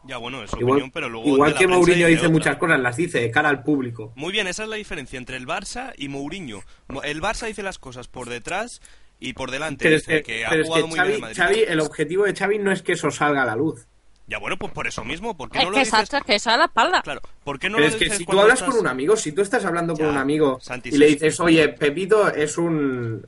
Ya, 0.04 0.16
bueno, 0.16 0.42
es 0.42 0.50
su 0.50 0.56
Igual, 0.58 0.72
opinión, 0.78 0.90
pero 0.90 1.08
luego. 1.08 1.28
igual 1.28 1.54
que 1.54 1.66
Mourinho 1.68 2.08
dice 2.08 2.20
otra. 2.22 2.30
muchas 2.30 2.56
cosas, 2.56 2.80
las 2.80 2.96
dice 2.96 3.20
de 3.20 3.30
cara 3.30 3.48
al 3.48 3.62
público. 3.62 4.12
Muy 4.16 4.32
bien, 4.32 4.48
esa 4.48 4.64
es 4.64 4.68
la 4.68 4.74
diferencia 4.76 5.16
entre 5.16 5.36
el 5.36 5.46
Barça 5.46 5.92
y 5.96 6.08
Mourinho. 6.08 6.60
Mo- 6.88 7.02
El 7.04 7.22
Barça 7.22 7.46
dice 7.46 7.62
las 7.62 7.78
cosas 7.78 8.08
por 8.08 8.28
detrás 8.28 8.80
y 9.20 9.34
por 9.34 9.52
delante. 9.52 9.84
Pero 9.84 9.96
es 9.96 10.02
dice 10.06 10.22
que, 10.24 10.38
que 10.38 10.44
ha 10.46 10.50
pero 10.50 10.62
es 10.62 10.66
jugado 10.68 10.84
que 10.86 10.90
muy 10.90 10.98
bien 11.00 11.14
el 11.14 11.20
Madrid. 11.20 11.36
Xavi, 11.36 11.60
el 11.68 11.80
objetivo 11.80 12.24
de 12.24 12.34
Xavi 12.34 12.58
no 12.58 12.72
es 12.72 12.82
que 12.82 12.92
eso 12.94 13.12
salga 13.12 13.42
a 13.42 13.46
la 13.46 13.54
luz. 13.54 13.86
Ya, 14.26 14.38
bueno, 14.38 14.56
pues 14.56 14.72
por 14.72 14.88
eso 14.88 15.04
mismo. 15.04 15.36
¿Por 15.36 15.50
qué 15.50 15.58
Es 15.58 15.64
no 15.64 15.70
lo 15.70 15.74
que 15.74 15.84
dices? 15.84 16.00
es 16.12 16.42
que 16.42 16.50
a 16.50 16.56
la 16.56 16.64
espalda. 16.64 17.02
Claro, 17.02 17.20
¿por 17.44 17.60
qué 17.60 17.68
no 17.68 17.76
Pero 17.76 17.86
lo 17.88 17.92
es 17.92 17.98
que 17.98 18.04
dices 18.06 18.18
si 18.18 18.24
tú 18.26 18.40
hablas 18.40 18.54
estás- 18.60 18.70
con 18.70 18.80
un 18.80 18.86
amigo, 18.88 19.16
si 19.16 19.30
tú 19.30 19.42
estás 19.42 19.64
hablando 19.64 19.94
con 19.94 20.04
Ya, 20.06 20.10
un 20.10 20.18
amigo 20.18 20.58
Santi, 20.60 20.88
y 20.88 20.98
le 20.98 21.06
dices, 21.06 21.38
oye, 21.38 21.68
Pepito 21.68 22.28
es 22.32 22.58
un 22.58 23.24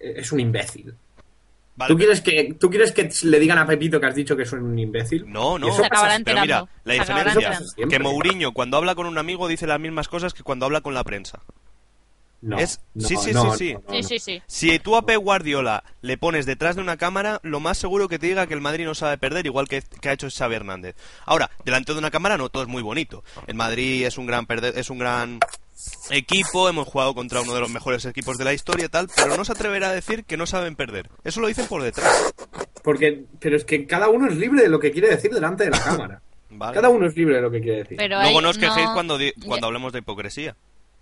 es 0.00 0.32
un 0.32 0.40
imbécil. 0.40 0.94
Vale, 1.76 1.92
¿Tú 1.94 1.98
quieres 1.98 2.20
que 2.20 2.54
tú 2.58 2.70
quieres 2.70 2.90
que 2.90 3.08
le 3.22 3.38
digan 3.38 3.56
a 3.58 3.64
Pepito 3.66 4.00
que 4.00 4.06
has 4.06 4.14
dicho 4.14 4.36
que 4.36 4.42
es 4.42 4.52
un 4.52 4.76
imbécil? 4.76 5.30
No, 5.30 5.58
no. 5.60 5.68
Eso 5.68 5.76
Se 5.76 5.86
acabará 5.86 6.18
Pero 6.24 6.40
mira, 6.40 6.66
la 6.82 6.94
diferencia 6.94 7.50
es 7.76 7.86
que 7.88 7.98
Mourinho 8.00 8.52
cuando 8.52 8.76
habla 8.76 8.96
con 8.96 9.06
un 9.06 9.16
amigo 9.16 9.46
dice 9.46 9.66
las 9.68 9.78
mismas 9.78 10.08
cosas 10.08 10.34
que 10.34 10.42
cuando 10.42 10.66
habla 10.66 10.80
con 10.80 10.92
la 10.94 11.04
prensa. 11.04 11.40
No, 12.40 12.56
Es- 12.58 12.80
no, 12.94 13.06
sí, 13.08 13.16
sí, 13.16 13.32
no, 13.32 13.52
sí, 13.52 13.58
sí. 13.58 13.74
no, 13.74 13.80
no, 13.80 13.90
Sí, 13.94 14.00
no. 14.02 14.08
sí, 14.08 14.18
sí. 14.18 14.42
Si 14.46 14.78
tú 14.78 14.94
a 14.96 15.04
Pep 15.06 15.18
Guardiola 15.20 15.82
le 16.02 16.16
pones 16.18 16.46
detrás 16.46 16.76
de 16.76 16.82
una 16.82 16.96
cámara, 16.96 17.40
lo 17.42 17.58
más 17.58 17.78
seguro 17.78 18.08
que 18.08 18.18
te 18.20 18.26
diga 18.28 18.46
que 18.46 18.54
el 18.54 18.60
Madrid 18.60 18.84
no 18.84 18.94
sabe 18.94 19.18
perder, 19.18 19.46
igual 19.46 19.68
que, 19.68 19.82
que 20.00 20.08
ha 20.08 20.12
hecho 20.12 20.28
Xavi 20.30 20.54
Hernández. 20.54 20.94
Ahora, 21.26 21.50
delante 21.64 21.92
de 21.92 21.98
una 21.98 22.12
cámara 22.12 22.38
no 22.38 22.48
todo 22.48 22.62
es 22.62 22.68
muy 22.68 22.82
bonito. 22.82 23.24
El 23.48 23.54
Madrid 23.54 24.04
es 24.06 24.18
un 24.18 24.26
gran 24.26 24.46
perder, 24.46 24.78
es 24.78 24.88
un 24.90 24.98
gran 24.98 25.40
equipo, 26.10 26.68
hemos 26.68 26.88
jugado 26.88 27.14
contra 27.14 27.40
uno 27.40 27.54
de 27.54 27.60
los 27.60 27.70
mejores 27.70 28.04
equipos 28.04 28.38
de 28.38 28.44
la 28.44 28.52
historia 28.52 28.86
y 28.86 28.88
tal, 28.88 29.08
pero 29.14 29.36
no 29.36 29.44
se 29.44 29.52
atreverá 29.52 29.90
a 29.90 29.92
decir 29.94 30.24
que 30.24 30.36
no 30.36 30.46
saben 30.46 30.76
perder. 30.76 31.08
Eso 31.24 31.40
lo 31.40 31.46
dicen 31.48 31.66
por 31.66 31.82
detrás. 31.82 32.34
Porque, 32.82 33.24
pero 33.40 33.56
es 33.56 33.64
que 33.64 33.86
cada 33.86 34.08
uno 34.08 34.28
es 34.28 34.36
libre 34.36 34.62
de 34.62 34.68
lo 34.68 34.80
que 34.80 34.90
quiere 34.90 35.08
decir 35.08 35.30
delante 35.32 35.64
de 35.64 35.70
la 35.70 35.80
cámara. 35.82 36.22
¿vale? 36.50 36.74
Cada 36.74 36.88
uno 36.88 37.06
es 37.06 37.16
libre 37.16 37.36
de 37.36 37.42
lo 37.42 37.50
que 37.50 37.60
quiere 37.60 37.78
decir. 37.78 37.96
Pero 37.98 38.16
Luego 38.20 38.38
hay- 38.38 38.42
no 38.44 38.50
os 38.50 38.58
quejéis 38.58 38.86
no- 38.86 38.94
cuando, 38.94 39.18
cuando 39.46 39.66
hablemos 39.66 39.92
de 39.92 39.98
hipocresía. 40.00 40.56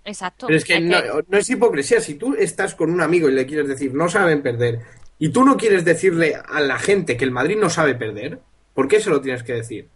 Exacto. 0.05 0.47
Pero 0.47 0.57
es 0.59 0.65
que 0.65 0.81
no 0.81 1.39
es 1.39 1.51
hipocresía. 1.51 2.01
Si 2.01 2.15
tú 2.15 2.35
estás 2.39 2.75
con 2.75 2.91
un 2.91 3.01
amigo 3.01 3.29
y 3.29 3.33
le 3.33 3.47
quieres 3.47 3.69
decir 3.69 3.93
no 3.95 4.09
saben 4.09 4.43
perder 4.43 4.81
y 5.19 5.31
tú 5.31 5.45
no 5.45 5.57
quieres 5.57 5.85
decirle 5.85 6.37
a 6.37 6.61
la 6.61 6.79
gente 6.79 7.17
que 7.17 7.25
el 7.25 7.31
Madrid 7.33 7.57
no 7.59 7.71
sabe 7.71 7.95
perder, 7.95 8.39
¿por 8.75 8.87
qué 8.89 9.01
se 9.01 9.11
lo 9.11 9.21
tienes 9.21 9.43
que 9.43 9.55
decir? 9.55 9.89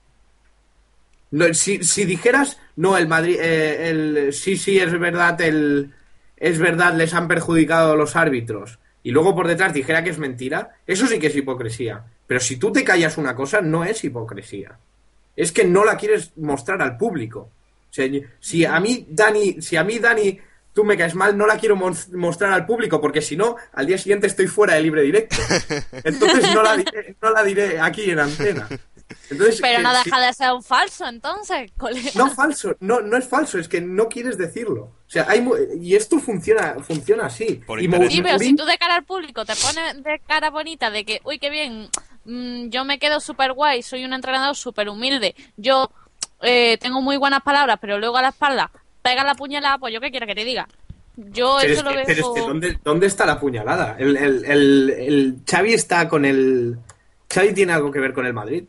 Si, 1.52 1.84
si 1.84 2.04
dijeras 2.04 2.58
no 2.76 2.96
el 2.96 3.06
Madrid, 3.06 3.36
eh, 3.40 3.88
el 3.90 4.32
sí 4.32 4.56
sí 4.56 4.78
es 4.78 4.98
verdad 4.98 5.40
el 5.40 5.92
es 6.36 6.58
verdad 6.58 6.94
les 6.94 7.14
han 7.14 7.28
perjudicado 7.28 7.94
los 7.96 8.16
árbitros 8.16 8.78
y 9.02 9.10
luego 9.12 9.34
por 9.34 9.46
detrás 9.46 9.72
dijera 9.72 10.02
que 10.02 10.10
es 10.10 10.18
mentira, 10.18 10.70
eso 10.86 11.06
sí 11.06 11.18
que 11.18 11.28
es 11.28 11.36
hipocresía. 11.36 12.02
Pero 12.26 12.40
si 12.40 12.56
tú 12.56 12.72
te 12.72 12.82
callas 12.84 13.16
una 13.18 13.34
cosa 13.34 13.60
no 13.60 13.84
es 13.84 14.02
hipocresía. 14.04 14.78
Es 15.36 15.52
que 15.52 15.64
no 15.64 15.84
la 15.84 15.96
quieres 15.96 16.32
mostrar 16.36 16.82
al 16.82 16.96
público. 16.96 17.40
O 17.90 17.92
sea, 17.92 18.08
si 18.40 18.64
a 18.64 18.78
mí, 18.80 19.06
Dani, 19.08 19.60
si 19.62 19.76
a 19.76 19.84
mí, 19.84 19.98
Dani, 19.98 20.38
tú 20.72 20.84
me 20.84 20.96
caes 20.96 21.14
mal, 21.14 21.36
no 21.36 21.46
la 21.46 21.56
quiero 21.58 21.76
mos- 21.76 22.08
mostrar 22.10 22.52
al 22.52 22.66
público, 22.66 23.00
porque 23.00 23.22
si 23.22 23.36
no, 23.36 23.56
al 23.72 23.86
día 23.86 23.98
siguiente 23.98 24.26
estoy 24.26 24.46
fuera 24.48 24.74
de 24.74 24.82
libre 24.82 25.02
directo. 25.02 25.36
Entonces 26.04 26.54
no 26.54 26.62
la 26.62 26.76
diré, 26.76 27.16
no 27.22 27.30
la 27.30 27.42
diré 27.42 27.80
aquí 27.80 28.10
en 28.10 28.18
antena. 28.20 28.68
Entonces, 29.30 29.60
Pero 29.60 29.80
no 29.82 29.94
si- 29.94 30.04
deja 30.04 30.20
de 30.26 30.32
ser 30.34 30.52
un 30.52 30.62
falso, 30.62 31.06
entonces, 31.06 31.70
colega. 31.78 32.10
no 32.16 32.30
falso, 32.30 32.76
no, 32.80 33.00
no 33.00 33.16
es 33.16 33.26
falso, 33.28 33.58
es 33.58 33.68
que 33.68 33.80
no 33.80 34.08
quieres 34.08 34.36
decirlo. 34.36 34.82
O 34.82 35.10
sea, 35.12 35.26
hay 35.28 35.40
mu- 35.40 35.54
y 35.80 35.94
esto 35.94 36.18
funciona, 36.18 36.76
funciona 36.80 37.26
así. 37.26 37.60
Por 37.66 37.80
y 37.80 37.84
interés. 37.84 38.12
Sí, 38.12 38.22
pero 38.22 38.38
si 38.38 38.56
tú 38.56 38.64
de 38.64 38.76
cara 38.78 38.96
al 38.96 39.04
público 39.04 39.44
te 39.44 39.54
pones 39.56 40.02
de 40.02 40.20
cara 40.26 40.50
bonita 40.50 40.90
de 40.90 41.04
que, 41.04 41.20
uy, 41.24 41.38
qué 41.38 41.50
bien, 41.50 41.88
mm, 42.24 42.68
yo 42.70 42.84
me 42.84 42.98
quedo 42.98 43.20
súper 43.20 43.52
guay, 43.52 43.82
soy 43.82 44.04
un 44.04 44.12
entrenador 44.12 44.56
súper 44.56 44.88
humilde, 44.88 45.34
yo 45.56 45.90
eh, 46.42 46.78
tengo 46.80 47.00
muy 47.00 47.16
buenas 47.16 47.42
palabras, 47.42 47.78
pero 47.80 47.98
luego 47.98 48.16
a 48.16 48.22
la 48.22 48.28
espalda 48.30 48.70
pega 49.02 49.24
la 49.24 49.34
puñalada, 49.34 49.78
pues 49.78 49.92
yo 49.94 50.00
qué 50.00 50.10
quiero 50.10 50.26
que 50.26 50.34
te 50.34 50.44
diga. 50.44 50.68
Yo 51.16 51.58
Pero 51.60 51.72
eso 51.72 51.80
es 51.80 51.84
lo 51.84 51.90
que, 51.90 51.96
veo... 51.96 52.06
pero 52.06 52.20
es 52.20 52.34
que 52.34 52.40
¿dónde, 52.40 52.78
dónde 52.82 53.06
está 53.06 53.26
la 53.26 53.38
puñalada? 53.38 53.96
El, 53.98 54.16
el, 54.16 54.44
el, 54.46 54.90
el 54.90 55.36
Xavi 55.50 55.74
está 55.74 56.08
con 56.08 56.24
el... 56.24 56.78
¿Xavi 57.28 57.52
tiene 57.52 57.72
algo 57.74 57.90
que 57.90 58.00
ver 58.00 58.12
con 58.14 58.24
el 58.26 58.32
Madrid? 58.32 58.64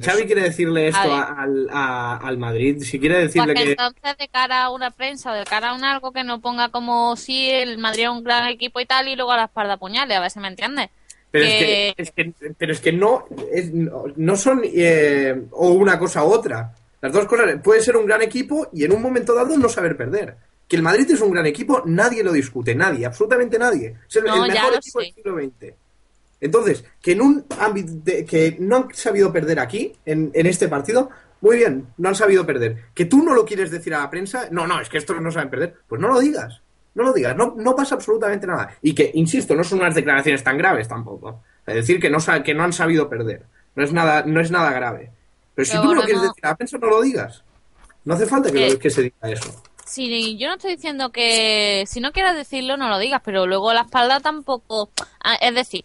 Si 0.00 0.10
Xavi 0.10 0.24
quiere 0.26 0.42
decirle 0.42 0.88
esto 0.88 1.12
a- 1.12 1.42
al, 1.42 1.68
a- 1.70 2.16
al 2.16 2.38
Madrid, 2.38 2.82
si 2.82 2.98
quiere 2.98 3.18
decirle 3.18 3.52
Pues 3.52 3.64
que... 3.64 3.70
entonces 3.72 4.16
de 4.18 4.28
cara 4.28 4.64
a 4.64 4.70
una 4.70 4.90
prensa 4.90 5.32
o 5.32 5.34
de 5.34 5.44
cara 5.44 5.70
a 5.70 5.74
un 5.74 5.84
algo 5.84 6.12
que 6.12 6.24
no 6.24 6.40
ponga 6.40 6.68
como 6.70 7.16
si 7.16 7.50
el 7.50 7.78
Madrid 7.78 8.04
es 8.04 8.08
un 8.08 8.24
gran 8.24 8.48
equipo 8.48 8.80
y 8.80 8.86
tal 8.86 9.08
y 9.08 9.16
luego 9.16 9.32
a 9.32 9.36
la 9.36 9.44
espalda 9.44 9.76
puñales, 9.76 10.16
a 10.16 10.20
ver 10.20 10.30
si 10.30 10.40
me 10.40 10.48
entiendes. 10.48 10.88
Pero, 11.30 11.44
que- 11.46 11.94
es, 11.96 12.10
que, 12.12 12.22
es 12.22 12.34
que- 12.34 12.54
pero 12.58 12.72
es 12.72 12.80
que 12.80 12.92
no, 12.92 13.26
es- 13.52 13.72
no, 13.72 14.04
no 14.16 14.36
son 14.36 14.62
eh, 14.64 15.42
o 15.52 15.68
una 15.70 15.98
cosa 15.98 16.24
u 16.24 16.28
otra. 16.32 16.74
Las 17.00 17.12
dos 17.12 17.26
cosas. 17.26 17.60
Puede 17.64 17.80
ser 17.82 17.96
un 17.96 18.06
gran 18.06 18.22
equipo 18.22 18.68
y 18.72 18.84
en 18.84 18.92
un 18.92 19.02
momento 19.02 19.34
dado 19.34 19.56
no 19.58 19.68
saber 19.68 19.96
perder. 19.96 20.36
Que 20.68 20.76
el 20.76 20.82
Madrid 20.82 21.10
es 21.10 21.20
un 21.20 21.32
gran 21.32 21.44
equipo, 21.46 21.82
nadie 21.84 22.22
lo 22.22 22.32
discute, 22.32 22.74
nadie, 22.74 23.04
absolutamente 23.04 23.58
nadie. 23.58 23.96
Es 24.08 24.16
el, 24.16 24.24
No, 24.24 24.44
el 24.44 24.52
ya 24.52 24.54
mejor 24.54 24.70
lo 24.72 24.78
equipo 24.78 25.00
sé. 25.00 25.06
del 25.06 25.14
siglo 25.14 25.36
XX. 25.38 25.74
Entonces, 26.42 26.84
que 27.00 27.12
en 27.12 27.22
un 27.22 27.46
ámbito 27.58 27.92
de- 28.04 28.26
que 28.26 28.56
no 28.60 28.76
han 28.76 28.94
sabido 28.94 29.32
perder 29.32 29.58
aquí, 29.60 29.94
en, 30.04 30.30
en 30.34 30.46
este 30.46 30.68
partido, 30.68 31.08
muy 31.40 31.56
bien, 31.56 31.86
no 31.96 32.08
han 32.10 32.14
sabido 32.14 32.44
perder. 32.44 32.84
Que 32.94 33.06
tú 33.06 33.22
no 33.22 33.32
lo 33.34 33.44
quieres 33.46 33.70
decir 33.70 33.94
a 33.94 34.00
la 34.00 34.10
prensa, 34.10 34.48
no, 34.50 34.66
no, 34.66 34.80
es 34.80 34.88
que 34.90 34.98
estos 34.98 35.18
no 35.20 35.30
saben 35.32 35.48
perder, 35.50 35.74
pues 35.88 36.00
no 36.00 36.08
lo 36.08 36.20
digas. 36.20 36.60
No 36.94 37.04
lo 37.04 37.12
digas, 37.14 37.34
no, 37.36 37.54
no 37.56 37.74
pasa 37.74 37.94
absolutamente 37.94 38.46
nada. 38.46 38.76
Y 38.82 38.94
que, 38.94 39.10
insisto, 39.14 39.54
no 39.54 39.64
son 39.64 39.78
unas 39.80 39.94
declaraciones 39.94 40.44
tan 40.44 40.58
graves 40.58 40.88
tampoco. 40.88 41.40
Es 41.66 41.74
decir, 41.76 41.98
que 41.98 42.10
no, 42.10 42.18
que 42.44 42.52
no 42.54 42.64
han 42.64 42.72
sabido 42.74 43.08
perder. 43.08 43.46
No 43.74 43.82
es 43.84 43.92
nada, 43.94 44.24
no 44.26 44.40
es 44.40 44.50
nada 44.50 44.70
grave. 44.72 45.10
Pero 45.54 45.64
si 45.64 45.76
tú 45.78 45.84
no 45.84 45.94
lo 45.94 46.02
quieres 46.02 46.22
decir 46.22 46.44
a 46.44 46.48
la 46.48 46.56
prensa, 46.56 46.76
no 46.78 46.88
lo 46.88 47.00
digas. 47.00 47.42
No 48.04 48.14
hace 48.14 48.26
falta 48.26 48.50
que, 48.50 48.58
lo- 48.68 48.74
Eh. 48.74 48.78
que 48.78 48.90
se 48.90 49.02
diga 49.02 49.30
eso. 49.30 49.62
si 49.86 50.36
yo 50.38 50.48
no 50.48 50.54
estoy 50.54 50.74
diciendo 50.76 51.12
que 51.12 51.84
si 51.86 52.00
no 52.00 52.12
quieres 52.12 52.34
decirlo 52.34 52.76
no 52.76 52.88
lo 52.88 52.98
digas, 52.98 53.20
pero 53.24 53.46
luego 53.46 53.72
la 53.74 53.82
espalda 53.82 54.20
tampoco, 54.20 54.90
ah, 55.22 55.34
es 55.40 55.54
decir, 55.54 55.84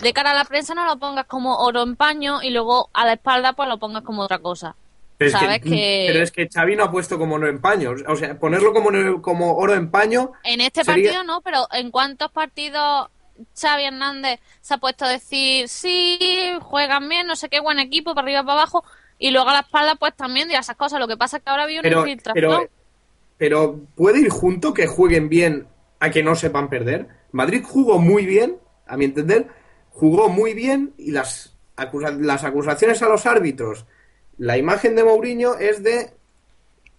de 0.00 0.12
cara 0.12 0.32
a 0.32 0.34
la 0.34 0.44
prensa 0.44 0.74
no 0.74 0.84
lo 0.84 0.98
pongas 0.98 1.26
como 1.26 1.56
oro 1.58 1.82
en 1.82 1.96
paño 1.96 2.42
y 2.42 2.50
luego 2.50 2.90
a 2.92 3.06
la 3.06 3.14
espalda 3.14 3.52
pues 3.54 3.68
lo 3.68 3.78
pongas 3.78 4.02
como 4.02 4.22
otra 4.22 4.38
cosa. 4.38 4.76
Pero 5.16 5.28
es, 5.28 5.32
¿Sabes 5.32 5.60
que, 5.60 5.70
que- 5.70 6.04
pero 6.08 6.24
es 6.24 6.32
que 6.32 6.48
Xavi 6.52 6.74
no 6.76 6.84
ha 6.84 6.90
puesto 6.90 7.18
como 7.18 7.36
oro 7.36 7.46
en 7.48 7.60
paño. 7.60 7.92
O 8.08 8.16
sea, 8.16 8.38
ponerlo 8.38 8.72
como, 8.72 9.22
como 9.22 9.56
oro 9.56 9.74
en 9.74 9.90
paño. 9.90 10.32
En 10.42 10.60
este 10.60 10.84
sería- 10.84 11.10
partido 11.12 11.24
no, 11.24 11.40
pero 11.40 11.66
¿en 11.72 11.90
cuántos 11.92 12.30
partidos 12.32 13.08
Xavi 13.58 13.84
Hernández 13.84 14.40
se 14.60 14.74
ha 14.74 14.78
puesto 14.78 15.04
a 15.04 15.08
decir 15.08 15.68
sí, 15.68 16.18
juegan 16.60 17.08
bien, 17.08 17.26
no 17.26 17.36
sé 17.36 17.48
qué, 17.48 17.60
buen 17.60 17.78
equipo, 17.78 18.14
para 18.14 18.24
arriba, 18.26 18.42
para 18.42 18.60
abajo, 18.62 18.84
y 19.18 19.30
luego 19.30 19.48
a 19.48 19.52
la 19.54 19.60
espalda 19.60 19.94
pues 19.94 20.14
también 20.14 20.48
dirá 20.48 20.60
esas 20.60 20.76
cosas. 20.76 20.98
Lo 20.98 21.06
que 21.08 21.16
pasa 21.16 21.36
es 21.36 21.42
que 21.44 21.50
ahora 21.50 21.62
había 21.62 21.80
una 21.80 21.88
Pero, 21.88 22.00
infiltración. 22.00 22.50
pero, 22.50 22.70
pero 23.38 23.80
puede 23.94 24.20
ir 24.20 24.30
junto 24.30 24.74
que 24.74 24.86
jueguen 24.88 25.28
bien 25.28 25.68
a 26.00 26.10
que 26.10 26.22
no 26.24 26.34
sepan 26.34 26.68
perder. 26.68 27.08
Madrid 27.32 27.62
jugó 27.64 27.98
muy 28.00 28.26
bien, 28.26 28.56
a 28.86 28.96
mi 28.96 29.04
entender, 29.06 29.48
jugó 29.94 30.28
muy 30.28 30.52
bien 30.54 30.92
y 30.98 31.10
las, 31.12 31.54
acusa- 31.76 32.10
las 32.20 32.44
acusaciones 32.44 33.00
a 33.02 33.08
los 33.08 33.24
árbitros, 33.26 33.86
la 34.36 34.58
imagen 34.58 34.94
de 34.96 35.04
Mourinho 35.04 35.54
es 35.54 35.82
de 35.82 36.12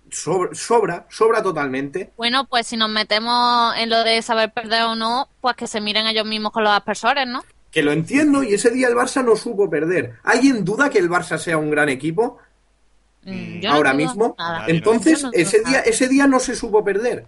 sobra, 0.10 0.50
sobra, 0.54 1.06
sobra 1.10 1.44
totalmente. 1.44 2.12
Bueno, 2.18 2.46
pues 2.48 2.68
si 2.68 2.78
nos 2.78 2.90
metemos 2.90 3.76
en 3.78 3.90
lo 3.90 4.04
de 4.04 4.22
saber 4.22 4.52
perder 4.54 4.84
o 4.84 4.96
no, 4.96 5.28
pues 5.42 5.56
que 5.56 5.68
se 5.68 5.82
miren 5.82 6.08
ellos 6.08 6.26
mismos 6.26 6.52
con 6.52 6.64
los 6.64 6.72
aspersores, 6.74 7.28
¿no? 7.28 7.44
Que 7.72 7.84
lo 7.84 7.92
entiendo 7.92 8.42
y 8.44 8.54
ese 8.54 8.70
día 8.72 8.88
el 8.88 8.96
Barça 8.96 9.24
no 9.24 9.36
supo 9.36 9.70
perder. 9.70 10.14
¿Alguien 10.24 10.64
duda 10.64 10.90
que 10.90 11.00
el 11.00 11.10
Barça 11.10 11.38
sea 11.38 11.58
un 11.58 11.70
gran 11.70 11.90
equipo? 11.90 12.38
Mm, 13.24 13.60
no 13.64 13.72
ahora 13.74 13.94
mismo. 13.94 14.36
nada. 14.38 14.66
Entonces, 14.68 15.24
no 15.24 15.32
ese 15.34 15.58
día, 15.60 15.80
nada. 15.80 15.82
ese 15.82 16.08
día 16.08 16.28
no 16.28 16.40
se 16.40 16.56
supo 16.56 16.84
perder. 16.86 17.26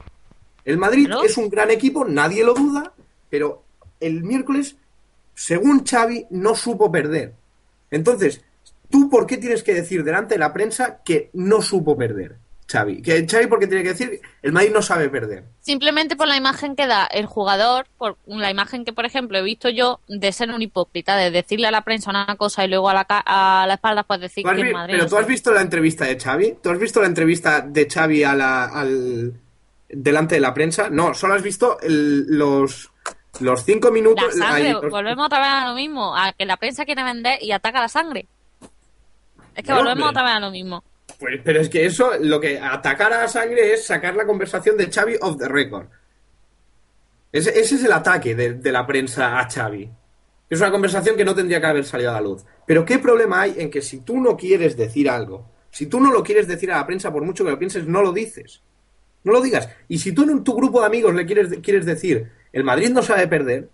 El 0.64 0.78
Madrid 0.78 1.10
es 1.26 1.38
un 1.38 1.50
gran 1.50 1.72
equipo, 1.72 2.06
nadie 2.06 2.44
lo 2.46 2.54
duda, 2.54 2.94
pero 3.30 3.64
el 4.00 4.24
miércoles, 4.24 4.78
según 5.38 5.86
Xavi, 5.86 6.26
no 6.32 6.56
supo 6.56 6.92
perder. 6.92 7.34
Entonces, 7.92 8.42
¿tú 8.90 9.08
por 9.10 9.28
qué 9.28 9.38
tienes 9.38 9.62
que 9.62 9.76
decir 9.76 10.04
delante 10.04 10.34
de 10.36 10.40
la 10.40 10.52
prensa 10.52 11.00
que 11.06 11.30
no 11.34 11.62
supo 11.62 11.96
perder, 11.96 12.38
Xavi? 12.68 13.02
Que 13.04 13.26
Xavi 13.28 13.46
porque 13.46 13.68
tiene 13.68 13.84
que 13.84 13.90
decir, 13.90 14.20
el 14.42 14.52
Madrid 14.52 14.72
no 14.74 14.82
sabe 14.82 15.10
perder. 15.10 15.44
Simplemente 15.62 16.16
por 16.16 16.28
la 16.28 16.38
imagen 16.38 16.76
que 16.76 16.88
da 16.88 17.06
el 17.06 17.28
jugador, 17.28 17.86
por 18.00 18.18
la 18.26 18.50
imagen 18.50 18.84
que, 18.84 18.94
por 18.94 19.06
ejemplo, 19.06 19.38
he 19.38 19.44
visto 19.44 19.70
yo 19.70 20.00
de 20.08 20.32
ser 20.32 20.50
un 20.50 20.62
hipócrita, 20.62 21.16
de 21.16 21.30
decirle 21.30 21.68
a 21.68 21.72
la 21.72 21.84
prensa 21.84 22.10
una 22.10 22.36
cosa 22.36 22.66
y 22.66 22.70
luego 22.70 22.90
a 22.90 22.94
la, 22.96 23.06
ca- 23.06 23.24
a 23.26 23.66
la 23.68 23.76
espalda 23.76 24.04
pues 24.04 24.20
decir 24.22 24.44
¿Tú 24.44 24.50
has 24.50 24.58
que 24.58 24.64
vi- 24.64 24.74
Madrid 24.74 24.94
pero 24.96 25.04
no 25.04 25.10
tú 25.10 25.18
has 25.18 25.28
visto 25.28 25.52
la 25.52 25.62
entrevista 25.62 26.06
de 26.06 26.20
Xavi? 26.20 26.58
¿Tú 26.64 26.70
has 26.72 26.80
visto 26.80 27.00
la 27.00 27.08
entrevista 27.08 27.62
de 27.62 27.88
Xavi 27.88 28.24
a 28.24 28.34
la, 28.34 28.66
al 28.66 29.34
delante 29.90 30.36
de 30.36 30.42
la 30.42 30.54
prensa? 30.54 30.90
No, 30.90 31.14
solo 31.14 31.36
has 31.36 31.44
visto 31.44 31.80
el- 31.82 32.26
los 32.38 32.92
los 33.42 33.64
cinco 33.64 33.88
La 33.90 33.94
minutos. 33.94 34.36
sangre, 34.36 34.68
ahí, 34.68 34.74
los- 34.74 34.90
volvemos 34.90 35.26
otra 35.26 35.40
vez 35.40 35.48
a 35.50 35.68
lo 35.70 35.76
mismo, 35.76 36.16
a 36.16 36.34
que 36.34 36.46
la 36.46 36.58
prensa 36.58 36.86
quiere 36.86 37.04
vender 37.04 37.38
y 37.42 37.52
ataca 37.52 37.82
la 37.82 37.88
sangre. 37.90 38.28
Es 39.56 39.64
que 39.64 39.72
No, 39.72 39.78
volvemos 39.78 40.10
otra 40.10 40.24
vez 40.24 40.32
a 40.34 40.40
lo 40.40 40.52
mismo. 40.52 40.84
Pues, 41.20 41.40
pero 41.44 41.60
es 41.62 41.70
que 41.70 41.86
eso, 41.86 42.12
lo 42.20 42.40
que 42.40 42.60
atacar 42.60 43.12
a 43.14 43.22
la 43.22 43.28
sangre 43.28 43.74
es 43.74 43.86
sacar 43.88 44.16
la 44.16 44.26
conversación 44.26 44.78
de 44.78 44.92
Xavi 44.92 45.16
off 45.22 45.38
the 45.38 45.48
record. 45.48 45.88
Ese, 47.32 47.60
ese 47.60 47.76
es 47.76 47.84
el 47.84 47.92
ataque 47.92 48.36
de, 48.36 48.54
de 48.54 48.72
la 48.72 48.86
prensa 48.86 49.40
a 49.40 49.50
Xavi. 49.50 49.90
Es 50.50 50.62
una 50.62 50.72
conversación 50.72 51.18
que 51.18 51.26
no 51.26 51.36
tendría 51.36 51.60
que 51.60 51.68
haber 51.68 51.86
salido 51.86 52.12
a 52.12 52.14
la 52.14 52.22
luz. 52.22 52.46
Pero 52.66 52.86
¿qué 52.86 53.00
problema 53.00 53.42
hay 53.42 53.56
en 53.58 53.70
que 53.70 53.82
si 53.82 54.00
tú 54.00 54.20
no 54.22 54.38
quieres 54.38 54.78
decir 54.78 55.10
algo, 55.10 55.50
si 55.72 55.88
tú 55.88 56.00
no 56.00 56.12
lo 56.12 56.24
quieres 56.24 56.48
decir 56.48 56.72
a 56.72 56.78
la 56.78 56.86
prensa, 56.86 57.12
por 57.12 57.24
mucho 57.24 57.44
que 57.44 57.52
lo 57.52 57.60
pienses, 57.60 57.86
no 57.86 58.02
lo 58.02 58.14
dices? 58.14 58.62
No 59.24 59.34
lo 59.34 59.42
digas. 59.42 59.68
Y 59.90 59.98
si 60.00 60.14
tú 60.14 60.24
en 60.24 60.44
tu 60.44 60.56
grupo 60.56 60.80
de 60.80 60.86
amigos 60.86 61.14
le 61.14 61.26
quieres, 61.26 61.50
quieres 61.62 61.86
decir, 61.86 62.32
el 62.54 62.64
Madrid 62.64 62.90
no 62.92 63.02
sabe 63.02 63.28
perder, 63.28 63.70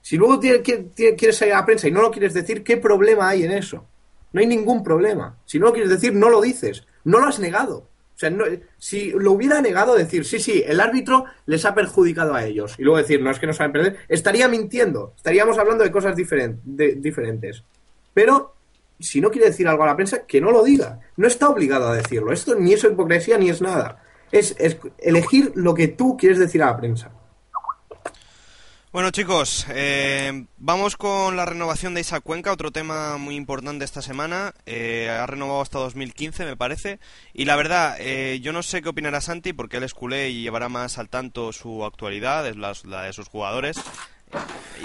si 0.00 0.16
luego 0.16 0.38
quieres 0.40 1.36
salir 1.36 1.54
a 1.54 1.58
la 1.60 1.66
prensa 1.66 1.88
y 1.88 1.90
no 1.90 2.02
lo 2.02 2.10
quieres 2.10 2.34
decir, 2.34 2.62
¿qué 2.62 2.76
problema 2.76 3.28
hay 3.28 3.44
en 3.44 3.52
eso? 3.52 3.86
No 4.32 4.40
hay 4.40 4.46
ningún 4.46 4.82
problema. 4.84 5.38
Si 5.46 5.58
no 5.58 5.66
lo 5.66 5.72
quieres 5.72 5.90
decir, 5.90 6.12
no 6.14 6.28
lo 6.28 6.40
dices. 6.40 6.84
No 7.04 7.20
lo 7.20 7.26
has 7.26 7.38
negado. 7.38 7.88
O 8.14 8.18
sea, 8.18 8.30
no- 8.30 8.44
si 8.78 9.10
lo 9.10 9.32
hubiera 9.32 9.60
negado, 9.60 9.94
decir, 9.96 10.24
sí, 10.24 10.38
sí, 10.38 10.62
el 10.66 10.80
árbitro 10.80 11.24
les 11.46 11.64
ha 11.64 11.74
perjudicado 11.74 12.34
a 12.34 12.44
ellos. 12.44 12.74
Y 12.78 12.82
luego 12.82 12.98
decir, 12.98 13.22
no 13.22 13.30
es 13.30 13.38
que 13.38 13.46
no 13.46 13.52
saben 13.52 13.72
perder, 13.72 13.96
estaría 14.08 14.46
mintiendo. 14.48 15.14
Estaríamos 15.16 15.56
hablando 15.58 15.84
de 15.84 15.90
cosas 15.90 16.14
diferentes. 16.16 17.62
Pero, 18.12 18.54
si 19.00 19.20
no 19.20 19.30
quiere 19.30 19.48
decir 19.48 19.66
algo 19.68 19.82
a 19.84 19.86
la 19.86 19.96
prensa, 19.96 20.26
que 20.26 20.40
no 20.40 20.50
lo 20.50 20.62
diga. 20.62 21.00
No 21.16 21.26
está 21.26 21.48
obligado 21.48 21.88
a 21.88 21.96
decirlo. 21.96 22.32
Esto 22.32 22.54
ni 22.54 22.72
es 22.72 22.84
hipocresía 22.84 23.38
ni 23.38 23.50
es 23.50 23.60
nada. 23.62 24.02
Es 24.32 24.54
elegir 24.98 25.52
lo 25.54 25.74
que 25.74 25.88
tú 25.88 26.16
quieres 26.16 26.38
decir 26.38 26.62
a 26.62 26.66
la 26.66 26.76
prensa. 26.76 27.10
Bueno 28.94 29.10
chicos, 29.10 29.66
eh, 29.70 30.46
vamos 30.56 30.96
con 30.96 31.34
la 31.34 31.44
renovación 31.44 31.94
de 31.94 32.00
Isaac 32.00 32.22
Cuenca, 32.22 32.52
otro 32.52 32.70
tema 32.70 33.16
muy 33.16 33.34
importante 33.34 33.84
esta 33.84 34.02
semana. 34.02 34.54
Eh, 34.66 35.10
ha 35.10 35.26
renovado 35.26 35.62
hasta 35.62 35.80
2015, 35.80 36.44
me 36.44 36.56
parece. 36.56 37.00
Y 37.32 37.44
la 37.44 37.56
verdad, 37.56 37.96
eh, 37.98 38.38
yo 38.40 38.52
no 38.52 38.62
sé 38.62 38.82
qué 38.82 38.90
opinará 38.90 39.20
Santi, 39.20 39.52
porque 39.52 39.78
él 39.78 39.82
es 39.82 39.94
culé 39.94 40.30
y 40.30 40.42
llevará 40.42 40.68
más 40.68 40.98
al 40.98 41.08
tanto 41.08 41.52
su 41.52 41.84
actualidad, 41.84 42.46
es 42.46 42.54
la, 42.54 43.02
de 43.02 43.12
sus 43.12 43.26
jugadores. 43.26 43.78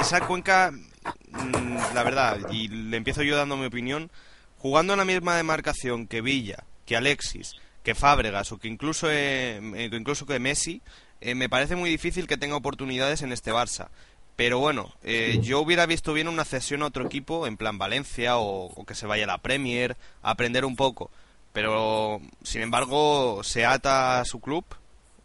Isaac 0.02 0.26
Cuenca, 0.26 0.72
mm, 0.72 1.78
la 1.94 2.02
verdad, 2.02 2.40
y 2.52 2.68
le 2.68 2.98
empiezo 2.98 3.22
yo 3.22 3.38
dando 3.38 3.58
mi 3.58 3.68
opinión, 3.68 4.10
jugando 4.58 4.94
en 4.94 5.00
la 5.00 5.06
misma 5.06 5.38
demarcación 5.38 6.08
que 6.08 6.22
Villa, 6.22 6.64
que 6.88 6.98
Alexis, 6.98 7.58
que 7.84 7.96
Fábregas 7.96 8.52
o 8.52 8.58
que 8.58 8.68
incluso, 8.68 9.10
eh, 9.10 9.58
eh, 9.76 9.90
que 9.90 9.98
incluso 9.98 10.26
que 10.26 10.40
Messi, 10.40 10.82
eh, 11.22 11.36
me 11.36 11.50
parece 11.50 11.76
muy 11.76 11.90
difícil 11.90 12.28
que 12.28 12.38
tenga 12.38 12.56
oportunidades 12.56 13.22
en 13.22 13.32
este 13.32 13.52
Barça. 13.52 13.88
Pero 14.36 14.60
bueno, 14.60 14.94
eh, 15.04 15.40
yo 15.42 15.60
hubiera 15.60 15.86
visto 15.86 16.14
bien 16.14 16.30
una 16.30 16.46
cesión 16.46 16.82
a 16.82 16.86
otro 16.86 17.06
equipo, 17.06 17.46
en 17.46 17.58
plan 17.58 17.78
Valencia, 17.78 18.38
o, 18.38 18.86
que 18.88 18.96
se 18.96 19.06
vaya 19.06 19.26
a 19.26 19.28
la 19.28 19.38
Premier, 19.40 19.98
aprender 20.22 20.64
un 20.64 20.78
poco. 20.78 21.12
Pero, 21.52 22.22
sin 22.42 22.62
embargo, 22.62 23.42
se 23.44 23.66
ata 23.66 24.22
a 24.22 24.26
su 24.26 24.40
club 24.40 24.64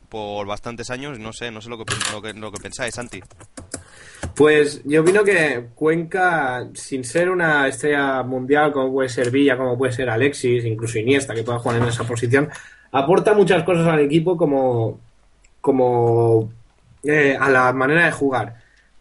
por 0.09 0.49
bastantes 0.49 0.91
años, 0.91 1.21
no 1.21 1.33
sé, 1.33 1.53
no 1.53 1.61
sé 1.61 1.69
lo 1.69 1.79
que, 1.79 1.85
lo 2.13 2.23
que, 2.23 2.33
lo 2.33 2.51
que 2.51 2.61
pensáis, 2.61 2.97
Santi. 2.97 3.23
Pues 4.35 4.83
yo 4.85 5.03
opino 5.03 5.23
que 5.23 5.67
Cuenca, 5.77 6.67
sin 6.75 7.05
ser 7.05 7.31
una 7.31 7.69
estrella 7.69 8.25
mundial 8.25 8.73
como 8.73 8.93
puede 8.93 9.09
ser 9.09 9.31
Villa, 9.31 9.57
como 9.57 9.79
puede 9.79 9.93
ser 9.93 10.11
Alexis, 10.11 10.65
incluso 10.65 10.99
Iniesta, 10.99 11.35
que 11.35 11.45
pueda 11.45 11.61
jugar 11.61 11.81
en 11.81 11.89
esa 11.89 12.03
posición, 12.03 12.49
aporta 12.91 13.33
muchas 13.33 13.63
cosas 13.63 13.87
al 13.87 14.01
equipo 14.01 14.37
como, 14.37 14.99
como 15.65 16.53
eh, 17.05 17.39
a 17.41 17.49
la 17.49 17.73
manera 17.73 18.05
de 18.05 18.13
jugar. 18.13 18.57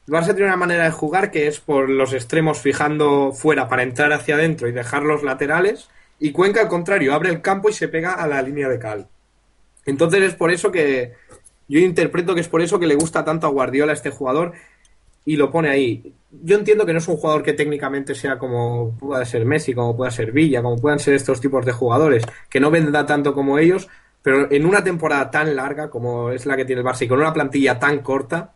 El 0.07 0.13
Barça 0.13 0.27
tiene 0.27 0.45
una 0.45 0.55
manera 0.55 0.85
de 0.85 0.91
jugar 0.91 1.29
que 1.29 1.47
es 1.47 1.59
por 1.59 1.89
los 1.89 2.13
extremos 2.13 2.61
fijando 2.61 3.33
fuera 3.33 3.67
para 3.67 3.83
entrar 3.83 4.13
hacia 4.13 4.35
adentro 4.35 4.69
y 4.69 4.71
dejar 4.71 5.03
los 5.03 5.23
laterales, 5.23 5.89
y 6.19 6.31
Cuenca 6.31 6.61
al 6.61 6.69
contrario, 6.69 7.13
abre 7.13 7.31
el 7.31 7.41
campo 7.41 7.67
y 7.67 7.73
se 7.73 7.89
pega 7.89 8.13
a 8.13 8.27
la 8.27 8.41
línea 8.41 8.69
de 8.69 8.79
cal. 8.79 9.07
Entonces 9.85 10.21
es 10.21 10.35
por 10.35 10.51
eso 10.51 10.71
que 10.71 11.11
yo 11.67 11.79
interpreto 11.79 12.33
que 12.33 12.39
es 12.39 12.47
por 12.47 12.61
eso 12.61 12.79
que 12.79 12.87
le 12.87 12.95
gusta 12.95 13.25
tanto 13.25 13.45
a 13.45 13.49
Guardiola 13.49 13.91
este 13.91 14.09
jugador 14.09 14.53
y 15.25 15.35
lo 15.35 15.51
pone 15.51 15.69
ahí. 15.69 16.13
Yo 16.31 16.57
entiendo 16.57 16.85
que 16.85 16.93
no 16.93 16.99
es 16.99 17.07
un 17.09 17.17
jugador 17.17 17.43
que 17.43 17.51
técnicamente 17.51 18.15
sea 18.15 18.39
como 18.39 18.97
pueda 18.97 19.25
ser 19.25 19.43
Messi, 19.43 19.73
como 19.73 19.97
pueda 19.97 20.11
ser 20.11 20.31
Villa, 20.31 20.61
como 20.61 20.77
puedan 20.77 20.99
ser 20.99 21.13
estos 21.13 21.41
tipos 21.41 21.65
de 21.65 21.73
jugadores, 21.73 22.23
que 22.49 22.61
no 22.61 22.71
venda 22.71 23.05
tanto 23.05 23.33
como 23.33 23.59
ellos, 23.59 23.89
pero 24.23 24.49
en 24.51 24.65
una 24.65 24.83
temporada 24.83 25.29
tan 25.29 25.55
larga 25.55 25.89
como 25.91 26.31
es 26.31 26.45
la 26.47 26.55
que 26.57 26.65
tiene 26.65 26.81
el 26.81 26.87
Barça 26.87 27.03
y 27.03 27.07
con 27.07 27.19
una 27.19 27.33
plantilla 27.33 27.77
tan 27.77 27.99
corta, 27.99 28.53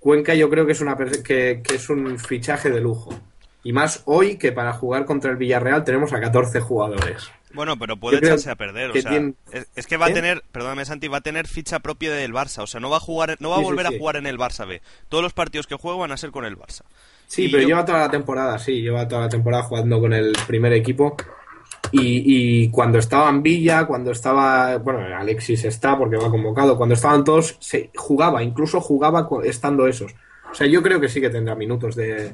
Cuenca 0.00 0.34
yo 0.34 0.48
creo 0.48 0.64
que 0.64 0.72
es, 0.72 0.80
una, 0.80 0.96
que, 0.96 1.60
que 1.62 1.74
es 1.74 1.90
un 1.90 2.18
fichaje 2.18 2.70
de 2.70 2.80
lujo. 2.80 3.14
Y 3.62 3.74
más 3.74 4.00
hoy 4.06 4.38
que 4.38 4.50
para 4.52 4.72
jugar 4.72 5.04
contra 5.04 5.30
el 5.30 5.36
Villarreal 5.36 5.84
tenemos 5.84 6.14
a 6.14 6.20
14 6.20 6.58
jugadores. 6.60 7.30
Bueno, 7.52 7.76
pero 7.78 7.98
puede 7.98 8.16
echarse 8.16 8.50
a 8.50 8.54
perder, 8.54 8.88
o 8.90 8.92
que 8.94 9.02
sea, 9.02 9.10
tiene- 9.10 9.34
es, 9.74 9.86
que 9.86 9.98
va 9.98 10.06
a 10.06 10.10
¿Eh? 10.10 10.14
tener, 10.14 10.42
perdóname 10.52 10.86
Santi, 10.86 11.08
va 11.08 11.18
a 11.18 11.20
tener 11.20 11.46
ficha 11.46 11.80
propia 11.80 12.12
del 12.14 12.32
Barça, 12.32 12.62
o 12.62 12.66
sea, 12.66 12.80
no 12.80 12.88
va 12.88 12.96
a 12.96 13.00
jugar, 13.00 13.36
no 13.40 13.50
va 13.50 13.56
a 13.56 13.58
Sí, 13.58 13.64
sí, 13.64 13.70
volver 13.70 13.86
sí. 13.88 13.94
a 13.94 13.98
jugar 13.98 14.16
en 14.16 14.26
el 14.26 14.38
Barça 14.38 14.66
B. 14.66 14.80
Todos 15.10 15.22
los 15.22 15.34
partidos 15.34 15.66
que 15.66 15.74
juega 15.74 15.98
van 15.98 16.12
a 16.12 16.16
ser 16.16 16.30
con 16.30 16.46
el 16.46 16.56
Barça. 16.56 16.82
Sí, 17.26 17.44
Y 17.44 17.48
pero 17.50 17.62
yo- 17.64 17.68
lleva 17.68 17.84
toda 17.84 17.98
la 17.98 18.10
temporada, 18.10 18.58
sí, 18.58 18.80
lleva 18.80 19.06
toda 19.06 19.22
la 19.22 19.28
temporada 19.28 19.64
jugando 19.64 20.00
con 20.00 20.14
el 20.14 20.32
primer 20.46 20.72
equipo. 20.72 21.14
Y, 21.92 22.62
y 22.64 22.70
cuando 22.70 22.98
estaba 22.98 23.28
en 23.30 23.42
Villa, 23.42 23.86
cuando 23.86 24.10
estaba, 24.12 24.76
bueno, 24.78 25.00
Alexis 25.16 25.64
está 25.64 25.96
porque 25.98 26.16
va 26.16 26.30
convocado, 26.30 26.76
cuando 26.76 26.94
estaban 26.94 27.24
todos, 27.24 27.56
se 27.60 27.90
jugaba, 27.96 28.42
incluso 28.42 28.80
jugaba 28.80 29.28
estando 29.44 29.86
esos. 29.86 30.12
O 30.50 30.54
sea, 30.54 30.66
yo 30.66 30.82
creo 30.82 31.00
que 31.00 31.08
sí 31.08 31.20
que 31.20 31.30
tendrá 31.30 31.54
minutos 31.54 31.94
de 31.96 32.32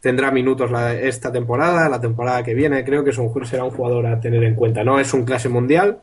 tendrá 0.00 0.30
minutos 0.30 0.70
la- 0.70 0.94
esta 0.94 1.32
temporada, 1.32 1.88
la 1.88 2.00
temporada 2.00 2.42
que 2.44 2.54
viene, 2.54 2.84
creo 2.84 3.02
que 3.02 3.10
es 3.10 3.18
un, 3.18 3.44
será 3.44 3.64
un 3.64 3.70
jugador 3.72 4.06
a 4.06 4.20
tener 4.20 4.44
en 4.44 4.54
cuenta. 4.54 4.84
No 4.84 5.00
es 5.00 5.12
un 5.12 5.24
clase 5.24 5.48
mundial, 5.48 5.98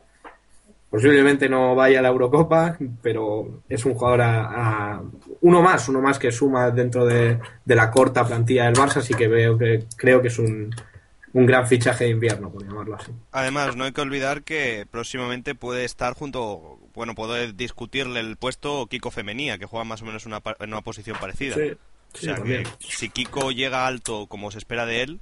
posiblemente 0.90 1.48
no 1.48 1.74
vaya 1.74 1.98
a 1.98 2.02
la 2.02 2.08
Eurocopa, 2.08 2.76
pero 3.02 3.62
es 3.68 3.84
un 3.84 3.94
jugador 3.94 4.20
a, 4.22 4.94
a- 4.96 5.02
uno 5.40 5.62
más, 5.62 5.88
uno 5.88 6.00
más 6.00 6.18
que 6.18 6.30
suma 6.32 6.70
dentro 6.70 7.04
de, 7.06 7.38
de 7.64 7.74
la 7.74 7.90
corta 7.90 8.26
plantilla 8.26 8.64
del 8.64 8.74
Barça, 8.74 8.98
así 8.98 9.14
que 9.14 9.28
veo 9.28 9.56
que 9.58 9.84
creo 9.96 10.20
que 10.22 10.28
es 10.28 10.38
un, 10.38 10.70
un 11.36 11.44
gran 11.44 11.66
fichaje 11.66 12.04
de 12.04 12.10
invierno, 12.10 12.50
por 12.50 12.64
llamarlo 12.66 12.96
así. 12.96 13.12
Además, 13.30 13.76
no 13.76 13.84
hay 13.84 13.92
que 13.92 14.00
olvidar 14.00 14.42
que 14.42 14.86
próximamente 14.90 15.54
puede 15.54 15.84
estar 15.84 16.14
junto 16.14 16.78
bueno, 16.94 17.14
puede 17.14 17.52
discutirle 17.52 18.20
el 18.20 18.38
puesto 18.38 18.86
Kiko 18.86 19.10
Femenía, 19.10 19.58
que 19.58 19.66
juega 19.66 19.84
más 19.84 20.00
o 20.00 20.06
menos 20.06 20.24
una, 20.24 20.40
en 20.58 20.72
una 20.72 20.80
posición 20.80 21.18
parecida. 21.20 21.54
Sí, 21.54 21.60
o 21.60 22.16
sí, 22.16 22.24
sea 22.24 22.36
también. 22.36 22.62
que 22.64 22.70
si 22.78 23.10
Kiko 23.10 23.50
llega 23.50 23.86
alto 23.86 24.28
como 24.28 24.50
se 24.50 24.56
espera 24.56 24.86
de 24.86 25.02
él, 25.02 25.20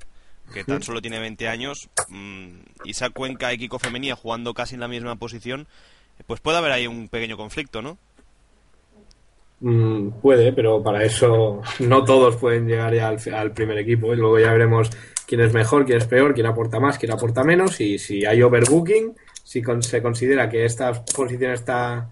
que 0.53 0.63
tan 0.63 0.85
solo 0.85 1.03
tiene 1.03 1.19
20 1.19 1.49
años, 1.49 1.89
mm, 2.09 2.49
Isaac 2.85 3.13
Cuenca 3.13 3.53
y 3.53 3.59
Kiko 3.59 3.81
Femenía 3.81 4.15
jugando 4.15 4.55
casi 4.55 4.75
en 4.77 4.83
la 4.83 4.89
misma 4.89 5.17
posición, 5.17 5.67
pues 6.29 6.39
puede 6.39 6.59
haber 6.59 6.71
ahí 6.71 6.87
un 6.87 7.09
pequeño 7.09 7.37
conflicto, 7.37 7.83
¿no? 7.83 7.99
Mm, 9.59 10.11
puede, 10.23 10.53
pero 10.53 10.81
para 10.81 11.03
eso 11.03 11.61
no 11.81 12.05
todos 12.05 12.37
pueden 12.37 12.69
llegar 12.69 12.95
ya 12.95 13.09
al, 13.09 13.19
al 13.35 13.51
primer 13.51 13.79
equipo. 13.79 14.15
Y 14.15 14.17
luego 14.17 14.39
ya 14.39 14.53
veremos 14.53 14.91
quién 15.27 15.41
es 15.41 15.53
mejor, 15.53 15.85
quién 15.85 15.99
es 15.99 16.07
peor, 16.07 16.35
quién 16.35 16.47
aporta 16.47 16.79
más, 16.81 16.99
quién 16.99 17.13
aporta 17.13 17.45
menos. 17.45 17.81
Y 17.81 17.99
si 17.99 18.25
hay 18.25 18.43
overbooking, 18.43 19.15
si 19.43 19.63
con- 19.63 19.83
se 19.83 20.03
considera 20.03 20.49
que 20.49 20.65
esta 20.65 20.93
posición 21.05 21.53
está, 21.53 22.09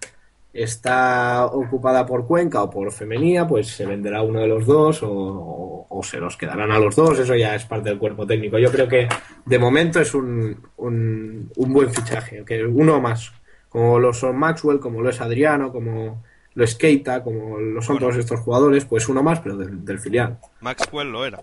está 0.52 1.46
ocupada 1.46 2.04
por 2.06 2.26
Cuenca 2.26 2.62
o 2.62 2.70
por 2.70 2.92
Femenía, 2.92 3.46
pues 3.46 3.68
se 3.68 3.86
venderá 3.86 4.22
uno 4.22 4.40
de 4.40 4.48
los 4.48 4.66
dos 4.66 5.02
o, 5.02 5.10
o- 5.10 5.86
o 5.88 6.02
se 6.02 6.18
los 6.18 6.36
quedarán 6.36 6.70
a 6.72 6.78
los 6.78 6.96
dos. 6.96 7.18
Eso 7.18 7.34
ya 7.34 7.54
es 7.54 7.64
parte 7.64 7.88
del 7.90 7.98
cuerpo 7.98 8.26
técnico. 8.26 8.58
Yo 8.58 8.70
creo 8.70 8.88
que 8.88 9.08
de 9.46 9.58
momento 9.58 10.00
es 10.00 10.14
un, 10.14 10.56
un, 10.76 11.50
un 11.56 11.72
buen 11.72 11.90
fichaje, 11.90 12.44
que 12.44 12.64
uno 12.64 13.00
más. 13.00 13.32
Como 13.68 13.98
lo 13.98 14.12
son 14.12 14.36
Maxwell, 14.38 14.80
como 14.80 15.00
lo 15.00 15.08
es 15.08 15.20
Adriano, 15.22 15.72
como 15.72 16.22
lo 16.54 16.64
es 16.64 16.74
Keita, 16.74 17.24
como 17.24 17.58
lo 17.58 17.80
son 17.80 17.96
Bueno. 17.96 18.08
todos 18.08 18.18
estos 18.20 18.40
jugadores, 18.40 18.84
pues 18.84 19.08
uno 19.08 19.22
más, 19.22 19.40
pero 19.40 19.56
del, 19.56 19.82
del 19.84 19.98
filial. 19.98 20.38
Maxwell 20.60 21.10
lo 21.10 21.24
era. 21.24 21.40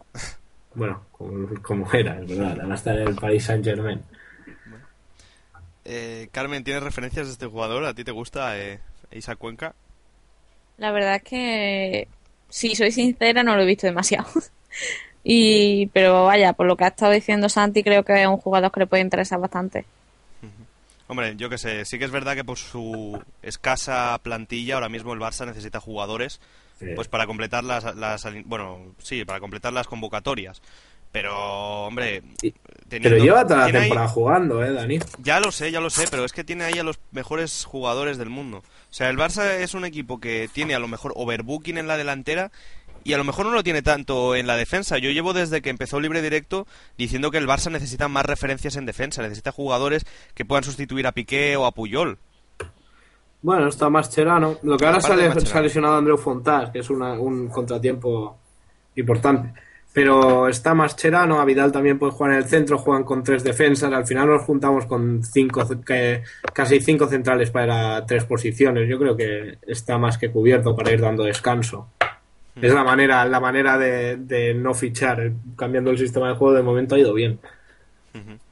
Bueno, 0.74 1.06
como, 1.12 1.62
como 1.62 1.92
era, 1.94 2.20
es 2.20 2.28
verdad, 2.28 2.62
ahora 2.62 2.76
está 2.76 2.94
en 2.94 3.08
el 3.08 3.16
Paris 3.16 3.46
Saint 3.46 3.66
Germain. 3.66 4.02
Eh, 5.86 6.30
Carmen, 6.32 6.64
¿tienes 6.64 6.84
referencias 6.84 7.28
de 7.28 7.34
este 7.34 7.48
jugador? 7.48 7.84
¿A 7.86 7.94
ti 7.94 8.04
te 8.04 8.12
gusta 8.12 8.58
eh, 8.60 8.80
Isaac 9.12 9.40
Cuenca? 9.40 9.74
La 10.78 10.92
verdad 10.92 11.16
es 11.16 11.24
que, 11.24 12.08
si 12.48 12.76
soy 12.76 12.92
sincera, 12.92 13.44
no 13.44 13.56
lo 13.56 13.64
he 13.64 13.66
visto 13.66 13.88
demasiado. 13.88 14.30
y 15.24 15.88
Pero 15.88 16.26
vaya, 16.26 16.54
por 16.54 16.68
lo 16.68 16.78
que 16.78 16.84
ha 16.84 16.90
estado 16.90 17.12
diciendo 17.12 17.50
Santi, 17.50 17.84
creo 17.84 18.04
que 18.04 18.22
es 18.22 18.28
un 18.28 18.38
jugador 18.38 18.72
que 18.72 18.82
le 18.82 18.88
puede 18.88 19.02
interesar 19.02 19.40
bastante. 19.40 19.86
Hombre, 21.08 21.36
yo 21.36 21.50
que 21.50 21.58
sé, 21.58 21.84
sí 21.86 21.98
que 21.98 22.06
es 22.06 22.12
verdad 22.12 22.36
que 22.36 22.44
por 22.44 22.60
su 22.60 23.20
escasa 23.42 24.20
plantilla 24.22 24.76
ahora 24.76 24.90
mismo 24.90 25.14
el 25.14 25.20
Barça 25.20 25.48
necesita 25.48 25.80
jugadores 25.80 26.40
Sí. 26.80 26.86
pues 26.96 27.08
para 27.08 27.26
completar 27.28 27.64
las, 27.64 27.96
las 27.96 28.26
bueno, 28.46 28.94
sí, 29.00 29.26
para 29.26 29.40
completar 29.40 29.74
las 29.74 29.88
convocatorias. 29.88 30.62
Pero, 31.12 31.86
hombre, 31.88 32.22
teniendo- 32.88 33.10
Pero 33.10 33.18
lleva 33.24 33.44
toda 33.44 33.60
la 33.62 33.66
ahí- 33.66 33.72
temporada 33.72 34.08
jugando, 34.08 34.64
¿eh, 34.64 34.72
Dani? 34.74 35.00
ya 35.18 35.40
lo 35.40 35.52
sé, 35.52 35.72
ya 35.72 35.82
lo 35.82 35.90
sé, 35.90 36.06
pero 36.12 36.24
es 36.24 36.32
que 36.34 36.44
tiene 36.44 36.66
ahí 36.66 36.78
a 36.78 36.84
los 36.84 37.00
mejores 37.12 37.66
jugadores 37.66 38.20
del 38.20 38.30
mundo. 38.30 38.60
O 38.60 38.94
sea, 38.94 39.10
el 39.10 39.18
Barça 39.18 39.56
es 39.60 39.74
un 39.74 39.86
equipo 39.86 40.20
que 40.20 40.48
tiene 40.54 40.76
a 40.76 40.80
lo 40.80 40.88
mejor 40.88 41.14
overbooking 41.16 41.80
en 41.80 41.88
la 41.88 41.98
delantera 41.98 42.52
y 43.04 43.14
a 43.14 43.18
lo 43.18 43.24
mejor 43.24 43.48
no 43.48 43.54
lo 43.54 43.64
tiene 43.64 43.82
tanto 43.82 44.36
en 44.36 44.46
la 44.46 44.56
defensa. 44.56 45.00
Yo 45.00 45.10
llevo 45.10 45.34
desde 45.34 45.64
que 45.64 45.72
empezó 45.72 46.00
Libre 46.00 46.22
Directo 46.22 46.68
diciendo 46.96 47.32
que 47.32 47.40
el 47.40 47.48
Barça 47.48 47.72
necesita 47.72 48.08
más 48.08 48.26
referencias 48.28 48.76
en 48.76 48.86
defensa, 48.86 49.24
necesita 49.24 49.52
jugadores 49.52 50.06
que 50.36 50.46
puedan 50.46 50.64
sustituir 50.64 51.08
a 51.08 51.12
Piqué 51.14 51.58
o 51.58 51.66
a 51.66 51.72
Puyol. 51.74 52.20
Bueno, 53.42 53.68
está 53.68 53.90
Mascherano. 53.90 54.58
Lo 54.64 54.78
que 54.78 54.86
ahora 54.86 55.00
sale, 55.02 55.24
se 55.46 55.58
ha 55.58 55.62
lesionado 55.62 55.96
Andreu 55.96 56.18
Fontás, 56.18 56.72
que 56.72 56.80
es 56.80 56.90
una- 56.90 57.14
un 57.14 57.48
contratiempo 57.48 58.38
importante. 58.96 59.54
Pero 59.92 60.48
está 60.48 60.74
Mascherano, 60.76 61.40
a 61.42 61.46
Vidal 61.46 61.72
también 61.72 61.98
puede 61.98 62.12
jugar 62.12 62.34
en 62.34 62.38
el 62.40 62.46
centro, 62.46 62.78
juegan 62.78 63.04
con 63.04 63.24
tres 63.24 63.44
defensas. 63.44 63.92
Al 63.92 64.06
final 64.06 64.28
nos 64.28 64.44
juntamos 64.44 64.86
con 64.86 65.24
cinco, 65.24 65.66
que, 65.86 66.22
casi 66.54 66.80
cinco 66.80 67.08
centrales 67.08 67.50
para 67.50 68.06
tres 68.06 68.24
posiciones. 68.26 68.88
Yo 68.88 69.00
creo 69.00 69.18
que 69.18 69.58
está 69.66 69.98
más 69.98 70.18
que 70.18 70.30
cubierto 70.30 70.76
para 70.76 70.92
ir 70.92 71.02
dando 71.02 71.24
descanso. 71.24 71.88
Es 72.62 72.74
la 72.74 72.84
manera, 72.84 73.26
la 73.26 73.40
manera 73.40 73.78
de, 73.78 74.18
de 74.18 74.54
no 74.54 74.74
fichar. 74.74 75.32
Cambiando 75.56 75.90
el 75.92 75.98
sistema 75.98 76.28
de 76.30 76.36
juego 76.36 76.54
de 76.56 76.62
momento 76.62 76.96
ha 76.96 77.00
ido 77.00 77.14
bien. 77.14 77.40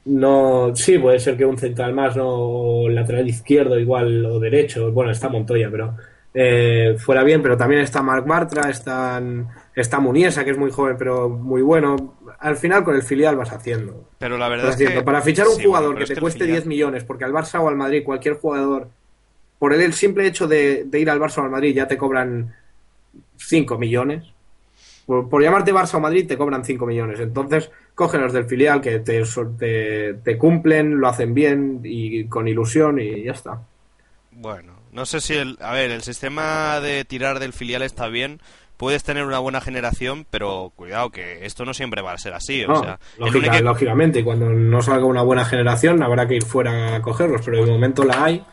No, 0.07 0.73
sí, 0.75 0.97
puede 0.99 1.19
ser 1.19 1.35
que 1.35 1.45
un 1.45 1.57
central 1.57 1.93
más, 1.93 2.15
no 2.15 2.27
o 2.29 2.89
lateral 2.89 3.27
izquierdo 3.27 3.77
igual 3.79 4.25
o 4.25 4.39
derecho. 4.39 4.91
Bueno, 4.91 5.11
está 5.11 5.27
Montoya, 5.29 5.69
pero 5.69 5.95
eh, 6.33 6.95
fuera 6.97 7.23
bien. 7.23 7.41
Pero 7.41 7.57
también 7.57 7.81
está 7.81 8.01
Marc 8.01 8.25
Bartra, 8.25 8.69
están, 8.69 9.47
está 9.75 9.99
Muniesa, 9.99 10.45
que 10.45 10.51
es 10.51 10.57
muy 10.57 10.71
joven 10.71 10.95
pero 10.97 11.27
muy 11.29 11.61
bueno. 11.61 12.15
Al 12.39 12.55
final 12.55 12.83
con 12.83 12.95
el 12.95 13.01
filial 13.03 13.35
vas 13.35 13.51
haciendo. 13.51 14.09
Pero 14.17 14.37
la 14.37 14.47
verdad 14.47 14.69
es 14.69 14.75
que... 14.77 15.01
Para 15.01 15.21
fichar 15.21 15.47
un 15.47 15.55
Sí, 15.55 15.65
jugador 15.65 15.97
que 15.97 16.05
te 16.05 16.21
cueste 16.21 16.45
filial- 16.45 16.57
10 16.63 16.65
millones, 16.67 17.03
porque 17.03 17.25
al 17.25 17.33
Barça 17.33 17.59
o 17.59 17.67
al 17.67 17.75
Madrid, 17.75 18.03
cualquier 18.05 18.35
jugador, 18.35 18.87
por 19.59 19.73
el 19.73 19.93
simple 19.93 20.25
hecho 20.27 20.47
de, 20.47 20.83
de 20.85 20.99
ir 20.99 21.09
al 21.09 21.19
Barça 21.19 21.39
o 21.39 21.43
al 21.43 21.49
Madrid 21.49 21.75
ya 21.75 21.87
te 21.87 21.97
cobran 21.97 22.53
5 23.37 23.77
millones. 23.77 24.23
Por, 25.07 25.27
por 25.29 25.41
llamarte 25.41 25.73
Barça 25.73 25.95
o 25.95 25.99
Madrid 25.99 26.27
te 26.27 26.37
cobran 26.37 26.63
5 26.63 26.85
millones. 26.85 27.19
Entonces, 27.19 27.71
cogen 27.95 28.21
los 28.21 28.33
del 28.33 28.45
filial 28.45 28.79
que 28.81 28.99
te, 28.99 29.23
te, 29.57 30.13
te 30.15 30.37
cumplen, 30.37 30.99
lo 30.99 31.07
hacen 31.07 31.33
bien 31.33 31.81
y 31.83 32.25
con 32.25 32.47
ilusión 32.47 32.99
y 32.99 33.23
ya 33.23 33.31
está. 33.31 33.61
Bueno, 34.31 34.73
no 34.91 35.05
sé 35.05 35.21
si 35.21 35.33
el... 35.33 35.57
A 35.61 35.71
ver, 35.73 35.89
el 35.91 36.03
sistema 36.03 36.79
de 36.79 37.05
tirar 37.05 37.39
del 37.39 37.53
filial 37.53 37.81
está 37.81 38.07
bien. 38.07 38.39
Puedes 38.75 39.03
tener 39.03 39.23
una 39.25 39.39
buena 39.39 39.59
generación, 39.59 40.27
pero 40.29 40.71
cuidado 40.75 41.09
que 41.09 41.45
esto 41.47 41.65
no 41.65 41.73
siempre 41.73 42.03
va 42.03 42.11
a 42.13 42.17
ser 42.19 42.33
así. 42.35 42.63
O 42.63 42.67
No, 42.67 42.83
sea, 42.83 42.99
lógica- 43.17 43.47
único- 43.49 43.63
lógicamente, 43.63 44.23
cuando 44.23 44.49
no 44.51 44.81
salga 44.83 45.05
una 45.05 45.23
buena 45.23 45.45
generación 45.45 46.03
habrá 46.03 46.27
que 46.27 46.35
ir 46.35 46.43
fuera 46.43 46.95
a 46.97 47.01
cogerlos, 47.01 47.41
pero 47.43 47.65
de 47.65 47.71
momento 47.71 48.03
la 48.03 48.23
hay. 48.25 48.45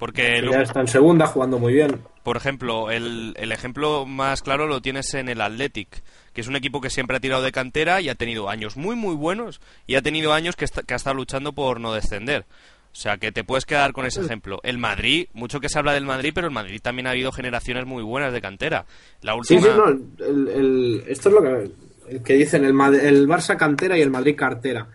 Porque 0.00 0.38
el- 0.38 0.50
Ya 0.50 0.62
está 0.62 0.80
en 0.80 0.88
segunda, 0.88 1.26
jugando 1.26 1.60
muy 1.60 1.72
bien. 1.74 2.00
Por 2.24 2.36
ejemplo, 2.36 2.90
el, 2.90 3.34
el 3.38 3.52
ejemplo 3.52 4.04
más 4.06 4.42
claro 4.42 4.66
lo 4.66 4.82
tienes 4.82 5.14
en 5.14 5.28
el 5.28 5.40
Athletic, 5.40 6.02
que 6.32 6.40
es 6.40 6.48
un 6.48 6.56
equipo 6.56 6.80
que 6.80 6.90
siempre 6.90 7.16
ha 7.16 7.20
tirado 7.20 7.42
de 7.42 7.52
cantera 7.52 8.00
y 8.00 8.08
ha 8.08 8.14
tenido 8.16 8.48
años 8.50 8.76
muy 8.76 8.96
muy 8.96 9.14
buenos 9.14 9.60
y 9.86 9.94
ha 9.94 10.02
tenido 10.02 10.32
años 10.32 10.56
que, 10.56 10.64
está- 10.64 10.82
que 10.82 10.94
ha 10.94 10.96
estado 10.96 11.14
luchando 11.14 11.52
por 11.52 11.78
no 11.80 11.92
descender. 11.94 12.46
O 12.92 12.96
sea, 12.96 13.18
que 13.18 13.30
te 13.30 13.44
puedes 13.44 13.66
quedar 13.66 13.92
con 13.92 14.04
ese 14.04 14.20
ejemplo. 14.20 14.58
El 14.64 14.78
Madrid, 14.78 15.28
mucho 15.32 15.60
que 15.60 15.68
se 15.68 15.78
habla 15.78 15.92
del 15.92 16.04
Madrid, 16.04 16.32
pero 16.34 16.48
el 16.48 16.52
Madrid 16.52 16.80
también 16.82 17.06
ha 17.06 17.10
habido 17.10 17.30
generaciones 17.30 17.86
muy 17.86 18.02
buenas 18.02 18.32
de 18.32 18.40
cantera. 18.40 18.84
La 19.22 19.32
Sí, 19.44 19.54
última... 19.54 19.62
sí, 19.62 19.68
no, 19.78 20.24
el- 20.26 20.48
el- 20.48 21.04
esto 21.06 21.28
es 21.28 21.34
lo 21.36 21.42
que, 21.42 21.70
el 22.08 22.22
que 22.24 22.32
dicen, 22.34 22.64
el, 22.64 22.70
el 23.00 23.28
Barça 23.28 23.56
cantera 23.56 23.96
y 23.96 24.00
el 24.02 24.10
Madrid 24.10 24.34
cartera. 24.36 24.88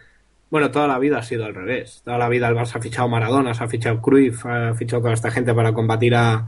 Bueno, 0.50 0.72
toda 0.72 0.88
la 0.88 1.00
vida 1.00 1.18
ha 1.18 1.24
sido 1.24 1.46
al 1.46 1.56
revés. 1.56 2.02
Toda 2.06 2.18
la 2.18 2.30
vida 2.30 2.48
el 2.48 2.56
Barça 2.56 2.76
ha 2.78 2.82
fichado 2.82 3.08
Maradona, 3.10 3.54
se 3.54 3.64
ha 3.64 3.68
fichado 3.68 4.02
Cruyff, 4.02 4.46
ha 4.46 4.74
fichado 4.76 5.02
toda 5.02 5.14
esta 5.14 5.32
gente 5.32 5.54
para 5.54 5.74
combatir 5.74 6.16
a, 6.16 6.48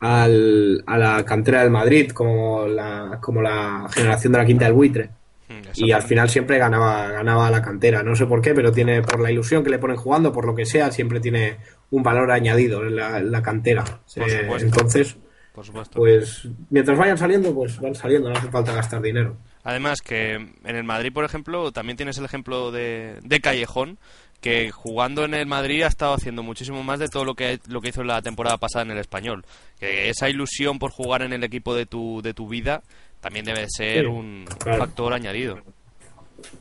al- 0.00 0.82
a 0.86 0.98
la 0.98 1.24
cantera 1.24 1.60
del 1.62 1.70
Madrid, 1.70 2.10
como 2.12 2.66
la, 2.66 3.18
como 3.20 3.42
la 3.42 3.86
generación 3.92 4.32
de 4.32 4.38
la 4.38 4.44
quinta 4.46 4.64
del 4.64 4.74
buitre. 4.74 5.10
Mm, 5.48 5.60
Y 5.76 5.92
al 5.92 6.02
final 6.02 6.28
siempre 6.28 6.58
ganaba, 6.58 7.08
ganaba 7.08 7.50
la 7.50 7.62
cantera. 7.62 8.02
No 8.02 8.14
sé 8.16 8.26
por 8.26 8.40
qué, 8.40 8.54
pero 8.54 8.72
tiene, 8.72 9.02
por 9.02 9.20
la 9.20 9.30
ilusión 9.30 9.62
que 9.64 9.70
le 9.70 9.78
ponen 9.78 9.96
jugando, 9.96 10.32
por 10.32 10.44
lo 10.46 10.54
que 10.54 10.64
sea, 10.66 10.90
siempre 10.90 11.20
tiene 11.20 11.58
un 11.90 12.02
valor 12.02 12.30
añadido 12.30 12.84
en 12.86 12.96
la, 12.96 13.18
en 13.18 13.30
la 13.30 13.42
cantera. 13.42 13.84
Por 13.84 14.28
Eh, 14.28 14.46
entonces, 14.66 15.16
Por 15.54 15.66
supuesto. 15.66 15.98
pues 15.98 16.46
mientras 16.70 16.96
vayan 16.96 17.18
saliendo, 17.18 17.52
pues 17.54 17.80
van 17.80 17.94
saliendo, 17.94 18.28
no 18.30 18.36
hace 18.38 18.48
falta 18.50 18.72
gastar 18.72 19.02
dinero. 19.02 19.36
Además 19.64 20.00
que 20.00 20.34
en 20.34 20.76
el 20.76 20.84
Madrid, 20.84 21.12
por 21.12 21.24
ejemplo, 21.24 21.70
también 21.72 21.96
tienes 21.96 22.16
el 22.18 22.24
ejemplo 22.24 22.70
de, 22.70 23.18
de 23.22 23.40
Callejón, 23.40 23.98
que 24.40 24.70
jugando 24.70 25.24
en 25.24 25.34
el 25.34 25.46
Madrid 25.46 25.82
ha 25.82 25.88
estado 25.88 26.14
haciendo 26.14 26.42
muchísimo 26.42 26.82
más 26.82 26.98
de 26.98 27.08
todo 27.08 27.24
lo 27.26 27.34
que, 27.34 27.58
lo 27.68 27.80
que 27.82 27.88
hizo 27.90 28.02
la 28.04 28.22
temporada 28.22 28.56
pasada 28.56 28.84
en 28.86 28.92
el 28.92 28.98
Español. 28.98 29.44
Que 29.78 30.08
esa 30.08 30.30
ilusión 30.30 30.78
por 30.78 30.92
jugar 30.92 31.20
en 31.22 31.32
el 31.34 31.44
equipo 31.44 31.74
de 31.74 31.84
tu, 31.84 32.22
de 32.22 32.32
tu 32.32 32.48
vida 32.48 32.82
también 33.20 33.44
debe 33.44 33.66
ser 33.68 34.00
Sí, 34.04 34.06
un 34.06 34.46
claro. 34.58 34.78
factor 34.78 35.12
añadido. 35.12 35.58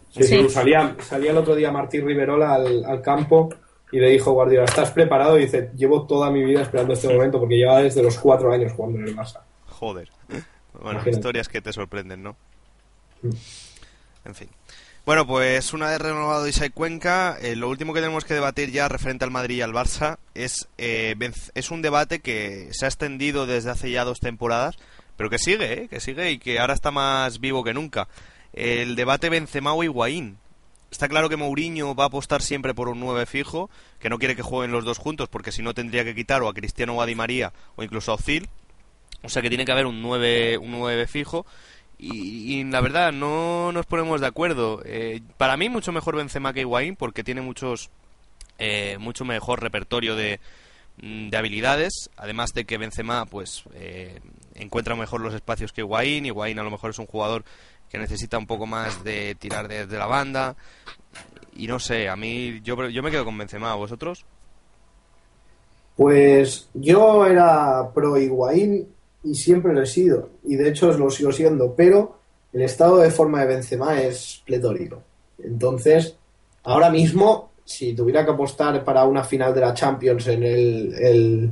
Sí, 0.10 0.24
Sí. 0.24 0.38
sí, 0.44 0.50
Salía, 0.50 0.94
salía 1.00 1.32
el 1.32 1.38
otro 1.38 1.56
día 1.56 1.72
Martín 1.72 2.06
Riverola 2.06 2.56
al, 2.56 2.84
al 2.84 3.02
campo 3.02 3.48
y 3.92 4.00
le 4.00 4.10
dijo 4.10 4.32
Guardiola, 4.32 4.66
¿estás 4.66 4.92
preparado? 4.92 5.38
Y 5.38 5.46
dice, 5.46 5.72
llevo 5.76 6.06
toda 6.06 6.30
mi 6.30 6.44
vida 6.44 6.62
esperando 6.62 6.94
este 6.94 7.08
momento 7.08 7.40
porque 7.40 7.58
lleva 7.58 7.82
desde 7.82 8.04
los 8.04 8.18
cuatro 8.20 8.52
años 8.52 8.74
jugando 8.74 9.00
en 9.00 9.08
el 9.08 9.16
Barça. 9.16 9.42
Joder. 9.68 10.10
Bueno, 10.28 10.92
Imagínate. 10.92 11.10
historias 11.10 11.50
que 11.50 11.62
te 11.62 11.74
sorprenden, 11.74 12.24
¿no? 12.24 12.36
Mm. 13.22 13.30
En 14.26 14.36
fin. 14.36 14.50
Bueno, 15.06 15.26
pues 15.26 15.74
una 15.74 15.90
vez 15.90 16.00
renovado 16.00 16.48
Isai 16.48 16.70
Cuenca, 16.70 17.38
eh, 17.42 17.56
lo 17.56 17.70
último 17.70 17.94
que 17.94 18.02
tenemos 18.02 18.26
que 18.26 18.36
debatir 18.36 18.70
ya 18.72 18.88
referente 18.88 19.26
al 19.26 19.32
Madrid 19.32 19.58
y 19.58 19.62
al 19.62 19.74
Barça 19.74 20.20
es, 20.36 20.68
eh, 20.78 21.16
es 21.56 21.72
un 21.72 21.82
debate 21.82 22.20
que 22.20 22.70
se 22.72 22.86
ha 22.86 22.90
extendido 22.90 23.48
desde 23.48 23.72
hace 23.72 23.90
ya 23.90 24.04
dos 24.04 24.20
temporadas, 24.20 24.76
pero 25.18 25.32
que 25.32 25.40
sigue, 25.40 25.74
¿eh? 25.74 25.88
que 25.88 26.00
sigue 26.00 26.32
y 26.32 26.38
que 26.38 26.60
ahora 26.60 26.76
está 26.76 26.92
más 26.92 27.40
vivo 27.40 27.64
que 27.64 27.74
nunca. 27.74 28.08
El 28.54 28.96
debate 28.96 29.30
Benzema 29.30 29.74
o 29.74 29.84
Higuaín. 29.84 30.38
Está 30.92 31.08
claro 31.08 31.30
que 31.30 31.38
Mourinho 31.38 31.94
va 31.94 32.06
a 32.06 32.08
apostar 32.08 32.42
siempre 32.42 32.74
por 32.74 32.90
un 32.90 33.00
9 33.00 33.26
fijo, 33.26 33.70
que 34.00 34.10
no 34.10 34.18
quiere 34.18 34.36
que 34.36 34.42
jueguen 34.42 34.72
los 34.72 34.86
dos 34.86 34.98
juntos, 34.98 35.30
porque 35.30 35.52
si 35.52 35.62
no 35.62 35.74
tendría 35.74 36.04
que 36.04 36.16
quitar 36.16 36.42
o 36.42 36.50
a 36.50 36.54
Cristiano 36.54 36.96
o 36.96 37.02
a 37.02 37.06
Di 37.06 37.16
María 37.16 37.54
o 37.76 37.84
incluso 37.84 38.12
a 38.12 38.16
Ozil. 38.16 38.50
O 39.22 39.30
sea 39.30 39.42
que 39.42 39.50
tiene 39.50 39.66
que 39.66 39.72
haber 39.72 39.86
un 39.86 40.02
9, 40.02 40.58
un 40.58 40.72
9 40.72 41.08
fijo. 41.08 41.46
Y, 42.02 42.64
la 42.64 42.80
verdad, 42.80 43.12
no 43.12 43.74
nos 43.74 43.86
ponemos 43.86 44.22
de 44.22 44.28
acuerdo. 44.28 44.82
Eh, 44.86 45.20
para 45.38 45.58
mí, 45.58 45.68
mucho 45.68 45.92
mejor 45.92 46.16
Benzema 46.16 46.54
que 46.54 46.62
Higuaín, 46.62 46.96
porque 46.96 47.26
tiene 47.26 47.42
muchos 47.42 47.90
eh, 48.58 48.98
mucho 49.00 49.24
mejor 49.24 49.62
repertorio 49.62 50.16
de, 50.16 50.40
de 50.98 51.38
habilidades, 51.38 52.10
además 52.18 52.52
de 52.54 52.66
que 52.66 52.78
Benzema 52.78 53.26
pues 53.26 53.64
eh, 53.74 54.20
encuentra 54.56 54.96
mejor 54.96 55.22
los 55.22 55.34
espacios 55.34 55.72
que 55.72 55.82
Higuaín, 55.82 56.26
Higuaín 56.26 56.60
a 56.60 56.64
lo 56.64 56.72
mejor 56.72 56.90
es 56.90 57.00
un 57.00 57.06
jugador 57.06 57.46
que 57.90 57.98
necesita 57.98 58.38
un 58.38 58.48
poco 58.48 58.66
más 58.66 59.04
de 59.04 59.36
tirar 59.36 59.68
desde 59.68 59.98
la 59.98 60.06
banda, 60.06 60.56
y 61.56 61.68
no 61.68 61.80
sé, 61.80 62.08
a 62.10 62.16
mí 62.16 62.62
yo, 62.64 62.88
yo 62.90 63.04
me 63.04 63.12
quedo 63.12 63.26
con 63.26 63.38
Benzema, 63.38 63.74
¿vosotros? 63.76 64.26
Pues 65.96 66.70
yo 66.74 67.26
era 67.26 67.90
pro 67.94 68.18
Higuaín 68.18 68.88
y 69.24 69.36
siempre 69.36 69.74
lo 69.74 69.82
he 69.82 69.86
sido, 69.86 70.30
y 70.46 70.56
de 70.56 70.70
hecho 70.70 70.92
lo 70.98 71.10
sigo 71.10 71.32
siendo, 71.32 71.74
pero 71.76 72.18
el 72.54 72.62
estado 72.62 72.98
de 73.00 73.12
forma 73.12 73.42
de 73.42 73.48
Benzema 73.48 74.02
es 74.02 74.42
pletórico. 74.46 75.02
Entonces, 75.44 76.16
ahora 76.64 76.90
mismo, 76.90 77.52
si 77.66 77.94
tuviera 77.94 78.24
que 78.24 78.32
apostar 78.32 78.84
para 78.86 79.04
una 79.04 79.24
final 79.24 79.54
de 79.54 79.62
la 79.62 79.74
Champions 79.74 80.28
en 80.28 80.44
el, 80.44 80.94
el- 80.94 81.52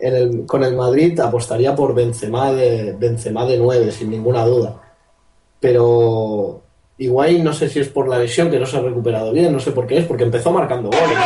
en 0.00 0.14
el- 0.14 0.46
con 0.46 0.64
el 0.64 0.74
Madrid, 0.76 1.18
apostaría 1.20 1.74
por 1.74 1.94
Benzema 1.94 2.52
de, 2.52 2.92
Benzema 2.98 3.44
de 3.46 3.58
9, 3.58 3.92
sin 3.92 4.10
ninguna 4.10 4.44
duda. 4.44 4.81
Pero 5.62 6.60
Higuaín 6.98 7.44
no 7.44 7.52
sé 7.52 7.68
si 7.68 7.78
es 7.78 7.88
por 7.88 8.08
la 8.08 8.18
lesión, 8.18 8.50
que 8.50 8.58
no 8.58 8.66
se 8.66 8.76
ha 8.76 8.80
recuperado 8.80 9.32
bien, 9.32 9.52
no 9.52 9.60
sé 9.60 9.70
por 9.70 9.86
qué 9.86 9.98
es, 9.98 10.04
porque 10.04 10.24
empezó 10.24 10.50
marcando 10.50 10.90
goles. 10.90 11.18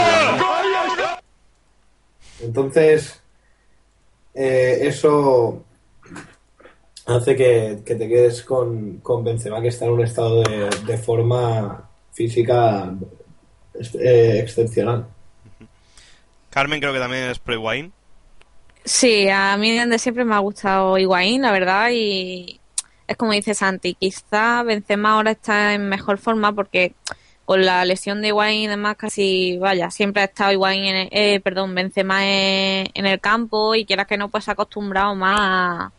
Entonces, 2.43 3.22
eh, 4.34 4.80
eso 4.82 5.64
hace 7.07 7.34
que, 7.34 7.78
que 7.82 7.95
te 7.95 8.09
quedes 8.09 8.43
con, 8.43 8.99
con 8.99 9.24
Benzema, 9.24 9.62
que 9.62 9.68
está 9.68 9.87
en 9.87 9.93
un 9.93 10.03
estado 10.03 10.43
de, 10.43 10.68
de 10.87 10.99
forma 10.99 11.89
física 12.12 12.95
eh, 13.95 14.41
excepcional. 14.43 15.07
Carmen 16.51 16.78
creo 16.78 16.93
que 16.93 16.99
también 16.99 17.30
es 17.30 17.39
pro 17.39 17.55
Higuaín. 17.55 17.93
Sí, 18.84 19.30
a 19.30 19.57
mí 19.57 19.72
desde 19.72 19.99
siempre 19.99 20.26
me 20.26 20.34
ha 20.34 20.41
gustado 20.41 20.99
Higuaín, 20.99 21.41
la 21.41 21.53
verdad, 21.53 21.89
y 21.91 22.61
es 23.07 23.16
como 23.16 23.32
dice 23.32 23.54
Santi, 23.54 23.94
quizá 23.94 24.62
Benzema 24.62 25.12
ahora 25.12 25.32
está 25.32 25.74
en 25.74 25.88
mejor 25.88 26.18
forma 26.18 26.52
porque 26.52 26.94
con 27.44 27.64
la 27.64 27.84
lesión 27.84 28.20
de 28.22 28.28
Higuaín 28.28 28.62
y 28.62 28.66
demás 28.66 28.96
casi, 28.96 29.57
vaya, 29.59 29.90
siempre 29.90 30.22
ha 30.22 30.24
estado 30.26 30.52
Higuaín 30.52 30.84
en 30.84 30.96
el- 30.96 31.09
eh, 31.12 31.40
perdón, 31.40 31.74
Benzema 31.74 32.26
en, 32.26 33.07
el 33.07 33.20
campo 33.20 33.74
y 33.76 33.86
quieras 33.86 34.07
que 34.09 34.16
no, 34.18 34.28
pues 34.30 34.44
se 34.44 34.50
ha 34.50 34.54
acostumbrado 34.54 35.14
más 35.14 35.92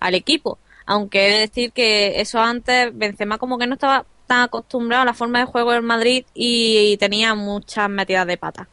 al 0.00 0.14
equipo. 0.14 0.58
Aunque 0.86 1.26
he 1.28 1.30
de 1.32 1.38
decir 1.40 1.72
que 1.72 2.20
eso 2.20 2.40
antes, 2.40 2.96
Benzema 2.96 3.38
como 3.38 3.58
que 3.58 3.66
no 3.66 3.74
estaba 3.74 4.06
tan 4.26 4.42
acostumbrado 4.42 5.02
a 5.02 5.06
la 5.06 5.14
forma 5.14 5.40
de 5.40 5.46
juego 5.46 5.72
del 5.72 5.82
Madrid 5.82 6.24
y, 6.34 6.96
tenía 6.98 7.34
muchas 7.34 7.88
metidas 7.90 8.26
de 8.26 8.36
pata. 8.36 8.68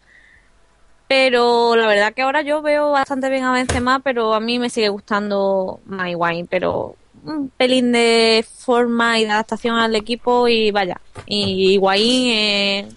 Pero 1.07 1.75
la 1.75 1.87
verdad 1.87 2.13
que 2.13 2.21
ahora 2.21 2.41
yo 2.43 2.61
veo 2.61 2.91
bastante 2.91 3.29
bien 3.29 3.43
a 3.43 3.51
Benzema, 3.51 3.99
pero 3.99 4.35
a 4.35 4.39
mí 4.39 4.59
me 4.59 4.69
sigue 4.69 4.89
gustando 4.89 5.79
más 5.85 6.09
Higuaín, 6.09 6.45
pero 6.47 6.95
un 7.29 7.49
pelín 7.49 7.91
de 7.91 8.45
forma 8.57 9.19
y 9.19 9.25
de 9.25 9.31
adaptación 9.31 9.77
al 9.77 9.95
equipo 9.95 10.47
y 10.47 10.71
vaya, 10.71 10.99
y 11.25 11.73
Higuaín 11.73 12.31
eh, 12.31 12.89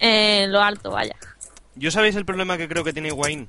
en 0.00 0.52
lo 0.52 0.60
alto, 0.62 0.90
vaya. 0.90 1.14
¿Yo 1.74 1.90
sabéis 1.90 2.16
el 2.16 2.24
problema 2.24 2.56
que 2.58 2.68
creo 2.68 2.84
que 2.84 2.92
tiene 2.92 3.08
Higuaín? 3.08 3.48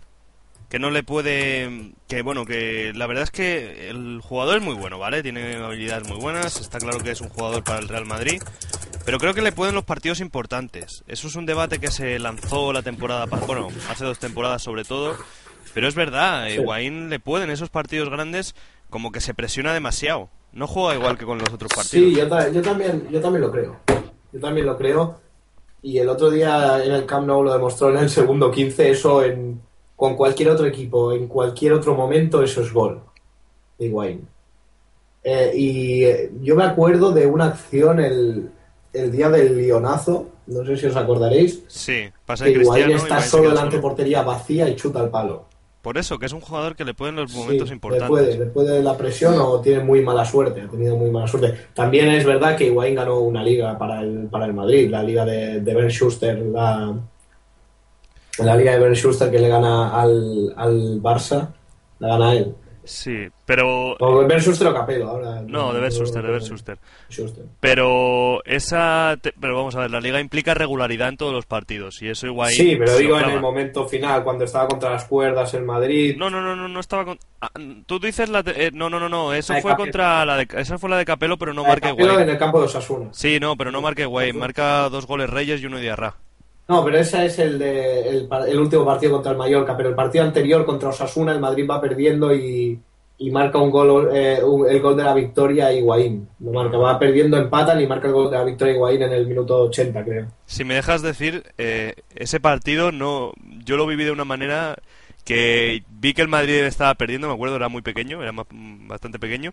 Que 0.69 0.77
no 0.77 0.91
le 0.91 1.01
puede... 1.01 1.93
Que 2.07 2.21
bueno, 2.21 2.45
que 2.45 2.91
la 2.93 3.07
verdad 3.07 3.23
es 3.23 3.31
que 3.31 3.89
el 3.89 4.21
jugador 4.21 4.57
es 4.57 4.61
muy 4.63 4.75
bueno, 4.75 4.99
¿vale? 4.99 5.23
Tiene 5.23 5.55
habilidades 5.55 6.07
muy 6.07 6.17
buenas, 6.19 6.61
está 6.61 6.77
claro 6.77 6.99
que 6.99 7.09
es 7.09 7.21
un 7.21 7.29
jugador 7.29 7.63
para 7.63 7.79
el 7.79 7.87
Real 7.87 8.05
Madrid, 8.05 8.39
pero 9.03 9.17
creo 9.17 9.33
que 9.33 9.41
le 9.41 9.51
pueden 9.51 9.73
los 9.73 9.83
partidos 9.85 10.19
importantes. 10.19 11.03
Eso 11.07 11.27
es 11.27 11.35
un 11.35 11.47
debate 11.47 11.79
que 11.79 11.89
se 11.89 12.19
lanzó 12.19 12.71
la 12.71 12.83
temporada... 12.83 13.25
pa- 13.25 13.37
Bueno, 13.37 13.69
hace 13.89 14.05
dos 14.05 14.19
temporadas 14.19 14.61
sobre 14.61 14.83
todo, 14.83 15.17
pero 15.73 15.87
es 15.87 15.95
verdad, 15.95 16.47
Higuaín 16.49 17.09
le 17.09 17.19
pueden 17.19 17.49
esos 17.49 17.69
partidos 17.71 18.09
grandes 18.11 18.53
como 18.89 19.11
que 19.11 19.21
se 19.21 19.33
presiona 19.33 19.73
demasiado. 19.73 20.29
No 20.51 20.65
juega 20.67 20.95
igual 20.95 21.17
que 21.17 21.25
con 21.25 21.37
los 21.37 21.49
otros 21.53 21.71
partidos. 21.75 22.09
Sí, 22.09 22.15
yo, 22.15 22.27
ta- 22.27 22.49
yo 22.49 22.61
también, 22.61 23.07
yo 23.11 23.21
también 23.21 23.41
lo 23.41 23.51
creo. 23.51 23.75
Yo 24.33 24.39
también 24.39 24.65
lo 24.65 24.77
creo. 24.77 25.19
Y 25.81 25.97
el 25.99 26.09
otro 26.09 26.29
día 26.29 26.83
en 26.83 26.91
el 26.91 27.05
Camp 27.05 27.27
Nou 27.27 27.43
lo 27.43 27.53
demostró 27.53 27.89
en 27.91 27.97
el 27.97 28.09
segundo 28.09 28.49
15. 28.51 28.89
Eso 28.89 29.23
en, 29.23 29.61
con 29.95 30.15
cualquier 30.15 30.49
otro 30.49 30.65
equipo, 30.65 31.13
en 31.13 31.27
cualquier 31.27 31.73
otro 31.73 31.93
momento, 31.95 32.41
eso 32.43 32.61
es 32.61 32.73
gol 32.73 33.01
de 33.77 33.85
Higuaín. 33.85 34.27
Eh, 35.23 35.51
y 35.55 36.03
eh, 36.05 36.31
yo 36.41 36.55
me 36.55 36.63
acuerdo 36.63 37.11
de 37.11 37.27
una 37.27 37.45
acción 37.45 37.99
el, 37.99 38.49
el 38.93 39.11
día 39.11 39.29
del 39.29 39.55
Lionazo. 39.57 40.29
No 40.47 40.65
sé 40.65 40.77
si 40.77 40.87
os 40.87 40.95
acordaréis. 40.95 41.63
Sí, 41.67 42.09
pasa 42.25 42.45
Que 42.45 42.51
Higuaín 42.53 42.91
está 42.91 43.21
solo 43.21 43.49
delante 43.49 43.75
de 43.75 43.81
portería 43.81 44.23
vacía 44.23 44.67
y 44.67 44.75
chuta 44.75 44.99
al 44.99 45.09
palo. 45.09 45.45
Por 45.81 45.97
eso, 45.97 46.19
que 46.19 46.25
es 46.25 46.33
un 46.33 46.41
jugador 46.41 46.75
que 46.75 46.83
le 46.83 46.93
pueden 46.93 47.15
los 47.15 47.31
Sí, 47.31 47.37
momentos 47.37 47.69
le 47.69 47.75
importantes. 47.75 48.09
puede, 48.09 48.37
le 48.37 48.45
puede 48.47 48.83
la 48.83 48.97
presión 48.97 49.35
o 49.39 49.61
tiene 49.61 49.81
muy 49.83 50.01
mala 50.01 50.25
suerte, 50.25 50.61
ha 50.61 50.67
tenido 50.67 50.97
muy 50.97 51.09
mala 51.09 51.25
suerte. 51.27 51.53
También 51.73 52.09
es 52.09 52.25
verdad 52.25 52.57
que 52.57 52.65
Higuaín 52.65 52.95
ganó 52.95 53.19
una 53.19 53.41
liga 53.43 53.77
para 53.77 54.01
el, 54.01 54.27
para 54.29 54.45
el 54.45 54.53
Madrid, 54.53 54.89
la 54.89 55.01
liga 55.03 55.23
de, 55.25 55.61
de 55.61 55.73
Ben 55.73 55.87
Schuster, 55.89 56.37
la, 56.39 56.93
la 58.39 58.55
liga 58.55 58.73
de 58.73 58.79
Ben 58.79 58.93
Schuster 58.93 59.31
que 59.31 59.39
le 59.39 59.47
gana 59.47 59.99
al, 60.01 60.53
al 60.57 61.01
Barça, 61.01 61.47
la 61.99 62.07
gana 62.09 62.33
él. 62.33 62.55
Sí, 62.89 63.27
pero... 63.45 63.95
O 63.99 64.25
Ben 64.25 64.39
Schuster 64.39 64.67
o 64.67 64.73
Capello, 64.73 65.09
ahora. 65.09 65.41
No, 65.45 65.71
de 65.73 65.79
Ben 65.79 65.91
Schuster, 65.91 66.23
de 66.23 66.31
Ben 66.31 66.41
Schuster. 66.41 66.77
Schuster. 67.07 67.45
Pero 67.59 68.43
esa... 68.45 69.15
te- 69.21 69.31
Pero 69.39 69.55
vamos 69.55 69.75
a 69.75 69.81
ver, 69.81 69.91
la 69.91 70.01
liga 70.01 70.19
implica 70.19 70.55
regularidad 70.55 71.09
en 71.09 71.17
todos 71.17 71.31
los 71.31 71.45
partidos. 71.45 72.01
Y 72.01 72.09
eso 72.09 72.25
Higuaín 72.25 72.55
Sí, 72.57 72.75
pero 72.77 72.97
digo 72.97 73.19
en 73.19 73.29
el 73.29 73.39
momento 73.39 73.87
final, 73.87 74.23
cuando 74.23 74.43
estaba 74.45 74.67
contra 74.67 74.89
las 74.89 75.05
cuerdas 75.05 75.53
el 75.53 75.65
Madrid. 75.65 76.15
No, 76.17 76.31
no, 76.31 76.41
no, 76.41 76.55
no, 76.55 76.67
no 76.67 76.79
estaba 76.79 77.05
con... 77.05 77.19
Ah, 77.41 77.51
tú 77.85 77.99
dices 77.99 78.27
la... 78.29 78.41
de- 78.41 78.65
eh, 78.67 78.71
no, 78.73 78.89
no, 78.89 78.99
no, 78.99 79.07
no, 79.07 79.33
eso 79.33 79.53
de 79.53 79.61
fue 79.61 79.71
Capello. 79.71 79.85
contra 79.85 80.25
la 80.25 80.37
de... 80.37 80.47
Esa 80.57 80.79
fue 80.79 80.89
la 80.89 80.97
de 80.97 81.05
Capello, 81.05 81.37
pero 81.37 81.53
no 81.53 81.61
de 81.61 81.67
marca 81.67 81.89
Higuaín. 81.91 82.21
en 82.21 82.29
el 82.29 82.37
campo 82.39 82.59
de 82.59 82.65
Osasuna. 82.65 83.09
Sí, 83.11 83.39
no, 83.39 83.55
pero 83.55 83.71
no 83.71 83.81
marca 83.81 84.01
Higuaín. 84.01 84.37
Marca 84.39 84.89
dos 84.89 85.05
goles 85.05 85.29
Reyes 85.29 85.61
y 85.61 85.67
uno 85.67 85.77
Diarra. 85.77 86.15
No, 86.69 86.85
pero 86.85 86.99
ese 86.99 87.25
es 87.25 87.39
el 87.39 87.57
de 87.57 88.07
el, 88.09 88.29
el 88.47 88.59
último 88.59 88.85
partido 88.85 89.11
contra 89.13 89.31
el 89.31 89.37
Mallorca, 89.39 89.75
pero 89.75 89.89
el 89.89 89.95
partido 89.95 90.23
anterior 90.23 90.65
contra 90.65 90.89
Osasuna, 90.89 91.31
el 91.33 91.39
Madrid 91.39 91.65
va 91.67 91.81
perdiendo 91.81 92.33
y, 92.33 92.79
y 93.17 93.31
marca 93.31 93.57
un 93.57 93.71
gol, 93.71 94.09
eh, 94.15 94.39
un- 94.43 94.69
el 94.69 94.79
gol 94.79 94.95
de 94.95 95.03
la 95.03 95.15
victoria 95.15 95.73
Higuaín. 95.73 96.29
Lo 96.39 96.51
marca, 96.51 96.77
va 96.77 96.99
perdiendo, 96.99 97.37
empatan 97.37 97.81
y 97.81 97.87
marca 97.87 98.07
el 98.07 98.13
gol 98.13 98.29
de 98.29 98.37
la 98.37 98.43
victoria 98.43 98.75
Higuaín 98.75 99.01
en 99.01 99.13
el 99.13 99.25
minuto 99.25 99.57
80, 99.63 100.03
creo. 100.05 100.27
Si 100.45 100.63
me 100.63 100.75
dejas 100.75 101.01
decir, 101.01 101.43
eh, 101.57 101.95
ese 102.15 102.39
partido 102.39 102.91
no... 102.91 103.33
Yo 103.65 103.75
lo 103.75 103.87
viví 103.87 104.03
de 104.03 104.11
una 104.11 104.25
manera 104.25 104.77
que 105.25 105.83
vi 105.89 106.13
que 106.13 106.21
el 106.21 106.27
Madrid 106.27 106.53
estaba 106.63 106.93
perdiendo, 106.95 107.27
me 107.27 107.33
acuerdo, 107.33 107.55
era 107.55 107.69
muy 107.69 107.81
pequeño, 107.81 108.21
era 108.21 108.31
bastante 108.51 109.19
pequeño, 109.19 109.51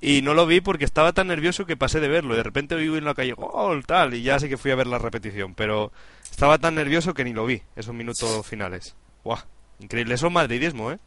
y 0.00 0.22
no 0.22 0.34
lo 0.34 0.46
vi 0.46 0.60
porque 0.60 0.84
estaba 0.84 1.12
tan 1.12 1.28
nervioso 1.28 1.64
que 1.66 1.76
pasé 1.76 2.00
de 2.00 2.08
verlo. 2.08 2.34
Y 2.34 2.36
de 2.36 2.42
repente 2.44 2.74
oí 2.74 2.86
en 2.86 3.04
la 3.04 3.14
calle, 3.14 3.32
gol, 3.32 3.86
tal, 3.86 4.14
y 4.14 4.22
ya 4.22 4.38
sé 4.38 4.48
que 4.48 4.56
fui 4.56 4.70
a 4.70 4.76
ver 4.76 4.86
la 4.86 4.98
repetición, 4.98 5.54
pero 5.54 5.90
estaba 6.36 6.58
tan 6.58 6.74
nervioso 6.74 7.14
que 7.14 7.24
ni 7.24 7.32
lo 7.32 7.46
vi, 7.46 7.62
esos 7.76 7.94
minutos 7.94 8.46
finales. 8.46 8.94
¡Guau! 9.24 9.38
Increíble, 9.80 10.16
eso 10.16 10.26
es 10.26 10.32
madridismo, 10.34 10.92
¿eh? 10.92 10.98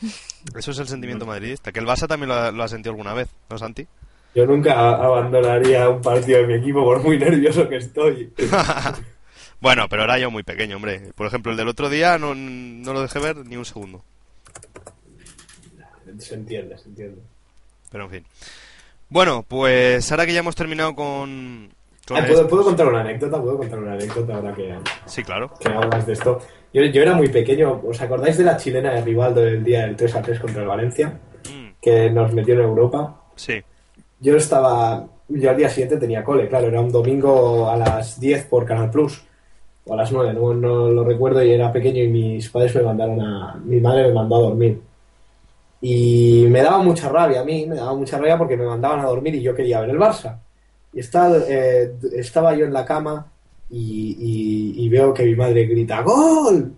Eso 0.56 0.70
es 0.70 0.78
el 0.78 0.86
sentimiento 0.86 1.26
madridista, 1.26 1.72
que 1.72 1.80
el 1.80 1.86
Barça 1.86 2.06
también 2.06 2.28
lo 2.28 2.34
ha, 2.34 2.52
lo 2.52 2.62
ha 2.62 2.68
sentido 2.68 2.92
alguna 2.92 3.14
vez, 3.14 3.28
¿no, 3.50 3.58
Santi? 3.58 3.84
Yo 4.32 4.46
nunca 4.46 4.90
abandonaría 4.90 5.88
un 5.88 6.00
partido 6.00 6.38
de 6.38 6.46
mi 6.46 6.54
equipo 6.54 6.84
por 6.84 7.02
muy 7.02 7.18
nervioso 7.18 7.68
que 7.68 7.76
estoy. 7.76 8.32
Bueno, 9.60 9.88
pero 9.88 10.04
era 10.04 10.18
yo 10.18 10.30
muy 10.30 10.42
pequeño, 10.42 10.76
hombre. 10.76 11.12
Por 11.14 11.26
ejemplo, 11.26 11.50
el 11.50 11.56
del 11.56 11.68
otro 11.68 11.88
día 11.88 12.18
no, 12.18 12.34
no 12.34 12.92
lo 12.92 13.00
dejé 13.00 13.18
ver 13.18 13.36
ni 13.46 13.56
un 13.56 13.64
segundo. 13.64 14.04
se 16.18 16.34
entiende, 16.34 16.76
se 16.76 16.88
entiende. 16.88 17.22
Pero 17.90 18.04
en 18.04 18.10
fin. 18.10 18.24
Bueno, 19.08 19.42
pues 19.42 20.10
ahora 20.10 20.26
que 20.26 20.34
ya 20.34 20.40
hemos 20.40 20.54
terminado 20.54 20.94
con... 20.94 21.72
Ah, 22.10 22.22
¿puedo, 22.26 22.46
¿Puedo 22.48 22.64
contar 22.64 22.86
una 22.88 23.00
anécdota? 23.00 23.40
¿Puedo 23.40 23.56
contar 23.58 23.78
una 23.78 23.92
anécdota 23.94 24.34
ahora 24.36 24.52
que, 24.54 24.74
Sí, 25.06 25.22
claro. 25.22 25.50
que 25.58 25.68
hablas 25.68 26.06
de 26.06 26.12
esto? 26.12 26.38
Yo, 26.72 26.82
yo 26.84 27.02
era 27.02 27.14
muy 27.14 27.28
pequeño. 27.28 27.80
¿Os 27.86 28.00
acordáis 28.02 28.36
de 28.36 28.44
la 28.44 28.56
chilena 28.56 28.92
de 28.92 29.00
Rivaldo 29.00 29.40
del 29.40 29.64
día 29.64 29.86
del 29.86 29.96
3 29.96 30.14
a 30.16 30.22
3 30.22 30.38
contra 30.40 30.62
el 30.62 30.68
Valencia? 30.68 31.08
Mm, 31.48 31.68
Que 31.80 32.10
nos 32.10 32.32
metió 32.34 32.54
en 32.54 32.60
Europa. 32.60 33.22
sí. 33.36 33.54
Yo 34.20 34.36
estaba. 34.36 35.04
Yo 35.28 35.50
al 35.50 35.56
día 35.56 35.68
siguiente 35.68 35.96
tenía 35.98 36.22
cole, 36.24 36.48
claro, 36.48 36.68
era 36.68 36.80
un 36.80 36.90
domingo 36.90 37.68
a 37.68 37.76
las 37.76 38.18
10 38.20 38.46
por 38.46 38.64
Canal 38.64 38.90
Plus. 38.90 39.22
O 39.86 39.92
a 39.92 39.96
las 39.96 40.10
9, 40.12 40.32
no, 40.32 40.54
no 40.54 40.88
lo 40.90 41.04
recuerdo, 41.04 41.42
y 41.42 41.50
era 41.52 41.70
pequeño 41.70 42.02
y 42.02 42.08
mis 42.08 42.48
padres 42.48 42.74
me 42.76 42.82
mandaron 42.82 43.20
a. 43.20 43.54
Mi 43.64 43.80
madre 43.80 44.08
me 44.08 44.14
mandó 44.14 44.36
a 44.36 44.40
dormir. 44.40 44.80
Y 45.80 46.46
me 46.48 46.62
daba 46.62 46.78
mucha 46.82 47.08
rabia 47.10 47.40
a 47.40 47.44
mí, 47.44 47.66
me 47.66 47.74
daba 47.74 47.94
mucha 47.94 48.16
rabia 48.16 48.38
porque 48.38 48.56
me 48.56 48.64
mandaban 48.64 49.00
a 49.00 49.04
dormir 49.06 49.34
y 49.34 49.42
yo 49.42 49.54
quería 49.54 49.80
ver 49.80 49.90
el 49.90 49.98
Barça. 49.98 50.38
Y 50.94 51.00
estaba, 51.00 51.36
eh, 51.48 51.92
estaba 52.14 52.54
yo 52.54 52.64
en 52.66 52.72
la 52.72 52.84
cama 52.84 53.26
y, 53.70 54.16
y- 54.78 54.84
y 54.84 54.88
veo 54.88 55.12
que 55.12 55.24
mi 55.24 55.34
madre 55.34 55.64
grita 55.66 56.02
¡Gol! 56.02 56.72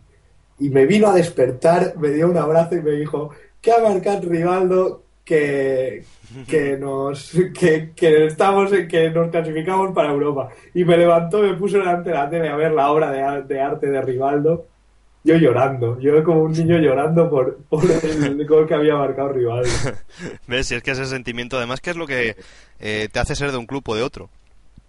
Y 0.58 0.70
me 0.70 0.86
vino 0.86 1.08
a 1.08 1.14
despertar, 1.14 1.94
me 1.98 2.08
dio 2.10 2.28
un 2.28 2.36
abrazo 2.38 2.76
y 2.76 2.82
me 2.82 2.92
dijo 2.92 3.30
que 3.60 3.72
ha 3.72 3.78
marcado 3.80 4.22
Rivaldo 4.28 5.02
que, 5.24 6.04
que 6.46 6.76
nos 6.80 7.32
que, 7.58 7.90
que 7.94 8.26
estamos 8.26 8.70
que 8.88 9.10
nos 9.10 9.28
clasificamos 9.30 9.92
para 9.92 10.12
Europa. 10.12 10.48
Y 10.72 10.84
me 10.84 10.96
levantó, 10.96 11.40
me 11.42 11.54
puso 11.54 11.78
delante 11.78 12.10
de 12.10 12.14
la 12.16 12.30
tele 12.30 12.48
a 12.48 12.56
ver 12.56 12.72
la 12.72 12.90
obra 12.90 13.10
de, 13.10 13.42
de 13.42 13.60
arte 13.60 13.88
de 13.90 14.00
Rivaldo 14.00 14.66
yo 15.26 15.34
llorando, 15.36 15.98
yo 16.00 16.22
como 16.24 16.42
un 16.42 16.52
niño 16.52 16.78
llorando 16.78 17.28
por, 17.28 17.58
por 17.68 17.82
el 17.90 18.46
gol 18.46 18.66
que 18.66 18.74
había 18.74 18.94
marcado 18.96 19.30
Rivaldo. 19.32 19.68
¿Ves? 20.46 20.68
Si 20.68 20.74
es 20.76 20.82
que 20.82 20.92
ese 20.92 21.04
sentimiento, 21.06 21.56
además, 21.58 21.80
que 21.80 21.90
es 21.90 21.96
lo 21.96 22.06
que 22.06 22.36
eh, 22.80 23.08
te 23.12 23.18
hace 23.18 23.34
ser 23.34 23.50
de 23.50 23.58
un 23.58 23.66
club 23.66 23.82
o 23.88 23.94
de 23.96 24.02
otro. 24.02 24.30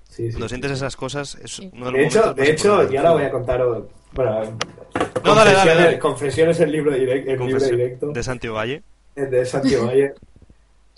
Sí, 0.09 0.27
sí, 0.27 0.29
Cuando 0.31 0.47
sí. 0.47 0.53
sientes 0.55 0.71
esas 0.71 0.95
cosas, 0.95 1.35
es 1.43 1.59
uno 1.59 1.87
de 1.87 1.91
los 1.91 1.93
De 1.93 2.05
hecho, 2.05 2.33
de 2.33 2.49
hecho, 2.51 2.91
y 2.91 2.97
ahora 2.97 3.09
del 3.09 3.17
voy 3.19 3.27
a 3.27 3.31
contaros, 3.31 3.83
bueno, 4.13 4.57
No, 5.23 5.35
dale, 5.35 5.51
dale, 5.51 5.53
confesiones, 5.53 5.83
dale. 5.85 5.99
confesiones 5.99 6.59
en 6.59 6.71
libro, 6.71 6.91
direct- 6.91 7.69
directo 7.71 8.11
de 8.11 8.23
Santiago 8.23 8.55
Valle. 8.55 8.83
de 9.15 9.45
Santiago 9.45 9.87
Valle. 9.87 10.13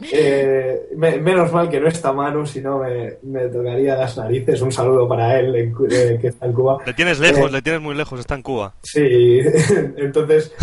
Eh, 0.01 0.89
me- 0.95 1.17
menos 1.19 1.51
mal 1.51 1.69
que 1.69 1.79
no 1.79 1.87
está 1.87 2.13
Manu, 2.13 2.45
si 2.45 2.61
no 2.61 2.79
me, 2.79 3.17
me 3.23 3.47
tocaría 3.49 3.95
las 3.95 4.17
narices. 4.17 4.61
Un 4.61 4.71
saludo 4.71 5.07
para 5.07 5.37
él, 5.39 5.53
en 5.55 5.75
eh, 5.91 6.17
que 6.21 6.27
está 6.27 6.45
en 6.45 6.53
Cuba. 6.53 6.77
Le 6.85 6.93
tienes 6.93 7.19
lejos, 7.19 7.49
Eh, 7.49 7.53
le 7.53 7.61
tienes 7.61 7.81
muy 7.81 7.95
lejos, 7.95 8.19
está 8.19 8.35
en 8.35 8.41
Cuba. 8.41 8.73
Sí, 8.81 9.39
entonces 9.97 10.53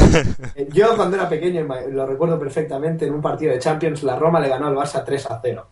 yo 0.73 0.97
cuando 0.97 1.17
era 1.17 1.29
pequeño, 1.29 1.67
lo 1.91 2.07
recuerdo 2.07 2.39
perfectamente, 2.39 3.07
en 3.07 3.15
un 3.15 3.21
partido 3.23 3.53
de 3.53 3.59
Champions, 3.59 4.03
la 4.05 4.17
Roma 4.17 4.41
le 4.41 4.49
ganó 4.49 4.69
al 4.69 4.75
Barça 4.77 5.03
3 5.05 5.27
a 5.31 5.41
0. 5.43 5.67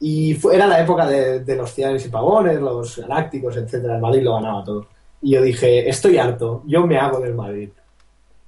Y 0.00 0.32
fue- 0.34 0.54
era 0.56 0.66
la 0.66 0.80
época 0.80 1.06
de, 1.06 1.40
de 1.40 1.56
los 1.56 1.74
Ciudadanos 1.74 2.06
y 2.06 2.08
Pagones, 2.08 2.58
los 2.60 2.96
Galácticos, 2.96 3.56
etcétera. 3.58 3.96
El 3.96 4.00
Madrid 4.00 4.22
lo 4.22 4.34
ganaba 4.36 4.64
todo. 4.64 4.86
Y 5.20 5.32
yo 5.32 5.42
dije, 5.42 5.86
estoy 5.86 6.16
harto, 6.16 6.62
yo 6.66 6.86
me 6.86 6.96
hago 6.96 7.20
del 7.20 7.34
Madrid. 7.34 7.68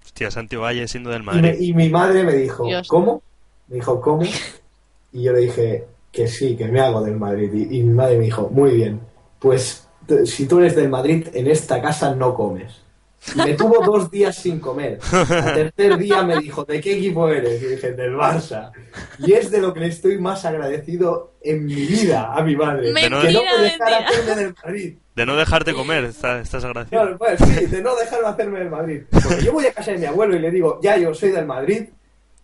Hostia, 0.02 0.30
Santiago 0.30 0.64
Valle 0.64 0.88
siendo 0.88 1.10
del 1.10 1.20
Y, 1.22 1.26
Madrid. 1.26 1.42
me- 1.42 1.56
y 1.64 1.74
mi 1.74 1.90
madre 1.90 2.24
me 2.24 2.32
dijo, 2.32 2.64
Dios. 2.64 2.88
¿cómo? 2.88 3.22
Me 3.72 3.76
dijo, 3.76 4.00
¿cómo? 4.02 4.22
Y 5.12 5.22
yo 5.22 5.32
le 5.32 5.40
dije 5.40 5.84
que 6.12 6.28
sí, 6.28 6.56
que 6.56 6.66
me 6.66 6.78
hago 6.80 7.00
del 7.02 7.16
Madrid. 7.16 7.50
Y, 7.54 7.78
y 7.78 7.82
mi 7.82 7.94
madre 7.94 8.18
me 8.18 8.24
dijo, 8.26 8.50
muy 8.50 8.72
bien, 8.72 9.00
pues 9.38 9.88
si 10.26 10.46
tú 10.46 10.58
eres 10.58 10.76
del 10.76 10.90
Madrid, 10.90 11.26
en 11.32 11.46
esta 11.46 11.80
casa 11.80 12.14
no 12.14 12.34
comes. 12.34 12.82
Y 13.34 13.38
me 13.38 13.54
tuvo 13.54 13.82
dos 13.84 14.10
días 14.10 14.36
sin 14.36 14.58
comer. 14.60 14.98
Al 15.12 15.54
tercer 15.54 15.96
día 15.96 16.22
me 16.22 16.36
dijo, 16.38 16.64
¿de 16.64 16.80
qué 16.80 16.98
equipo 16.98 17.28
eres? 17.28 17.62
Y 17.62 17.66
dije, 17.66 17.92
del 17.92 18.14
Barça. 18.14 18.72
Y 19.20 19.32
es 19.32 19.50
de 19.50 19.60
lo 19.60 19.72
que 19.72 19.80
le 19.80 19.86
estoy 19.86 20.18
más 20.18 20.44
agradecido 20.44 21.32
en 21.40 21.64
mi 21.64 21.74
vida 21.86 22.34
a 22.34 22.42
mi 22.42 22.54
madre. 22.56 22.92
Mentira, 22.92 23.22
que 23.22 23.32
no 23.32 23.40
me 23.42 23.62
dejara 23.62 24.00
mentira. 24.00 24.08
hacerme 24.08 24.42
del 24.42 24.54
Madrid. 24.64 24.94
De 25.14 25.26
no 25.26 25.36
dejarte 25.36 25.72
comer, 25.72 26.04
está- 26.04 26.40
estás 26.40 26.64
agradecido. 26.64 27.00
Claro, 27.02 27.16
pues 27.18 27.38
sí, 27.38 27.66
de 27.66 27.80
no 27.82 27.94
dejarme 27.96 28.28
hacerme 28.28 28.58
del 28.58 28.70
Madrid. 28.70 29.02
Porque 29.10 29.42
yo 29.44 29.52
voy 29.52 29.66
a 29.66 29.72
casa 29.72 29.92
de 29.92 29.98
mi 29.98 30.06
abuelo 30.06 30.34
y 30.36 30.38
le 30.40 30.50
digo, 30.50 30.78
ya 30.82 30.96
yo 30.98 31.14
soy 31.14 31.30
del 31.30 31.46
Madrid, 31.46 31.84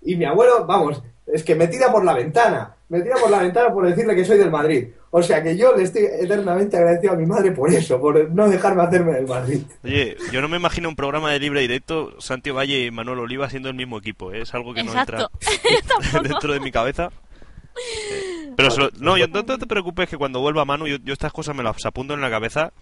y 0.03 0.15
mi 0.17 0.27
abuelo, 0.27 0.65
vamos, 0.65 1.03
es 1.33 1.43
que 1.45 1.55
me 1.55 1.67
tira 1.69 1.91
por 1.93 2.05
la 2.05 2.15
ventana, 2.15 2.75
me 2.89 3.01
tira 3.03 3.17
por 3.17 3.31
la 3.31 3.41
ventana 3.41 3.73
por 3.73 3.87
decirle 3.89 4.15
que 4.15 4.25
soy 4.25 4.39
del 4.39 4.51
Madrid. 4.51 4.89
O 5.11 5.23
sea 5.23 5.43
que 5.43 5.57
yo 5.57 5.75
le 5.75 5.85
estoy 5.85 6.05
eternamente 6.05 6.77
agradecido 6.77 7.15
a 7.15 7.17
mi 7.17 7.25
madre 7.27 7.53
por 7.53 7.73
eso, 7.73 7.99
por 8.01 8.31
no 8.31 8.49
dejarme 8.49 8.83
hacerme 8.83 9.13
del 9.13 9.27
Madrid. 9.27 9.63
Oye, 9.83 10.17
yo 10.33 10.41
no 10.43 10.49
me 10.49 10.59
imagino 10.59 10.89
un 10.89 10.97
programa 10.97 11.33
de 11.33 11.39
libre 11.41 11.61
directo, 11.63 12.21
Santiago 12.21 12.59
Valle 12.59 12.85
y 12.85 12.91
Manuel 12.91 13.21
Oliva 13.21 13.49
siendo 13.49 13.69
el 13.71 13.75
mismo 13.75 13.99
equipo, 13.99 14.33
¿eh? 14.33 14.43
es 14.43 14.53
algo 14.55 14.75
que 14.75 14.83
no 14.85 14.93
entra 14.99 15.29
dentro 16.23 16.53
de 16.53 16.61
mi 16.61 16.71
cabeza. 16.71 17.11
Eh, 17.77 18.53
Pero 18.57 18.71
se 18.71 18.81
lo- 18.81 18.91
no, 18.99 19.17
yo, 19.17 19.29
no, 19.29 19.43
no 19.43 19.59
te 19.59 19.67
preocupes 19.67 20.09
que 20.09 20.17
cuando 20.17 20.41
vuelva 20.41 20.65
Manu, 20.65 20.87
yo, 20.87 20.97
yo 21.03 21.13
estas 21.13 21.33
cosas 21.33 21.55
me 21.57 21.63
las 21.63 21.85
apunto 21.87 22.15
en 22.15 22.21
la 22.21 22.29
cabeza, 22.31 22.73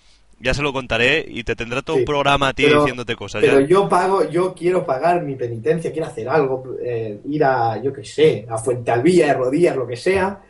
ya 0.40 0.52
se 0.54 0.62
lo 0.62 0.72
contaré 0.72 1.24
y 1.28 1.44
te 1.44 1.56
tendrá 1.56 1.82
todo 1.82 1.96
Sí, 1.96 2.00
un 2.02 2.06
programa 2.06 2.48
a 2.48 2.52
ti 2.52 2.64
pero- 2.64 2.80
diciéndote 2.80 3.16
cosas. 3.16 3.40
Pero 3.42 3.60
ya. 3.60 3.66
yo 3.66 3.88
pago, 3.88 4.28
yo 4.28 4.54
quiero 4.54 4.84
pagar 4.84 5.22
mi 5.22 5.34
penitencia, 5.36 5.92
quiero 5.92 6.06
hacer 6.08 6.28
algo, 6.28 6.76
eh, 6.82 7.20
ir 7.26 7.44
a, 7.44 7.80
yo 7.82 7.92
qué 7.92 8.04
sé, 8.04 8.46
a 8.48 8.58
Fuente 8.58 8.90
Alvilla, 8.90 9.26
de 9.28 9.34
rodillas, 9.34 9.76
lo 9.76 9.86
que 9.86 9.96
sea, 9.96 10.40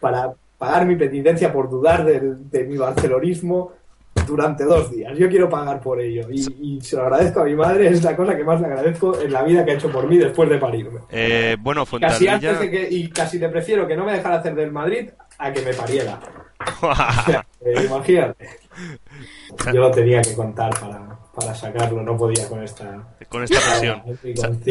para 0.00 0.32
pagar 0.58 0.86
mi 0.86 0.96
penitencia 0.96 1.52
por 1.52 1.68
dudar 1.70 2.04
de 2.04 2.64
mi 2.64 2.76
barcelonismo 2.76 3.72
durante 4.26 4.64
dos 4.64 4.90
días. 4.90 5.16
Yo 5.18 5.28
quiero 5.28 5.48
pagar 5.48 5.80
por 5.80 6.00
ello 6.00 6.28
y, 6.30 6.76
y 6.76 6.80
se 6.80 6.96
lo 6.96 7.02
agradezco 7.02 7.40
a 7.40 7.44
mi 7.44 7.54
madre, 7.54 7.88
es 7.88 8.02
la 8.02 8.16
cosa 8.16 8.36
que 8.36 8.44
más 8.44 8.60
le 8.60 8.68
agradezco 8.68 9.20
en 9.20 9.32
la 9.32 9.42
vida 9.42 9.64
que 9.64 9.72
ha 9.72 9.74
hecho 9.74 9.90
por 9.90 10.08
mí 10.08 10.16
después 10.18 10.48
de 10.48 10.58
parirme. 10.58 11.00
Eh, 11.10 11.56
bueno, 11.60 11.84
Casi 12.00 12.28
antes 12.28 12.58
de 12.60 12.70
que, 12.70 12.88
y 12.90 13.08
casi 13.10 13.38
le 13.38 13.48
prefiero 13.48 13.86
que 13.86 13.96
no 13.96 14.04
me 14.04 14.12
dejara 14.12 14.36
hacer 14.36 14.54
del 14.54 14.70
Madrid 14.72 15.10
a 15.38 15.52
que 15.52 15.60
me 15.62 15.74
pariera. 15.74 16.18
Eh, 17.64 17.84
imagínate. 17.84 18.48
Yo 19.72 19.80
lo 19.80 19.90
tenía 19.90 20.20
que 20.20 20.34
contar 20.34 20.78
para, 20.78 21.18
para 21.34 21.54
sacarlo, 21.54 22.02
no 22.02 22.16
podía 22.16 22.48
con 22.48 22.62
esta... 22.62 23.02
Con 23.28 23.44
esta 23.44 23.58
presión. 23.70 24.02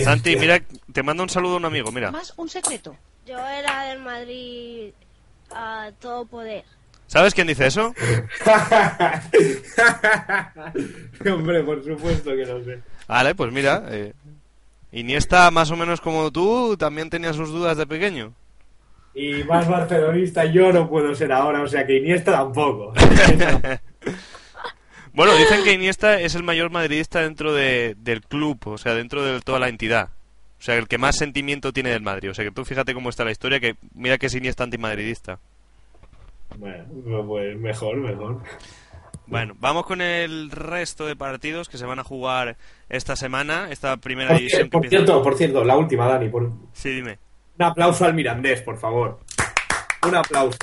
Santi, 0.03 0.35
mira, 0.35 0.61
te 0.91 1.03
manda 1.03 1.23
un 1.23 1.29
saludo 1.29 1.55
a 1.55 1.57
un 1.57 1.65
amigo, 1.65 1.91
mira. 1.91 2.11
Más 2.11 2.33
un 2.37 2.49
secreto. 2.49 2.95
Yo 3.25 3.39
era 3.39 3.85
del 3.85 3.99
Madrid 3.99 4.91
a 5.51 5.91
todo 5.99 6.25
poder. 6.25 6.63
¿Sabes 7.07 7.33
quién 7.33 7.47
dice 7.47 7.67
eso? 7.67 7.93
Hombre, 11.31 11.63
por 11.63 11.83
supuesto 11.83 12.31
que 12.31 12.45
lo 12.45 12.63
sé. 12.63 12.79
Vale, 13.07 13.35
pues 13.35 13.51
mira, 13.51 13.83
eh, 13.89 14.13
Iniesta 14.93 15.49
más 15.49 15.71
o 15.71 15.75
menos 15.75 16.01
como 16.01 16.31
tú, 16.31 16.77
también 16.77 17.09
tenía 17.09 17.33
sus 17.33 17.49
dudas 17.49 17.75
de 17.77 17.87
pequeño. 17.87 18.31
Y 19.15 19.43
más 19.43 19.67
barcelonista 19.67 20.45
yo 20.45 20.73
no 20.73 20.89
puedo 20.89 21.13
ser 21.13 21.31
ahora, 21.31 21.61
o 21.61 21.67
sea 21.67 21.85
que 21.85 21.97
Iniesta 21.97 22.31
tampoco. 22.31 22.93
Bueno, 25.15 25.35
dicen 25.35 25.63
que 25.63 25.73
Iniesta 25.73 26.19
es 26.19 26.33
el 26.33 26.41
mayor 26.41 26.71
madridista 26.71 27.21
dentro 27.21 27.53
de- 27.53 27.95
del 27.99 28.21
club, 28.23 28.59
o 28.65 28.77
sea, 28.79 28.95
dentro 28.95 29.21
de 29.23 29.39
toda 29.41 29.59
la 29.59 29.69
entidad. 29.69 30.09
O 30.59 30.61
sea, 30.63 30.75
el 30.75 30.87
que 30.87 30.97
más 30.97 31.17
sentimiento 31.17 31.71
tiene 31.71 31.91
del 31.91 32.01
Madrid. 32.01 32.31
O 32.31 32.33
sea, 32.33 32.43
que 32.43 32.49
tú 32.51 32.65
fíjate 32.65 32.95
cómo 32.95 33.09
está 33.11 33.23
la 33.23 33.29
historia, 33.31 33.59
que 33.59 33.75
mira 33.93 34.17
que 34.17 34.25
es 34.25 34.33
Iniesta 34.33 34.63
antimadridista. 34.63 35.37
bueno, 36.57 36.85
pues 37.27 37.55
mejor, 37.59 37.97
mejor. 37.97 38.39
Bueno, 39.27 39.55
vamos 39.59 39.85
con 39.85 40.01
el 40.01 40.49
resto 40.49 41.05
de 41.05 41.15
partidos 41.15 41.69
que 41.69 41.77
se 41.77 41.85
van 41.85 41.99
a 41.99 42.03
jugar 42.03 42.57
esta 42.89 43.15
semana, 43.15 43.67
esta 43.69 43.97
primera 43.97 44.29
Por, 44.29 44.37
división 44.37 44.63
que 44.63 44.69
por 44.69 44.83
empieza... 44.85 45.05
cierto, 45.05 45.21
por 45.23 45.35
cierto, 45.37 45.63
la 45.63 45.77
última, 45.77 46.07
Dani, 46.07 46.29
por... 46.29 46.51
Sí, 46.73 46.89
dime. 46.89 47.19
Aplauso 47.59 48.05
al 48.05 48.13
Mirandés, 48.13 48.61
por 48.61 48.77
favor. 48.79 49.19
Un 50.07 50.15
aplauso. 50.15 50.57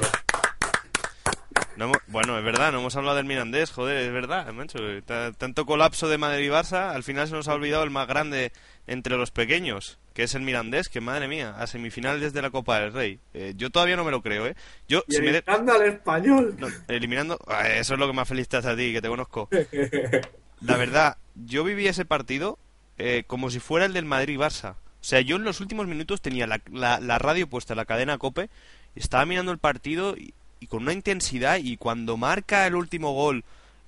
No 1.77 1.87
hemos- 1.87 1.99
bueno, 2.09 2.37
es 2.39 2.45
verdad, 2.45 2.73
no 2.73 2.81
hemos 2.81 2.95
hablado 2.97 3.17
del 3.17 3.25
Mirandés, 3.25 3.71
joder, 3.71 3.97
es 3.99 4.13
verdad, 4.13 4.53
macho. 4.53 4.79
Ta- 5.07 5.33
Tanto 5.33 5.65
colapso 5.65 6.09
de 6.09 6.19
Madrid 6.19 6.45
y 6.47 6.49
Barça, 6.51 6.91
al 6.95 7.03
final 7.03 7.27
se 7.27 7.33
nos 7.35 7.49
ha 7.49 7.55
olvidado 7.55 7.85
el 7.85 7.91
más 7.91 8.07
grande 8.07 8.53
entre 8.87 9.17
los 9.17 9.31
pequeños, 9.31 9.99
que 10.13 10.25
es 10.25 10.35
el 10.35 10.43
Mirandés, 10.43 10.91
que 10.91 11.01
madre 11.01 11.27
mía, 11.27 11.55
a 11.59 11.67
semifinales 11.67 12.35
de 12.35 12.43
la 12.43 12.51
Copa 12.51 12.81
del 12.81 12.93
Rey. 12.93 13.19
Eh, 13.33 13.55
yo 13.57 13.71
todavía 13.71 13.97
no 13.97 14.05
me 14.05 14.11
lo 14.11 14.21
creo, 14.21 14.47
¿eh? 14.47 14.57
Yo, 14.89 15.05
Y 15.09 15.15
si 15.15 15.23
me 15.23 15.33
de- 15.33 15.39
eliminando 15.39 15.73
al 15.73 15.83
español. 15.89 16.55
no, 16.59 16.69
eliminando... 16.89 17.39
Ah, 17.47 17.67
Eso 17.69 17.95
es 17.95 18.01
lo 18.01 18.07
que 18.09 18.13
más 18.13 18.29
feliz 18.29 18.47
te 18.49 18.59
hace 18.59 18.69
a 18.69 18.77
ti, 18.77 18.93
que 18.93 19.01
te 19.01 19.09
conozco. 19.09 19.49
La 20.61 20.77
verdad, 20.77 21.17
yo 21.35 21.65
viví 21.65 21.87
ese 21.89 22.05
partido 22.05 22.59
eh, 22.99 23.25
como 23.27 23.49
si 23.49 23.59
fuera 23.61 23.87
el 23.87 23.95
del 23.95 24.05
Madrid 24.05 24.35
y 24.35 24.37
Barça. 24.39 24.75
O 25.01 25.05
sea, 25.05 25.21
yo 25.21 25.37
en 25.37 25.45
los 25.45 25.61
últimos 25.61 25.87
minutos 25.87 26.21
tenía 26.21 26.47
la, 26.47 26.61
la- 26.71 27.01
la 27.01 27.19
radio 27.19 27.49
puesta, 27.49 27.75
la 27.75 27.85
cadena 27.87 28.19
Cope, 28.19 28.51
estaba 28.97 29.25
mirando 29.27 29.53
el 29.53 29.59
partido 29.59 30.17
y, 30.17 30.35
y 30.61 30.67
con 30.67 30.83
una 30.83 30.93
intensidad 30.93 31.59
y 31.59 31.77
cuando 31.77 32.17
marca 32.17 32.67
el 32.67 32.75
último 32.75 33.13
gol 33.13 33.45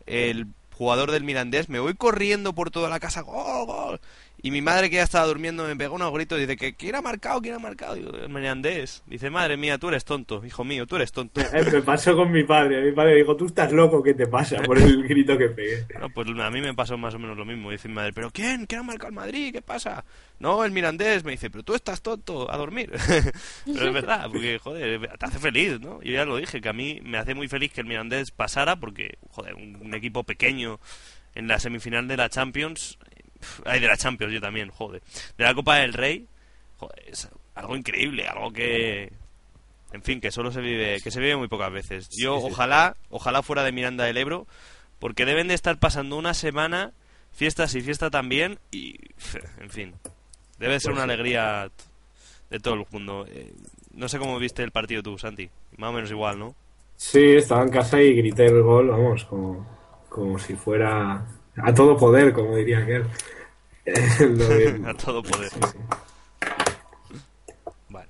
el 0.06 0.46
jugador 0.74 1.10
del 1.10 1.24
Mirandés, 1.24 1.68
me 1.68 1.80
voy 1.80 1.94
corriendo 1.94 2.54
por 2.54 2.70
toda 2.70 2.88
la 2.88 2.98
casa, 3.00 3.20
¡gol, 3.20 3.66
gol! 3.66 4.00
Y 4.44 4.50
mi 4.50 4.60
madre 4.60 4.90
que 4.90 4.96
ya 4.96 5.04
estaba 5.04 5.24
durmiendo 5.26 5.64
me 5.64 5.76
pegó 5.76 5.94
unos 5.94 6.12
gritos 6.12 6.36
y 6.38 6.42
dice 6.42 6.56
que 6.56 6.74
¿quién 6.74 6.96
ha 6.96 7.00
marcado? 7.00 7.40
¿quién 7.40 7.54
ha 7.54 7.58
marcado? 7.60 7.94
Digo, 7.94 8.10
el 8.10 8.28
Mirandés. 8.28 9.04
Dice, 9.06 9.30
madre 9.30 9.56
mía, 9.56 9.78
tú 9.78 9.88
eres 9.88 10.04
tonto, 10.04 10.44
hijo 10.44 10.64
mío, 10.64 10.84
tú 10.84 10.96
eres 10.96 11.12
tonto. 11.12 11.40
Me 11.72 11.82
pasó 11.82 12.16
con 12.16 12.32
mi 12.32 12.42
padre. 12.42 12.82
Mi 12.82 12.90
padre 12.90 13.14
dijo, 13.14 13.36
tú 13.36 13.46
estás 13.46 13.70
loco, 13.70 14.02
¿qué 14.02 14.14
te 14.14 14.26
pasa? 14.26 14.60
Por 14.62 14.78
el 14.78 15.02
grito 15.08 15.38
que 15.38 15.48
pegué. 15.48 15.86
No, 16.00 16.10
pues 16.10 16.26
a 16.28 16.50
mí 16.50 16.60
me 16.60 16.74
pasó 16.74 16.98
más 16.98 17.14
o 17.14 17.20
menos 17.20 17.36
lo 17.36 17.44
mismo. 17.44 17.70
Dice 17.70 17.86
mi 17.86 17.94
madre, 17.94 18.12
¿pero 18.12 18.32
quién? 18.32 18.66
¿Quién 18.66 18.80
ha 18.80 18.84
marcado 18.84 19.10
el 19.10 19.14
Madrid? 19.14 19.52
¿Qué 19.52 19.62
pasa? 19.62 20.04
No, 20.40 20.64
el 20.64 20.72
Mirandés. 20.72 21.22
Me 21.22 21.30
dice, 21.30 21.48
pero 21.48 21.62
tú 21.62 21.74
estás 21.74 22.02
tonto, 22.02 22.52
a 22.52 22.56
dormir. 22.56 22.90
pero 23.64 23.86
es 23.86 23.94
verdad, 23.94 24.28
porque, 24.28 24.58
joder, 24.58 25.08
te 25.18 25.24
hace 25.24 25.38
feliz, 25.38 25.80
¿no? 25.80 26.02
Yo 26.02 26.12
ya 26.12 26.24
lo 26.24 26.36
dije, 26.36 26.60
que 26.60 26.68
a 26.68 26.72
mí 26.72 27.00
me 27.04 27.18
hace 27.18 27.34
muy 27.34 27.46
feliz 27.46 27.72
que 27.72 27.82
el 27.82 27.86
Mirandés 27.86 28.32
pasara, 28.32 28.74
porque, 28.74 29.18
joder, 29.30 29.54
un, 29.54 29.76
un 29.80 29.94
equipo 29.94 30.24
pequeño 30.24 30.80
en 31.34 31.48
la 31.48 31.58
semifinal 31.58 32.08
de 32.08 32.16
la 32.16 32.28
Champions. 32.28 32.98
Ay, 33.64 33.80
de 33.80 33.86
la 33.88 33.96
Champions, 33.96 34.32
yo 34.32 34.40
también, 34.40 34.70
joder. 34.70 35.02
De 35.36 35.44
la 35.44 35.54
Copa 35.54 35.76
del 35.76 35.92
Rey, 35.92 36.26
joder, 36.78 37.02
es 37.08 37.28
algo 37.54 37.76
increíble, 37.76 38.26
algo 38.28 38.52
que. 38.52 39.12
En 39.92 40.02
fin, 40.02 40.20
que 40.22 40.30
solo 40.30 40.50
se 40.50 40.60
vive, 40.62 41.00
que 41.02 41.10
se 41.10 41.20
vive 41.20 41.36
muy 41.36 41.48
pocas 41.48 41.70
veces. 41.70 42.08
Yo, 42.10 42.36
Sí, 42.40 42.46
sí. 42.46 42.52
ojalá, 42.52 42.96
ojalá 43.10 43.42
fuera 43.42 43.62
de 43.62 43.72
Miranda 43.72 44.04
del 44.04 44.16
Ebro, 44.16 44.46
porque 44.98 45.26
deben 45.26 45.48
de 45.48 45.54
estar 45.54 45.78
pasando 45.78 46.16
una 46.16 46.32
semana, 46.32 46.92
fiestas 47.32 47.74
y 47.74 47.82
fiesta 47.82 48.08
también, 48.08 48.58
y, 48.70 48.96
en 49.60 49.68
fin, 49.68 49.94
debe 50.58 50.80
ser 50.80 50.92
Pues 50.92 50.96
una 51.04 51.04
sí. 51.04 51.10
alegría 51.12 51.70
de 52.48 52.58
todo 52.58 52.74
el 52.74 52.86
mundo. 52.90 53.26
Eh, 53.28 53.52
no 53.92 54.08
sé 54.08 54.18
cómo 54.18 54.38
viste 54.38 54.62
el 54.62 54.70
partido 54.70 55.02
tú, 55.02 55.18
Santi. 55.18 55.50
Más 55.76 55.90
o 55.90 55.92
menos 55.92 56.10
igual, 56.10 56.38
¿no? 56.38 56.54
Sí, 56.96 57.22
estaba 57.36 57.62
en 57.62 57.68
casa 57.70 58.00
y 58.00 58.14
grité 58.14 58.46
el 58.46 58.62
gol, 58.62 58.88
vamos, 58.88 59.24
como, 59.26 59.66
como 60.08 60.38
si 60.38 60.54
fuera 60.54 61.26
a 61.56 61.74
todo 61.74 61.96
poder, 61.96 62.32
como 62.32 62.56
diría 62.56 62.78
aquel. 62.78 63.06
De- 63.84 64.82
A 64.88 64.94
todo 64.94 65.22
poder. 65.22 65.50
sí, 65.50 65.58
sí. 65.72 65.78
Vale. 67.88 68.08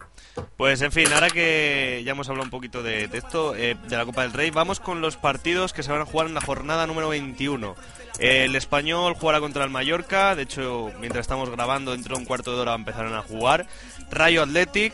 Pues 0.57 0.80
en 0.82 0.93
fin, 0.93 1.12
ahora 1.12 1.30
que 1.30 2.03
ya 2.05 2.12
hemos 2.12 2.28
hablado 2.28 2.45
un 2.45 2.51
poquito 2.51 2.82
de, 2.82 3.09
de 3.09 3.18
esto, 3.18 3.55
eh, 3.57 3.76
de 3.88 3.97
la 3.97 4.05
Copa 4.05 4.22
del 4.22 4.32
Rey, 4.32 4.51
vamos 4.51 4.80
con 4.80 5.01
los 5.01 5.16
partidos 5.16 5.72
que 5.72 5.82
se 5.82 5.90
van 5.90 6.01
a 6.03 6.07
jugar 6.07 6.26
en 6.28 6.34
la 6.34 6.40
jornada 6.40 6.86
número 6.86 7.09
21. 7.09 7.74
El 8.18 8.55
español 8.55 9.14
jugará 9.14 9.40
contra 9.40 9.64
el 9.64 9.70
Mallorca. 9.70 10.34
De 10.36 10.43
hecho, 10.43 10.90
mientras 11.01 11.22
estamos 11.22 11.51
grabando, 11.51 11.93
dentro 11.93 12.14
de 12.14 12.20
un 12.20 12.26
cuarto 12.26 12.55
de 12.55 12.61
hora 12.61 12.74
empezarán 12.74 13.14
a 13.14 13.22
jugar. 13.22 13.66
Rayo 14.11 14.43
Athletic, 14.43 14.93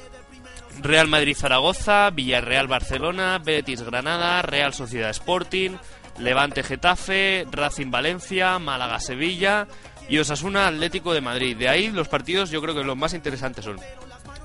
Real 0.81 1.09
Madrid 1.09 1.37
Zaragoza, 1.37 2.11
Villarreal 2.11 2.69
Barcelona, 2.69 3.39
Betis 3.45 3.83
Granada, 3.83 4.41
Real 4.43 4.73
Sociedad 4.73 5.11
Sporting, 5.11 5.73
Levante 6.19 6.63
Getafe, 6.63 7.47
Racing 7.51 7.91
Valencia, 7.91 8.59
Málaga 8.59 9.01
Sevilla 9.01 9.67
y 10.09 10.19
Osasuna 10.19 10.67
Atlético 10.67 11.13
de 11.13 11.21
Madrid. 11.21 11.57
De 11.57 11.69
ahí 11.69 11.91
los 11.91 12.09
partidos 12.09 12.51
yo 12.51 12.61
creo 12.61 12.75
que 12.75 12.85
los 12.85 12.97
más 12.97 13.15
interesantes 13.15 13.65
son 13.65 13.79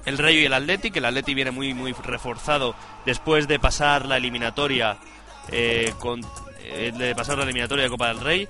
el 0.06 0.18
Rayo 0.18 0.40
y 0.40 0.46
el 0.46 0.54
Athletic. 0.54 0.96
El 0.98 1.06
Athletic 1.06 1.36
viene 1.36 1.52
muy 1.52 1.74
muy 1.74 1.94
reforzado 1.94 2.76
después 3.06 3.48
de 3.48 3.60
pasar 3.60 4.06
la 4.06 4.18
eliminatoria 4.18 4.98
eh, 5.52 5.94
con 6.00 6.22
eh, 6.64 6.92
de 6.98 7.16
pasar 7.16 7.38
la 7.38 7.44
eliminatoria 7.44 7.86
de 7.86 7.90
Copa 7.90 8.08
del 8.08 8.20
Rey. 8.20 8.48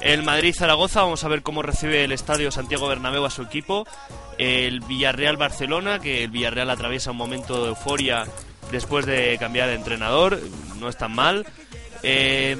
El 0.00 0.22
Madrid-Zaragoza, 0.22 1.02
vamos 1.02 1.24
a 1.24 1.28
ver 1.28 1.42
cómo 1.42 1.62
recibe 1.62 2.04
el 2.04 2.12
estadio 2.12 2.50
Santiago 2.50 2.88
Bernabéu 2.88 3.24
a 3.26 3.30
su 3.30 3.42
equipo. 3.42 3.86
El 4.38 4.80
Villarreal-Barcelona, 4.80 5.98
que 5.98 6.24
el 6.24 6.30
Villarreal 6.30 6.70
atraviesa 6.70 7.10
un 7.10 7.18
momento 7.18 7.62
de 7.62 7.68
euforia 7.70 8.24
después 8.70 9.04
de 9.04 9.36
cambiar 9.38 9.68
de 9.68 9.74
entrenador, 9.74 10.40
no 10.78 10.88
es 10.88 10.96
tan 10.96 11.14
mal. 11.14 11.46
Eh, 12.02 12.56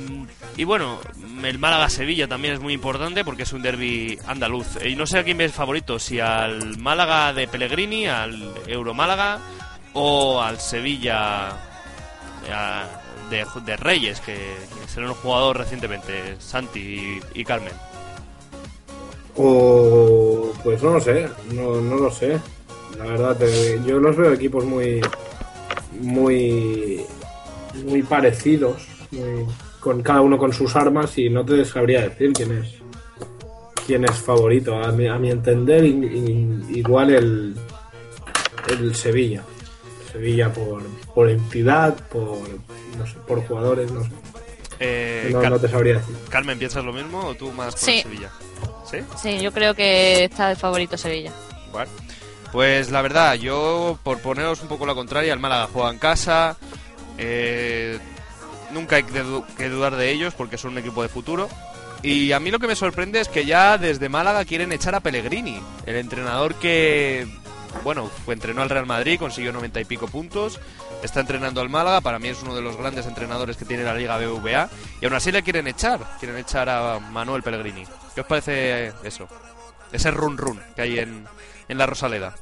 y 0.57 0.65
bueno, 0.65 0.99
el 1.43 1.59
Málaga-Sevilla 1.59 2.29
también 2.29 2.55
es 2.55 2.61
muy 2.61 2.75
importante 2.75 3.25
porque 3.25 3.45
es 3.45 3.53
un 3.53 3.63
derby 3.63 4.19
andaluz. 4.27 4.67
Y 4.85 4.95
no 4.97 5.07
sé 5.07 5.19
a 5.19 5.25
quién 5.25 5.39
ves 5.39 5.53
favorito, 5.53 5.99
si 5.99 6.21
al 6.21 6.77
Málaga 6.79 7.33
de 7.33 7.49
Pellegrini, 7.49 8.07
al 8.07 8.53
Euro-Málaga 8.67 9.39
o 9.95 10.41
al 10.43 10.61
Sevilla 10.61 11.49
a- 12.53 12.85
de, 13.31 13.47
de 13.65 13.77
Reyes, 13.77 14.21
que, 14.21 14.35
que 14.35 14.89
será 14.89 15.07
un 15.09 15.15
jugador 15.15 15.59
recientemente, 15.59 16.35
Santi 16.41 17.21
y, 17.35 17.45
Carmen. 17.45 17.73
O 19.37 20.53
pues 20.65 20.83
no 20.83 20.91
lo 20.95 21.01
sé, 21.01 21.29
no, 21.53 21.81
no 21.81 21.97
lo 21.97 22.11
sé. 22.11 22.39
La 22.99 23.05
verdad, 23.05 23.37
te- 23.37 23.81
yo 23.87 23.99
los 23.99 24.17
veo 24.17 24.33
equipos 24.33 24.65
muy 24.65 25.01
muy 26.01 27.03
muy 27.87 28.03
parecidos, 28.03 28.83
con 29.81 30.03
cada 30.03 30.21
uno 30.21 30.39
con 30.39 30.53
sus 30.53 30.75
armas 30.77 31.17
y 31.19 31.29
no 31.31 31.45
te 31.45 31.65
sabría 31.65 32.03
decir 32.09 32.33
quién 32.33 32.59
es 32.59 32.75
quién 33.87 34.05
es 34.05 34.13
favorito. 34.17 34.75
A 34.77 34.93
mi, 34.93 35.07
a 35.09 35.17
mi 35.19 35.31
entender, 35.31 35.85
igual 35.85 37.11
el 37.11 37.57
el 38.69 38.95
Sevilla. 38.95 39.43
Sevilla 40.13 40.53
por, 40.53 40.83
por 41.15 41.29
entidad, 41.31 41.95
por 42.09 42.37
no 42.99 43.07
sé, 43.07 43.15
por 43.27 43.47
jugadores, 43.47 43.91
no 43.93 44.03
sé. 44.05 44.11
Eh, 44.81 45.29
No, 45.33 45.41
Car- 45.41 45.51
no 45.53 45.59
te 45.59 45.69
sabría 45.69 45.95
decir. 45.95 46.17
Carmen, 46.29 46.59
¿piensas 46.59 46.85
lo 46.85 46.93
mismo 46.93 47.21
o 47.21 47.35
tú 47.35 47.53
más 47.53 47.75
por 47.75 47.81
Sí. 47.85 47.97
el 47.99 48.03
Sevilla? 48.03 48.31
¿Sí? 48.91 48.97
Sí, 49.21 49.41
yo 49.41 49.53
creo 49.53 49.75
que 49.75 50.25
está 50.25 50.49
de 50.49 50.57
favorito 50.57 50.97
Sevilla. 50.99 51.33
Vale. 51.73 51.91
Pues 52.53 52.91
la 52.91 53.01
verdad, 53.03 53.35
yo 53.35 53.99
por 54.03 54.19
poneros 54.19 54.61
un 54.63 54.69
poco 54.69 54.85
la 54.87 54.95
contraria, 54.95 55.33
el 55.33 55.39
Málaga 55.39 55.69
juega 55.73 55.91
en 55.91 55.99
casa. 55.99 56.57
eh, 57.19 57.99
nunca 58.73 58.97
hay 58.97 59.03
que, 59.05 59.21
du- 59.23 59.45
que 59.57 59.69
dudar 59.69 59.97
de 59.97 60.11
ellos 60.11 60.35
porque 60.35 60.59
son 60.59 60.73
un 60.73 60.79
equipo 60.79 61.03
de 61.03 61.09
futuro. 61.09 61.49
Y 62.03 62.33
a 62.33 62.41
mí 62.41 62.51
lo 62.51 62.59
que 62.59 62.67
me 62.67 62.77
sorprende 62.77 63.21
es 63.21 63.29
que 63.29 63.45
ya 63.45 63.77
desde 63.77 64.09
Málaga 64.09 64.45
quieren 64.45 64.73
echar 64.73 64.95
a 64.95 65.01
Pellegrini, 65.01 65.61
el 65.85 65.97
entrenador 65.97 66.55
que, 66.55 67.29
bueno, 67.85 68.11
entrenó 68.27 68.63
al 68.63 68.71
Real 68.71 68.87
Madrid, 68.87 69.19
consiguió 69.19 69.53
90 69.53 69.81
y 69.81 69.85
pico 69.85 70.09
puntos, 70.09 70.59
está 71.03 71.21
entrenando 71.21 71.61
al 71.61 71.69
Málaga, 71.69 72.01
para 72.01 72.19
mí 72.19 72.29
es 72.29 72.43
uno 72.43 72.55
de 72.55 72.63
los 72.63 72.77
grandes 72.79 73.05
entrenadores 73.05 73.59
que 73.59 73.67
tiene 73.67 73.85
la 73.85 73.95
Liga 73.95 74.17
BVA, 74.17 74.71
y 75.03 75.05
aún 75.05 75.15
así 75.15 75.31
le 75.31 75.43
quieren 75.43 75.67
echar, 75.67 76.01
quieren 76.19 76.39
echar 76.39 76.71
a 76.71 76.99
Manuel 77.01 77.43
Pellegrini. 77.43 77.85
¿Qué 78.15 78.23
os 78.23 78.27
parece 78.27 78.95
eso? 79.05 79.29
Ese 79.93 80.11
run 80.11 80.39
run 80.39 80.59
que 80.75 80.81
hay 80.81 81.01
en, 81.01 81.27
en 81.69 81.77
la 81.79 81.85
Rosaleda. 81.85 82.35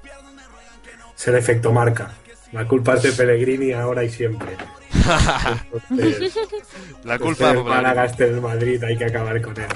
Es 1.18 1.26
efecto 1.26 1.72
marca. 1.72 2.12
La 2.52 2.66
culpa 2.66 2.94
es 2.94 3.02
de 3.02 3.12
Pellegrini 3.12 3.72
ahora 3.72 4.04
y 4.04 4.10
siempre. 4.10 4.56
Entonces, 5.90 6.38
La 7.04 7.18
culpa 7.18 7.52
es 7.52 7.64
Málaga, 7.64 8.04
este 8.06 8.30
es 8.30 8.40
Madrid, 8.40 8.82
hay 8.84 8.96
que 8.96 9.04
acabar 9.04 9.40
con 9.42 9.56
él. 9.60 9.68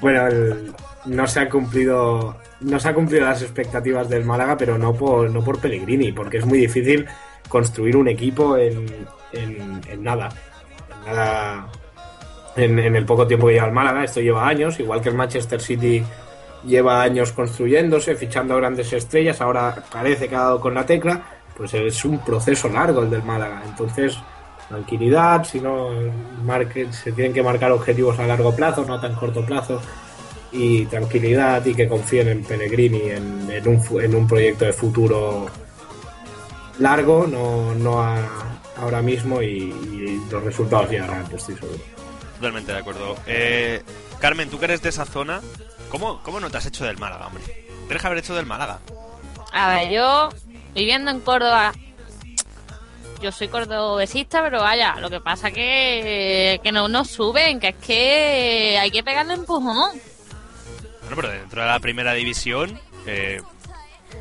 Bueno, 0.00 0.26
el- 0.26 0.72
no 1.06 1.26
se 1.26 1.40
ha 1.40 1.48
cumplido 1.48 2.36
no 2.60 2.78
se 2.78 2.88
ha 2.88 2.94
cumplido 2.94 3.24
las 3.24 3.40
expectativas 3.40 4.08
del 4.10 4.24
Málaga, 4.26 4.56
pero 4.58 4.76
no 4.76 4.92
por 4.94 5.30
no 5.30 5.42
por 5.42 5.58
Pellegrini, 5.58 6.12
porque 6.12 6.36
es 6.38 6.44
muy 6.46 6.58
difícil 6.58 7.06
construir 7.48 7.96
un 7.96 8.08
equipo 8.08 8.56
en, 8.58 8.86
en, 9.32 9.80
en 9.88 10.02
nada. 10.02 10.28
En 11.06 11.06
nada 11.14 11.68
en, 12.56 12.78
en 12.78 12.96
el 12.96 13.06
poco 13.06 13.26
tiempo 13.26 13.46
que 13.46 13.54
lleva 13.54 13.66
el 13.68 13.72
Málaga, 13.72 14.04
esto 14.04 14.20
lleva 14.20 14.46
años, 14.46 14.78
igual 14.78 15.00
que 15.00 15.08
el 15.08 15.14
Manchester 15.14 15.60
City 15.62 16.02
lleva 16.66 17.00
años 17.02 17.32
construyéndose, 17.32 18.14
fichando 18.16 18.56
grandes 18.56 18.92
estrellas, 18.92 19.40
ahora 19.40 19.82
parece 19.90 20.28
que 20.28 20.34
ha 20.36 20.40
dado 20.40 20.60
con 20.60 20.74
la 20.74 20.84
tecla, 20.84 21.22
pues 21.56 21.74
es 21.74 22.04
un 22.04 22.18
proceso 22.24 22.68
largo 22.68 23.02
el 23.02 23.10
del 23.10 23.22
Málaga. 23.22 23.62
Entonces, 23.66 24.16
tranquilidad, 24.68 25.44
si 25.44 25.60
no 25.60 25.88
marque- 26.44 26.92
se 26.92 27.12
tienen 27.12 27.32
que 27.32 27.42
marcar 27.42 27.72
objetivos 27.72 28.18
a 28.18 28.26
largo 28.26 28.54
plazo, 28.54 28.84
no 28.84 28.94
a 28.94 29.00
tan 29.00 29.14
corto 29.14 29.44
plazo, 29.44 29.80
y 30.52 30.86
tranquilidad 30.86 31.64
y 31.64 31.74
que 31.74 31.88
confíen 31.88 32.28
en 32.28 32.44
Pellegrini, 32.44 33.02
en, 33.10 33.48
en 33.50 33.68
un, 33.68 34.00
en 34.02 34.14
un 34.14 34.26
proyecto 34.26 34.64
de 34.64 34.72
futuro 34.72 35.46
largo, 36.78 37.26
no, 37.26 37.74
no 37.74 38.00
a- 38.02 38.28
ahora 38.78 39.02
mismo, 39.02 39.42
y, 39.42 39.46
y 39.46 40.20
los 40.30 40.42
resultados 40.42 40.90
llegarán, 40.90 41.22
estoy 41.34 41.56
seguro. 41.56 41.78
Totalmente 42.36 42.72
de 42.72 42.78
acuerdo. 42.78 43.16
Eh, 43.26 43.82
Carmen, 44.18 44.48
tú 44.48 44.58
que 44.58 44.64
eres 44.64 44.80
de 44.82 44.88
esa 44.88 45.04
zona, 45.04 45.40
¿cómo, 45.90 46.22
¿cómo 46.22 46.40
no 46.40 46.50
te 46.50 46.56
has 46.56 46.66
hecho 46.66 46.84
del 46.84 46.96
Málaga, 46.98 47.26
hombre? 47.26 47.42
Tienes 47.86 48.00
que 48.00 48.06
haber 48.06 48.18
hecho 48.18 48.34
del 48.34 48.46
Málaga. 48.46 48.78
A 49.52 49.68
ver, 49.74 49.90
yo 49.90 50.30
viviendo 50.74 51.10
en 51.10 51.20
Córdoba, 51.20 51.72
yo 53.20 53.32
soy 53.32 53.48
cordobesista, 53.48 54.42
pero 54.42 54.60
vaya, 54.60 54.96
lo 54.96 55.10
que 55.10 55.20
pasa 55.20 55.50
que 55.50 56.60
que 56.62 56.72
no 56.72 56.88
nos 56.88 57.08
suben, 57.10 57.60
que 57.60 57.68
es 57.68 57.76
que 57.76 58.78
hay 58.80 58.90
que 58.90 59.02
pegarle 59.02 59.34
empujón. 59.34 59.90
Bueno, 61.02 61.16
pero 61.16 61.28
dentro 61.30 61.60
de 61.60 61.66
la 61.68 61.80
primera 61.80 62.12
división, 62.14 62.80
eh, 63.06 63.40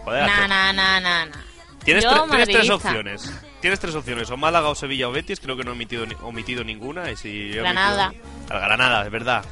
joder, 0.03 0.25
Na, 0.25 0.33
hace- 0.39 0.47
na, 0.47 0.73
na, 0.73 0.99
na, 0.99 1.25
na. 1.27 1.43
tienes, 1.83 2.05
tre- 2.05 2.29
tienes 2.29 2.49
tres 2.49 2.69
opciones. 2.69 3.31
Tienes 3.61 3.79
tres 3.79 3.93
opciones, 3.93 4.29
o 4.31 4.37
Málaga, 4.37 4.69
o 4.69 4.75
Sevilla, 4.75 5.09
o 5.09 5.11
Betis. 5.11 5.39
Creo 5.41 5.57
que 5.57 5.63
no 5.65 5.71
he 5.71 5.73
omitido, 5.73 6.05
ni- 6.05 6.15
omitido 6.21 6.63
ninguna. 6.63 7.11
Y 7.11 7.17
si 7.17 7.49
Granada. 7.51 8.07
omitido- 8.07 8.25
Granada, 8.47 9.05
es 9.05 9.11
verdad. 9.11 9.45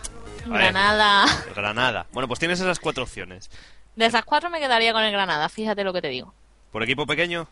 Ver, 0.45 0.59
Granada. 0.73 1.25
Granada. 1.53 2.05
Bueno, 2.13 2.27
pues 2.29 2.39
tienes 2.39 2.59
esas 2.61 2.79
cuatro 2.79 3.03
opciones. 3.03 3.49
De 3.97 4.05
esas 4.05 4.23
cuatro 4.23 4.49
me 4.49 4.59
quedaría 4.59 4.93
con 4.93 5.03
el 5.03 5.11
Granada, 5.11 5.49
fíjate 5.49 5.83
lo 5.83 5.91
que 5.91 6.01
te 6.01 6.07
digo. 6.07 6.33
¿Por 6.77 6.83
equipo 6.83 7.07
pequeño? 7.07 7.47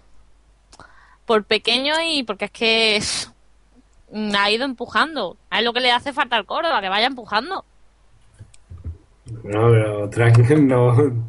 Por 1.25 1.45
pequeño 1.45 1.95
y 2.07 2.21
porque 2.21 2.45
es 2.45 2.51
que 2.51 2.95
es- 2.95 3.33
ha 4.37 4.51
ido 4.51 4.65
empujando. 4.65 5.35
Es 5.51 5.63
lo 5.63 5.73
que 5.73 5.79
le 5.79 5.91
hace 5.91 6.13
falta 6.13 6.35
al 6.35 6.45
Córdoba, 6.45 6.79
que 6.79 6.89
vaya 6.89 7.07
empujando. 7.07 7.65
No, 9.43 9.71
pero 9.71 10.09
tranquilo, 10.11 10.59
no, 10.59 11.25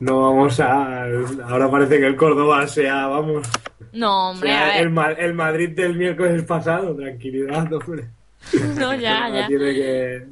no 0.00 0.20
vamos 0.20 0.60
a... 0.60 1.04
Ahora 1.48 1.70
parece 1.70 1.98
que 1.98 2.08
el 2.08 2.16
Córdoba 2.16 2.66
sea, 2.66 3.06
vamos, 3.06 3.48
No, 3.94 4.28
hombre, 4.32 4.52
a 4.52 4.58
sea 4.58 4.66
ver. 4.66 4.82
el, 4.82 4.90
Ma- 4.90 5.12
el 5.12 5.32
Madrid 5.32 5.70
del 5.70 5.96
miércoles 5.96 6.42
pasado, 6.42 6.94
tranquilidad, 6.94 7.72
hombre. 7.72 8.10
No, 8.76 8.92
ya, 8.94 9.30
ya. 9.30 9.46
Tiene 9.46 9.72
que... 9.74 10.26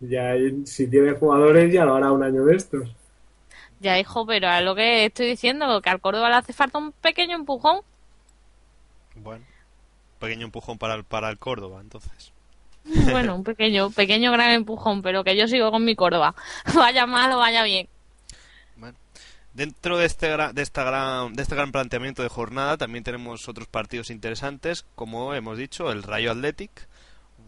Ya, 0.00 0.32
si 0.64 0.86
tiene 0.88 1.12
jugadores 1.12 1.70
ya 1.70 1.84
lo 1.84 1.96
hará 1.96 2.10
un 2.12 2.22
año 2.22 2.46
de 2.46 2.56
estos. 2.56 2.88
Ya, 3.80 3.98
hijo, 3.98 4.26
pero 4.26 4.50
es 4.50 4.62
lo 4.62 4.74
que 4.74 5.04
estoy 5.06 5.26
diciendo, 5.26 5.80
que 5.82 5.90
al 5.90 6.00
Córdoba 6.00 6.28
le 6.30 6.36
hace 6.36 6.52
falta 6.52 6.78
un 6.78 6.92
pequeño 6.92 7.36
empujón. 7.36 7.80
Bueno, 9.14 9.44
pequeño 10.18 10.46
empujón 10.46 10.78
para 10.78 10.94
el, 10.94 11.04
para 11.04 11.28
el 11.30 11.38
Córdoba, 11.38 11.80
entonces. 11.80 12.32
Bueno, 13.10 13.34
un 13.36 13.44
pequeño, 13.44 13.90
pequeño 13.90 14.32
gran 14.32 14.50
empujón, 14.52 15.02
pero 15.02 15.22
que 15.22 15.36
yo 15.36 15.46
sigo 15.46 15.70
con 15.70 15.84
mi 15.84 15.94
Córdoba. 15.94 16.34
Vaya 16.74 17.06
mal 17.06 17.30
o 17.32 17.38
vaya 17.38 17.62
bien. 17.62 17.86
Bueno, 18.76 18.96
dentro 19.52 19.98
de 19.98 20.06
este, 20.06 20.32
gra- 20.34 20.52
de, 20.52 20.62
esta 20.62 20.84
gran, 20.84 21.34
de 21.34 21.42
este 21.42 21.54
gran 21.54 21.72
planteamiento 21.72 22.22
de 22.22 22.28
jornada 22.28 22.76
también 22.76 23.04
tenemos 23.04 23.48
otros 23.48 23.66
partidos 23.68 24.10
interesantes, 24.10 24.86
como 24.94 25.34
hemos 25.34 25.58
dicho, 25.58 25.90
el 25.92 26.02
Rayo 26.02 26.30
Athletic, 26.30 26.70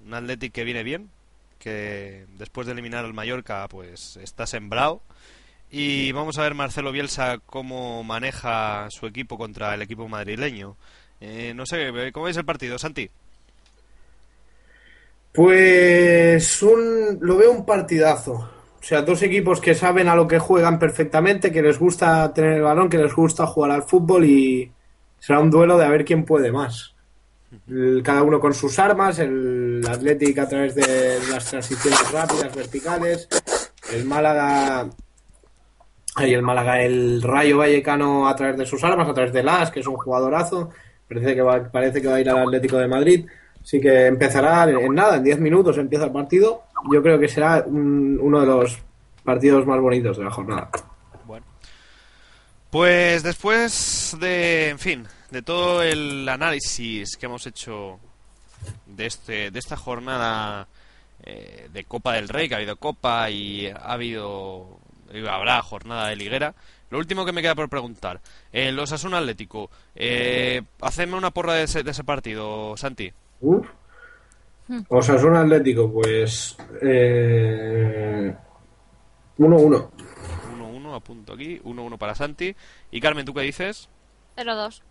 un 0.05 0.13
Athletic 0.15 0.53
que 0.53 0.65
viene 0.65 0.83
bien, 0.83 1.11
que 1.59 2.27
después 2.37 2.67
de 2.67 2.73
eliminar 2.75 3.05
al 3.05 3.15
Mallorca 3.15 3.67
pues 3.69 4.17
está 4.19 4.47
sembrado. 4.47 5.03
Y 5.71 6.11
vamos 6.13 6.37
a 6.39 6.43
ver 6.43 6.55
Marcelo 6.55 6.91
Bielsa 6.91 7.39
cómo 7.47 8.03
maneja 8.03 8.89
su 8.91 9.07
equipo 9.07 9.39
contra 9.39 9.75
el 9.75 9.83
equipo 9.83 10.09
madrileño. 10.09 10.77
Eh, 11.21 11.53
no 11.55 11.65
sé, 11.65 11.93
¿cómo 12.13 12.25
veis 12.25 12.37
el 12.37 12.45
partido, 12.45 12.79
Santi? 12.79 13.09
Pues 15.33 16.61
lo 17.21 17.37
veo 17.37 17.53
un 17.53 17.65
partidazo. 17.65 18.33
O 18.33 18.83
sea, 18.83 19.03
dos 19.03 19.23
equipos 19.23 19.61
que 19.61 19.75
saben 19.75 20.09
a 20.09 20.17
lo 20.17 20.27
que 20.27 20.39
juegan 20.39 20.79
perfectamente, 20.79 21.53
que 21.53 21.63
les 21.63 21.79
gusta 21.79 22.33
tener 22.33 22.55
el 22.55 22.63
balón, 22.63 22.89
que 22.89 22.99
les 22.99 23.15
gusta 23.15 23.47
jugar 23.47 23.71
al 23.71 23.83
fútbol 23.85 24.25
y 24.25 24.73
será 25.21 25.39
un 25.39 25.51
duelo 25.51 25.77
de 25.79 25.85
a 25.85 25.91
ver 25.91 26.05
quién 26.05 26.25
puede 26.25 26.51
más. 26.51 26.95
cada 28.03 28.23
uno 28.23 28.41
con 28.41 28.55
sus 28.55 28.79
armas, 28.79 29.19
el 29.19 29.85
Athletic 29.87 30.39
a 30.39 30.49
través 30.49 30.75
de 30.75 31.21
las 31.31 31.45
transiciones 31.45 32.11
rápidas, 32.11 32.57
verticales, 32.57 33.29
el 33.93 34.05
Málaga 34.05 34.89
y 36.19 36.35
el 36.35 36.43
Málaga, 36.43 36.83
el 36.83 37.23
Rayo 37.23 37.59
Vallecano 37.59 38.29
a 38.29 38.35
través 38.37 38.57
de 38.59 38.67
sus 38.67 38.83
armas, 38.85 39.09
a 39.09 39.15
través 39.15 39.33
de 39.33 39.43
Las, 39.43 39.71
que 39.71 39.81
es 39.81 39.87
un 39.87 39.97
jugadorazo, 39.97 40.71
parece 41.09 41.35
que 41.35 41.43
va, 41.43 41.63
parece 41.71 42.03
que 42.03 42.09
va 42.09 42.17
a 42.17 42.21
ir 42.21 42.29
al 42.31 42.39
Atlético 42.39 42.77
de 42.79 42.89
Madrid, 42.89 43.27
así 43.63 43.81
que 43.81 44.07
empezará 44.07 44.69
en, 44.69 44.95
nada, 44.95 45.17
en 45.17 45.25
10 45.25 45.39
minutos 45.41 45.79
empieza 45.79 46.07
el 46.07 46.13
partido, 46.13 46.65
yo 46.93 47.03
creo 47.03 47.19
que 47.19 47.29
será 47.29 47.63
un- 47.67 48.19
uno 48.21 48.41
de 48.41 48.47
los 48.47 48.79
partidos 49.25 49.67
más 49.67 49.81
bonitos 49.81 50.17
de 50.19 50.25
la 50.25 50.31
jornada. 50.31 50.71
Bueno. 51.27 51.47
Pues 52.71 53.23
después 53.23 54.17
de, 54.21 54.69
en 54.71 54.79
fin, 54.79 55.07
de 55.31 55.43
todo 55.43 55.83
el 55.83 56.29
análisis 56.29 57.17
que 57.17 57.27
hemos 57.27 57.47
hecho 57.47 57.99
de 58.87 59.07
este 59.07 59.51
de 59.51 59.59
esta 59.59 59.77
jornada 59.77 60.67
eh, 61.23 61.69
de 61.73 61.85
Copa 61.85 62.15
del 62.15 62.29
Rey, 62.29 62.49
que 62.49 62.55
ha 62.55 62.59
habido 62.59 62.77
Copa 62.77 63.31
y 63.31 63.69
ha 63.69 63.93
habido 63.93 64.80
habrá 65.31 65.63
jornada 65.63 66.09
de 66.09 66.17
liguera. 66.17 66.55
Lo 66.91 66.99
último 66.99 67.25
que 67.25 67.33
me 67.33 67.43
queda 67.43 67.55
por 67.55 67.69
preguntar, 67.69 68.21
eh, 68.53 68.73
los 68.73 68.93
Asuna 68.93 69.19
Atlético, 69.19 69.71
eh, 69.95 70.63
hacedme 70.81 71.17
una 71.17 71.31
porra 71.31 71.55
de 71.55 71.65
ese, 71.65 71.83
de 71.83 71.93
ese 71.93 72.05
partido, 72.05 72.77
Santi. 72.77 73.13
Uf. 73.41 73.67
Osasuna 74.89 75.41
Atlético, 75.41 75.93
pues 75.93 76.57
eh, 76.83 78.35
1-1. 79.39 79.91
1-1, 80.59 80.95
apunto 80.95 81.33
aquí, 81.33 81.61
1-1 81.61 81.99
para 81.99 82.15
Santi. 82.15 82.55
Y 82.91 83.01
Carmen, 83.01 83.25
¿tú 83.25 83.35
qué 83.35 83.43
dices? 83.43 83.89
0-2. 84.37 84.83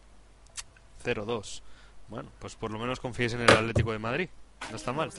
0-2. 1.03 1.61
Bueno, 2.09 2.29
pues 2.39 2.55
por 2.55 2.71
lo 2.71 2.79
menos 2.79 2.99
confíes 2.99 3.33
en 3.33 3.41
el 3.41 3.51
Atlético 3.51 3.91
de 3.91 3.99
Madrid. 3.99 4.29
No 4.69 4.75
está 4.75 4.93
mal. 4.93 5.09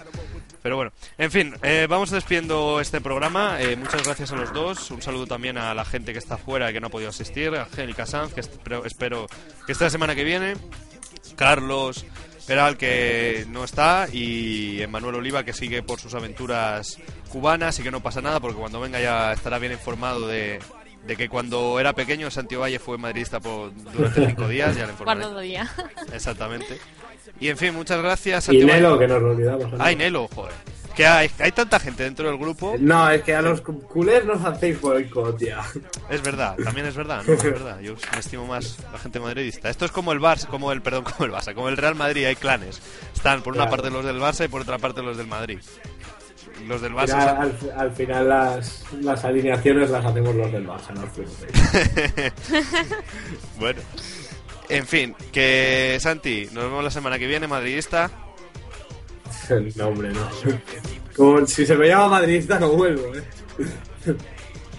Pero 0.63 0.77
bueno, 0.77 0.93
en 1.19 1.31
fin, 1.31 1.55
eh, 1.63 1.87
vamos 1.89 2.11
despidiendo 2.11 2.81
este 2.81 3.01
programa. 3.01 3.61
Eh, 3.61 3.75
muchas 3.77 4.05
gracias 4.05 4.31
a 4.31 4.37
los 4.37 4.53
dos. 4.53 4.91
Un 4.91 5.03
saludo 5.03 5.27
también 5.27 5.59
a 5.59 5.75
la 5.75 5.85
gente 5.85 6.13
que 6.13 6.19
está 6.19 6.37
fuera 6.37 6.71
y 6.71 6.73
que 6.73 6.81
no 6.81 6.87
ha 6.87 6.91
podido 6.91 7.11
asistir. 7.11 7.55
A 7.57 7.63
Angélica 7.63 8.07
Sanz, 8.07 8.33
que 8.33 8.41
espero, 8.41 9.27
que 9.67 9.73
esté 9.73 9.85
la 9.85 9.91
semana 9.91 10.15
que 10.15 10.23
viene. 10.23 10.55
Carlos 11.35 12.05
Peral, 12.47 12.77
que 12.77 13.45
no 13.49 13.65
está. 13.65 14.07
Y 14.13 14.83
Emanuel 14.83 15.17
Oliva, 15.17 15.43
que 15.43 15.53
sigue 15.53 15.83
por 15.83 15.99
sus 15.99 16.15
aventuras 16.15 16.99
cubanas 17.29 17.79
y 17.81 17.83
que 17.83 17.91
no 17.91 18.01
pasa 18.01 18.21
nada 18.21 18.39
porque 18.41 18.59
cuando 18.59 18.81
venga 18.81 19.01
ya 19.01 19.33
estará 19.33 19.59
bien 19.59 19.73
informado 19.73 20.27
de, 20.29 20.61
de 21.07 21.17
que 21.17 21.29
cuando 21.29 21.79
era 21.81 21.93
pequeño 21.93 22.31
Santiago 22.31 22.63
Valle 22.63 22.79
fue 22.79 22.99
madridista 22.99 23.41
por, 23.41 23.73
durante 23.75 24.27
cinco 24.27 24.49
días. 24.49 24.77
Ya 24.77 24.87
le 24.87 24.93
informaré. 24.93 25.21
Guardo 25.23 25.41
día. 25.41 25.69
Exactamente. 26.13 26.79
Y 27.39 27.49
en 27.49 27.57
fin, 27.57 27.75
muchas 27.75 28.03
gracias. 28.03 28.45
Y 28.45 28.47
Santiago 28.61 28.73
Nelo, 28.73 28.99
que 28.99 29.07
nos 29.09 29.23
lo 29.23 29.31
olvidamos. 29.31 29.73
¿no? 29.73 29.77
Ay, 29.79 29.97
Nelo, 29.97 30.29
joder. 30.35 30.53
Que 30.97 31.07
hay, 31.07 31.31
hay 31.39 31.53
tanta 31.53 31.79
gente 31.79 32.03
dentro 32.03 32.29
del 32.29 32.37
grupo. 32.37 32.75
No, 32.79 33.09
es 33.09 33.23
que 33.23 33.35
a 33.35 33.41
los 33.41 33.61
cu- 33.63 33.81
culés 33.83 34.25
nos 34.25 34.45
hacéis 34.45 34.79
boicot 34.81 35.39
ya. 35.39 35.63
Es 36.11 36.21
verdad, 36.21 36.57
también 36.63 36.87
es 36.87 36.97
verdad, 36.97 37.23
¿no? 37.27 37.33
Es 37.33 37.43
verdad. 37.43 37.81
Yo 37.81 37.95
me 38.13 38.19
estimo 38.21 38.45
más 38.47 38.77
la 38.93 38.99
gente 38.99 39.21
madridista. 39.21 39.71
Esto 39.71 39.85
es 39.87 39.93
como 39.93 40.13
el 40.13 40.19
Barça, 40.21 40.47
como 40.49 40.73
el, 40.73 40.83
perdón, 40.83 41.05
como 41.05 41.25
el 41.25 41.33
Barça, 41.33 41.55
como 41.55 41.69
el 41.69 41.77
Real 41.77 41.95
Madrid, 41.95 42.25
hay 42.27 42.35
clanes. 42.37 42.83
Están 43.15 43.41
por 43.43 43.55
una 43.55 43.67
Claro. 43.69 43.77
parte 43.83 43.91
los 43.91 44.05
del 44.05 44.19
Barça 44.21 44.45
y 44.45 44.49
por 44.49 44.61
otra 44.63 44.79
parte 44.79 45.01
los 45.01 45.17
del 45.17 45.29
Madrid. 45.29 45.61
Los 46.67 46.83
del 46.83 46.93
Barça 46.93 47.17
Mira, 47.17 47.41
al, 47.41 47.55
al 47.79 47.93
final 47.93 48.29
las, 48.29 48.85
las 49.01 49.25
alineaciones 49.25 49.89
las 49.91 50.05
hacemos 50.05 50.35
los 50.35 50.53
del 50.53 50.67
Barça, 50.67 50.91
no 50.93 51.05
os 51.05 51.11
preocupéis. 51.11 52.33
bueno. 53.59 53.81
En 54.71 54.87
fin, 54.87 55.15
que 55.33 55.99
Santi, 56.01 56.49
nos 56.53 56.65
vemos 56.65 56.83
la 56.85 56.91
semana 56.91 57.19
que 57.19 57.27
viene, 57.27 57.47
madridista. 57.47 58.11
No, 59.77 59.89
hombre, 59.89 60.11
no. 60.11 60.29
Como 61.17 61.45
si 61.47 61.67
se 61.67 61.75
me 61.75 61.89
llama 61.89 62.07
madridista, 62.09 62.59
no 62.61 62.69
vuelvo, 62.71 63.13
¿eh? 63.17 63.23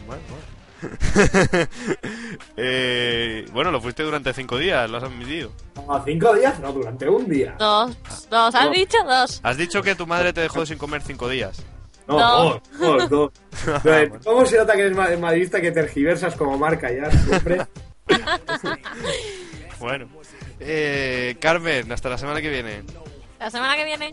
Bueno, 0.07 0.21
bueno. 0.29 1.67
Eh, 2.55 3.45
bueno, 3.51 3.69
lo 3.71 3.81
fuiste 3.81 4.03
durante 4.03 4.33
cinco 4.33 4.57
días, 4.57 4.89
lo 4.89 4.97
has 4.97 5.03
admitido. 5.03 5.51
¿A 5.89 6.01
cinco 6.05 6.33
días? 6.35 6.57
No, 6.61 6.71
durante 6.71 7.09
un 7.09 7.27
día. 7.29 7.55
Dos. 7.59 7.97
Dos. 8.29 8.55
¿Has 8.55 8.65
No. 8.65 8.71
dicho 8.71 8.97
dos? 9.05 9.39
Has 9.43 9.57
dicho 9.57 9.81
que 9.83 9.93
tu 9.95 10.07
madre 10.07 10.31
te 10.31 10.39
dejó 10.41 10.65
sin 10.65 10.77
comer 10.77 11.01
cinco 11.01 11.27
días. 11.27 11.61
No, 12.07 12.17
No. 12.17 12.43
dos, 12.43 12.61
dos, 12.79 13.09
dos. 13.09 13.31
bueno. 13.83 14.19
¿Cómo 14.23 14.45
se 14.45 14.57
nota 14.57 14.73
que 14.73 14.81
eres 14.83 14.95
ma- 14.97 15.09
madridista 15.17 15.59
que 15.59 15.71
tergiversas 15.71 16.35
como 16.35 16.57
marca 16.57 16.89
ya 16.91 17.11
siempre? 17.11 17.67
Bueno. 19.81 20.07
Eh, 20.59 21.35
Carmen, 21.39 21.91
hasta 21.91 22.09
la 22.09 22.17
semana 22.17 22.41
que 22.41 22.49
viene. 22.49 22.83
La 23.39 23.49
semana 23.49 23.75
que 23.75 23.83
viene. 23.83 24.11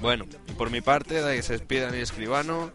Bueno, 0.00 0.24
y 0.48 0.52
por 0.52 0.70
mi 0.70 0.80
parte, 0.80 1.22
de 1.22 1.36
que 1.36 1.42
se 1.42 1.52
despida 1.52 1.84
Daniel 1.84 2.02
Escribano. 2.02 2.72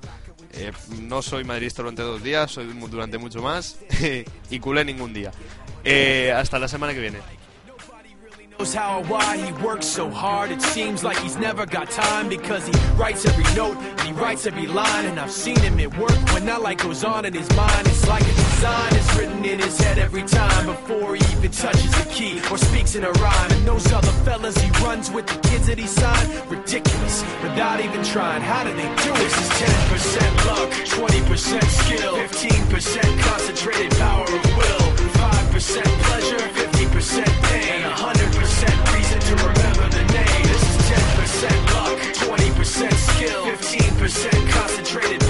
eh, 0.53 0.71
no 1.01 1.21
soy 1.21 1.43
madridista 1.43 1.81
durante 1.81 2.03
dos 2.03 2.23
días, 2.23 2.51
soy 2.51 2.67
durante 2.67 3.17
mucho 3.17 3.41
más. 3.41 3.79
y 4.49 4.59
culé 4.59 4.85
ningún 4.85 5.13
día. 5.13 5.31
Eh, 5.83 6.31
hasta 6.31 6.59
la 6.59 6.67
semana 6.67 6.93
que 6.93 6.99
viene. 6.99 7.19
knows 8.59 8.73
how 8.73 8.99
or 8.99 9.03
why 9.05 9.37
he 9.37 9.51
works 9.63 9.85
so 9.85 10.09
hard. 10.09 10.51
It 10.51 10.61
seems 10.61 11.03
like 11.03 11.17
he's 11.17 11.37
never 11.37 11.65
got 11.65 11.89
time 11.89 12.29
because 12.29 12.65
he 12.65 12.73
writes 12.95 13.25
every 13.25 13.43
note 13.55 13.77
and 13.77 14.01
he 14.01 14.13
writes 14.13 14.45
every 14.45 14.67
line. 14.67 15.05
And 15.05 15.19
i've 15.19 15.31
seen 15.31 15.59
him 15.59 15.79
at 15.79 15.95
work 15.97 16.17
when 16.33 16.45
that 16.45 16.61
light 16.61 16.79
goes 16.79 17.03
on 17.03 17.25
in 17.25 17.33
his 17.33 17.49
mind. 17.55 17.87
It's 17.87 18.07
like 18.07 18.23
a 18.23 18.33
design 18.33 18.95
is 18.95 19.17
written 19.17 19.45
in 19.45 19.59
his 19.59 19.77
head 19.79 19.99
every 19.99 20.23
time 20.23 20.65
before 20.65 21.15
he 21.15 21.23
even 21.37 21.51
touches 21.51 21.93
a 21.99 22.05
key 22.05 22.39
or 22.51 22.57
speaks 22.57 22.95
in 22.95 23.03
a 23.03 23.11
rhyme. 23.11 23.51
And 23.51 23.67
those 23.67 23.91
other 23.91 24.11
fellas 24.25 24.57
he 24.57 24.69
runs 24.83 25.11
with 25.11 25.27
the 25.27 25.39
kids 25.49 25.67
that 25.67 25.77
he 25.77 25.87
signed 25.87 26.29
ridiculous 26.49 27.21
without 27.43 27.79
even 27.79 28.03
trying. 28.03 28.41
How 28.41 28.63
do 28.63 28.73
they 28.73 28.89
do 29.03 29.11
it? 29.13 29.17
This 29.17 29.37
is 29.37 29.49
10% 29.49 30.45
luck 30.47 30.69
20% 30.97 31.63
skill 31.81 32.13
15% 32.15 33.19
concentrated 33.21 33.91
power 33.97 34.23
of 34.23 34.57
will 34.57 34.87
5% 35.17 35.83
pleasure. 35.83 36.26
15% 43.27 44.49
concentrated 44.49 45.26